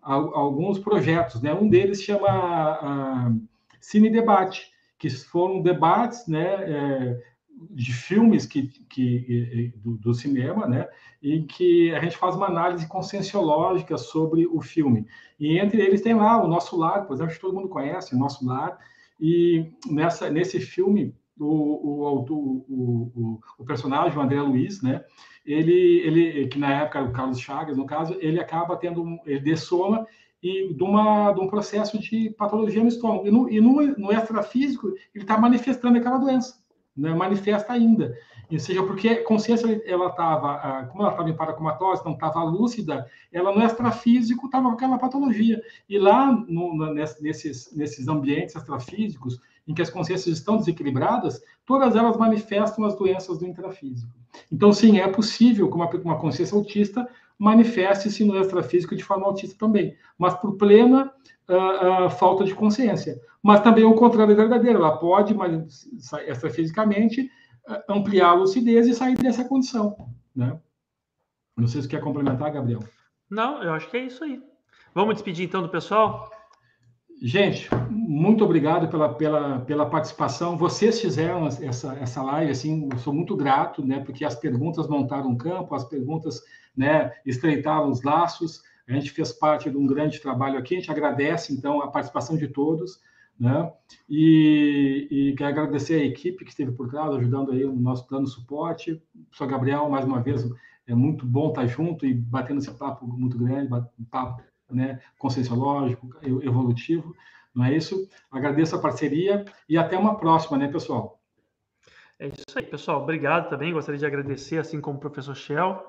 alguns 0.01 0.79
projetos. 0.79 1.41
Né? 1.41 1.53
Um 1.53 1.69
deles 1.69 2.01
chama 2.01 3.29
uh, 3.29 3.41
Cine 3.79 4.09
Debate, 4.09 4.71
que 4.97 5.09
foram 5.09 5.61
debates 5.61 6.25
né, 6.27 6.45
é, 6.45 7.23
de 7.71 7.93
filmes 7.93 8.45
que, 8.45 8.67
que 8.89 9.73
do, 9.77 9.97
do, 9.97 10.13
cinema, 10.13 10.67
né, 10.67 10.87
em 11.21 11.45
que 11.45 11.93
a 11.93 11.99
gente 11.99 12.17
faz 12.17 12.35
uma 12.35 12.47
análise 12.47 12.87
conscienciológica 12.87 13.97
sobre 13.97 14.45
o 14.47 14.61
filme. 14.61 15.05
E 15.39 15.57
entre 15.57 15.81
eles 15.81 16.01
tem 16.01 16.13
lá 16.13 16.43
o 16.43 16.47
Nosso 16.47 16.77
Lar, 16.77 17.05
por 17.05 17.13
exemplo, 17.13 17.33
que 17.33 17.39
todo 17.39 17.55
mundo 17.55 17.69
conhece, 17.69 18.15
o 18.15 18.19
Nosso 18.19 18.45
Lar. 18.45 18.77
E 19.19 19.71
nessa 19.87 20.29
nesse 20.29 20.59
filme 20.59 21.15
o, 21.39 21.45
o, 21.45 22.25
o, 22.29 23.39
o 23.57 23.65
personagem, 23.65 24.17
o 24.17 24.21
André 24.21 24.41
Luiz, 24.41 24.81
né, 24.81 25.03
ele, 25.45 25.99
ele 26.05 26.47
que 26.47 26.59
na 26.59 26.81
época 26.81 26.99
era 26.99 27.09
o 27.09 27.13
Carlos 27.13 27.39
Chagas, 27.39 27.77
no 27.77 27.85
caso, 27.85 28.15
ele 28.19 28.39
acaba 28.39 28.77
tendo 28.77 29.05
ele 29.25 29.39
dessoma 29.39 30.07
e 30.41 30.73
de, 30.73 30.83
uma, 30.83 31.31
de 31.31 31.39
um 31.39 31.47
processo 31.47 31.97
de 31.97 32.29
patologia 32.31 32.81
no 32.81 32.89
estômago. 32.89 33.25
E 33.25 33.31
no, 33.31 33.49
e 33.49 33.61
no, 33.61 33.81
no 33.97 34.11
extrafísico, 34.11 34.89
ele 35.15 35.23
está 35.23 35.37
manifestando 35.37 35.97
aquela 35.97 36.17
doença 36.17 36.62
né, 36.95 37.13
manifesta 37.13 37.73
ainda. 37.73 38.15
Ou 38.51 38.59
seja, 38.59 38.83
porque 38.83 39.09
a 39.09 39.23
consciência, 39.23 39.81
ela 39.85 40.07
estava, 40.07 40.85
como 40.91 41.01
ela 41.01 41.11
estava 41.11 41.29
em 41.29 41.35
paracomatose, 41.35 42.05
não 42.05 42.13
estava 42.13 42.43
lúcida, 42.43 43.05
ela 43.31 43.53
no 43.53 43.63
extrafísico 43.63 44.45
estava 44.45 44.67
com 44.67 44.75
aquela 44.75 44.99
patologia. 44.99 45.61
E 45.89 45.97
lá, 45.97 46.31
no, 46.31 46.93
nesses, 46.93 47.75
nesses 47.75 48.07
ambientes 48.07 48.55
extrafísicos, 48.55 49.39
em 49.67 49.73
que 49.73 49.81
as 49.81 49.89
consciências 49.89 50.37
estão 50.37 50.57
desequilibradas, 50.57 51.41
todas 51.65 51.95
elas 51.95 52.17
manifestam 52.17 52.85
as 52.85 52.95
doenças 52.95 53.39
do 53.39 53.47
intrafísico. 53.47 54.11
Então, 54.51 54.73
sim, 54.73 54.99
é 54.99 55.07
possível 55.07 55.69
que 55.69 55.97
uma 55.97 56.19
consciência 56.19 56.55
autista 56.55 57.07
manifeste-se 57.43 58.23
no 58.23 58.39
extrafísico 58.39 58.95
de 58.95 59.03
forma 59.03 59.25
autista 59.25 59.57
também, 59.59 59.97
mas 60.17 60.33
por 60.35 60.55
plena 60.55 61.11
uh, 61.49 62.05
uh, 62.05 62.09
falta 62.09 62.45
de 62.45 62.55
consciência. 62.55 63.19
Mas 63.41 63.59
também 63.59 63.83
o 63.83 63.93
contrário 63.95 64.31
é 64.31 64.35
verdadeiro, 64.35 64.79
ela 64.79 64.97
pode, 64.97 65.35
extrafisicamente, 66.25 67.29
uh, 67.67 67.91
ampliar 67.93 68.29
a 68.29 68.33
lucidez 68.33 68.87
e 68.87 68.93
sair 68.93 69.17
dessa 69.17 69.43
condição. 69.43 70.09
Né? 70.33 70.57
Não 71.57 71.67
sei 71.67 71.81
se 71.81 71.87
quer 71.89 71.99
complementar, 71.99 72.49
Gabriel. 72.49 72.79
Não, 73.29 73.61
eu 73.61 73.73
acho 73.73 73.89
que 73.89 73.97
é 73.97 74.05
isso 74.05 74.23
aí. 74.23 74.41
Vamos 74.95 75.15
despedir 75.15 75.45
então 75.45 75.61
do 75.61 75.67
pessoal? 75.67 76.31
Gente, 77.25 77.69
muito 77.89 78.43
obrigado 78.43 78.89
pela, 78.89 79.13
pela, 79.13 79.59
pela 79.61 79.89
participação. 79.89 80.57
Vocês 80.57 80.99
fizeram 80.99 81.47
essa, 81.47 81.93
essa 81.93 82.21
live, 82.21 82.51
assim, 82.51 82.89
sou 82.97 83.13
muito 83.13 83.33
grato, 83.37 83.81
né? 83.85 84.01
Porque 84.01 84.25
as 84.25 84.35
perguntas 84.35 84.89
montaram 84.89 85.29
um 85.29 85.37
campo, 85.37 85.73
as 85.73 85.85
perguntas 85.85 86.41
né, 86.75 87.13
estreitaram 87.25 87.89
os 87.89 88.03
laços. 88.03 88.61
A 88.85 88.91
gente 88.91 89.09
fez 89.09 89.31
parte 89.31 89.69
de 89.69 89.77
um 89.77 89.87
grande 89.87 90.19
trabalho 90.19 90.59
aqui. 90.59 90.75
A 90.75 90.79
gente 90.79 90.91
agradece, 90.91 91.53
então, 91.53 91.81
a 91.81 91.87
participação 91.87 92.35
de 92.35 92.49
todos. 92.49 92.99
Né? 93.39 93.71
E, 94.09 95.07
e 95.09 95.35
quero 95.37 95.51
agradecer 95.51 96.01
a 96.01 96.05
equipe 96.05 96.43
que 96.43 96.51
esteve 96.51 96.73
por 96.73 96.89
trás, 96.89 97.15
ajudando 97.15 97.53
aí 97.53 97.63
o 97.63 97.73
nosso 97.73 98.05
plano 98.05 98.27
suporte. 98.27 99.01
O 99.15 99.23
professor 99.29 99.47
Gabriel, 99.47 99.89
mais 99.89 100.03
uma 100.03 100.21
vez, 100.21 100.45
é 100.85 100.93
muito 100.93 101.25
bom 101.25 101.47
estar 101.47 101.65
junto 101.67 102.05
e 102.05 102.13
batendo 102.13 102.59
esse 102.59 102.71
papo 102.71 103.07
muito 103.07 103.37
grande, 103.37 103.69
papo 104.11 104.43
né, 104.73 104.99
conscienciológico, 105.17 106.09
evolutivo, 106.23 107.15
não 107.53 107.65
é 107.65 107.75
isso? 107.75 108.07
Agradeço 108.31 108.75
a 108.75 108.79
parceria 108.79 109.45
e 109.69 109.77
até 109.77 109.97
uma 109.97 110.17
próxima, 110.17 110.57
né, 110.57 110.67
pessoal? 110.67 111.19
É 112.19 112.27
isso 112.27 112.57
aí, 112.57 112.65
pessoal. 112.65 113.01
Obrigado 113.01 113.49
também. 113.49 113.73
Gostaria 113.73 113.99
de 113.99 114.05
agradecer, 114.05 114.57
assim 114.57 114.79
como 114.79 114.97
o 114.97 114.99
professor 115.01 115.35
Shell, 115.35 115.83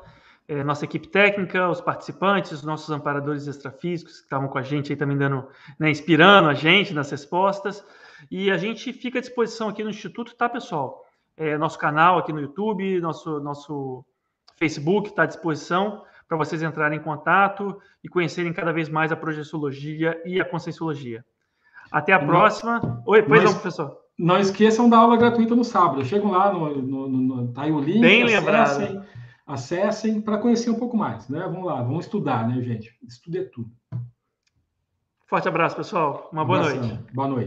é, 0.46 0.62
nossa 0.62 0.84
equipe 0.84 1.08
técnica, 1.08 1.68
os 1.70 1.80
participantes, 1.80 2.52
os 2.52 2.62
nossos 2.62 2.90
amparadores 2.90 3.46
extrafísicos 3.46 4.18
que 4.18 4.24
estavam 4.24 4.48
com 4.48 4.58
a 4.58 4.62
gente 4.62 4.92
aí 4.92 4.96
também 4.96 5.16
dando, 5.16 5.48
né, 5.78 5.90
inspirando 5.90 6.48
a 6.48 6.54
gente 6.54 6.92
nas 6.92 7.10
respostas. 7.10 7.84
E 8.30 8.50
a 8.50 8.56
gente 8.56 8.92
fica 8.92 9.18
à 9.18 9.20
disposição 9.20 9.68
aqui 9.68 9.82
no 9.82 9.90
Instituto, 9.90 10.34
tá, 10.34 10.48
pessoal? 10.48 11.04
É, 11.36 11.56
nosso 11.56 11.78
canal 11.78 12.18
aqui 12.18 12.32
no 12.32 12.40
YouTube, 12.40 13.00
nosso, 13.00 13.40
nosso 13.40 14.04
Facebook 14.56 15.10
está 15.10 15.22
à 15.22 15.26
disposição 15.26 16.04
para 16.28 16.36
vocês 16.36 16.62
entrarem 16.62 16.98
em 16.98 17.02
contato 17.02 17.78
e 18.02 18.08
conhecerem 18.08 18.52
cada 18.52 18.72
vez 18.72 18.88
mais 18.88 19.12
a 19.12 19.16
projeciologia 19.16 20.20
e 20.24 20.40
a 20.40 20.44
conscienciologia. 20.44 21.24
Até 21.90 22.12
a 22.12 22.18
não, 22.18 22.26
próxima. 22.26 23.02
Oi, 23.06 23.22
pois 23.22 23.44
não, 23.44 23.52
professor. 23.52 23.98
Não 24.18 24.38
esqueçam 24.38 24.88
da 24.88 24.98
aula 24.98 25.16
gratuita 25.16 25.54
no 25.54 25.64
sábado. 25.64 26.04
Chegam 26.04 26.30
lá 26.30 26.52
no, 26.52 26.82
no, 26.82 27.08
no 27.08 27.52
tá 27.52 27.62
aí 27.62 27.72
o 27.72 27.80
link. 27.80 28.00
Bem 28.00 28.24
lembrado. 28.24 29.04
Acessem 29.46 30.20
para 30.20 30.38
conhecer 30.38 30.70
um 30.70 30.78
pouco 30.78 30.96
mais, 30.96 31.28
né? 31.28 31.40
Vamos 31.40 31.66
lá, 31.66 31.82
vamos 31.82 32.06
estudar, 32.06 32.48
né, 32.48 32.62
gente? 32.62 32.96
Estudo 33.06 33.38
é 33.38 33.44
tudo. 33.44 33.70
Forte 35.26 35.48
abraço, 35.48 35.76
pessoal. 35.76 36.28
Uma 36.32 36.44
boa 36.44 36.60
noite. 36.60 36.98
Boa 37.12 37.28
noite. 37.28 37.42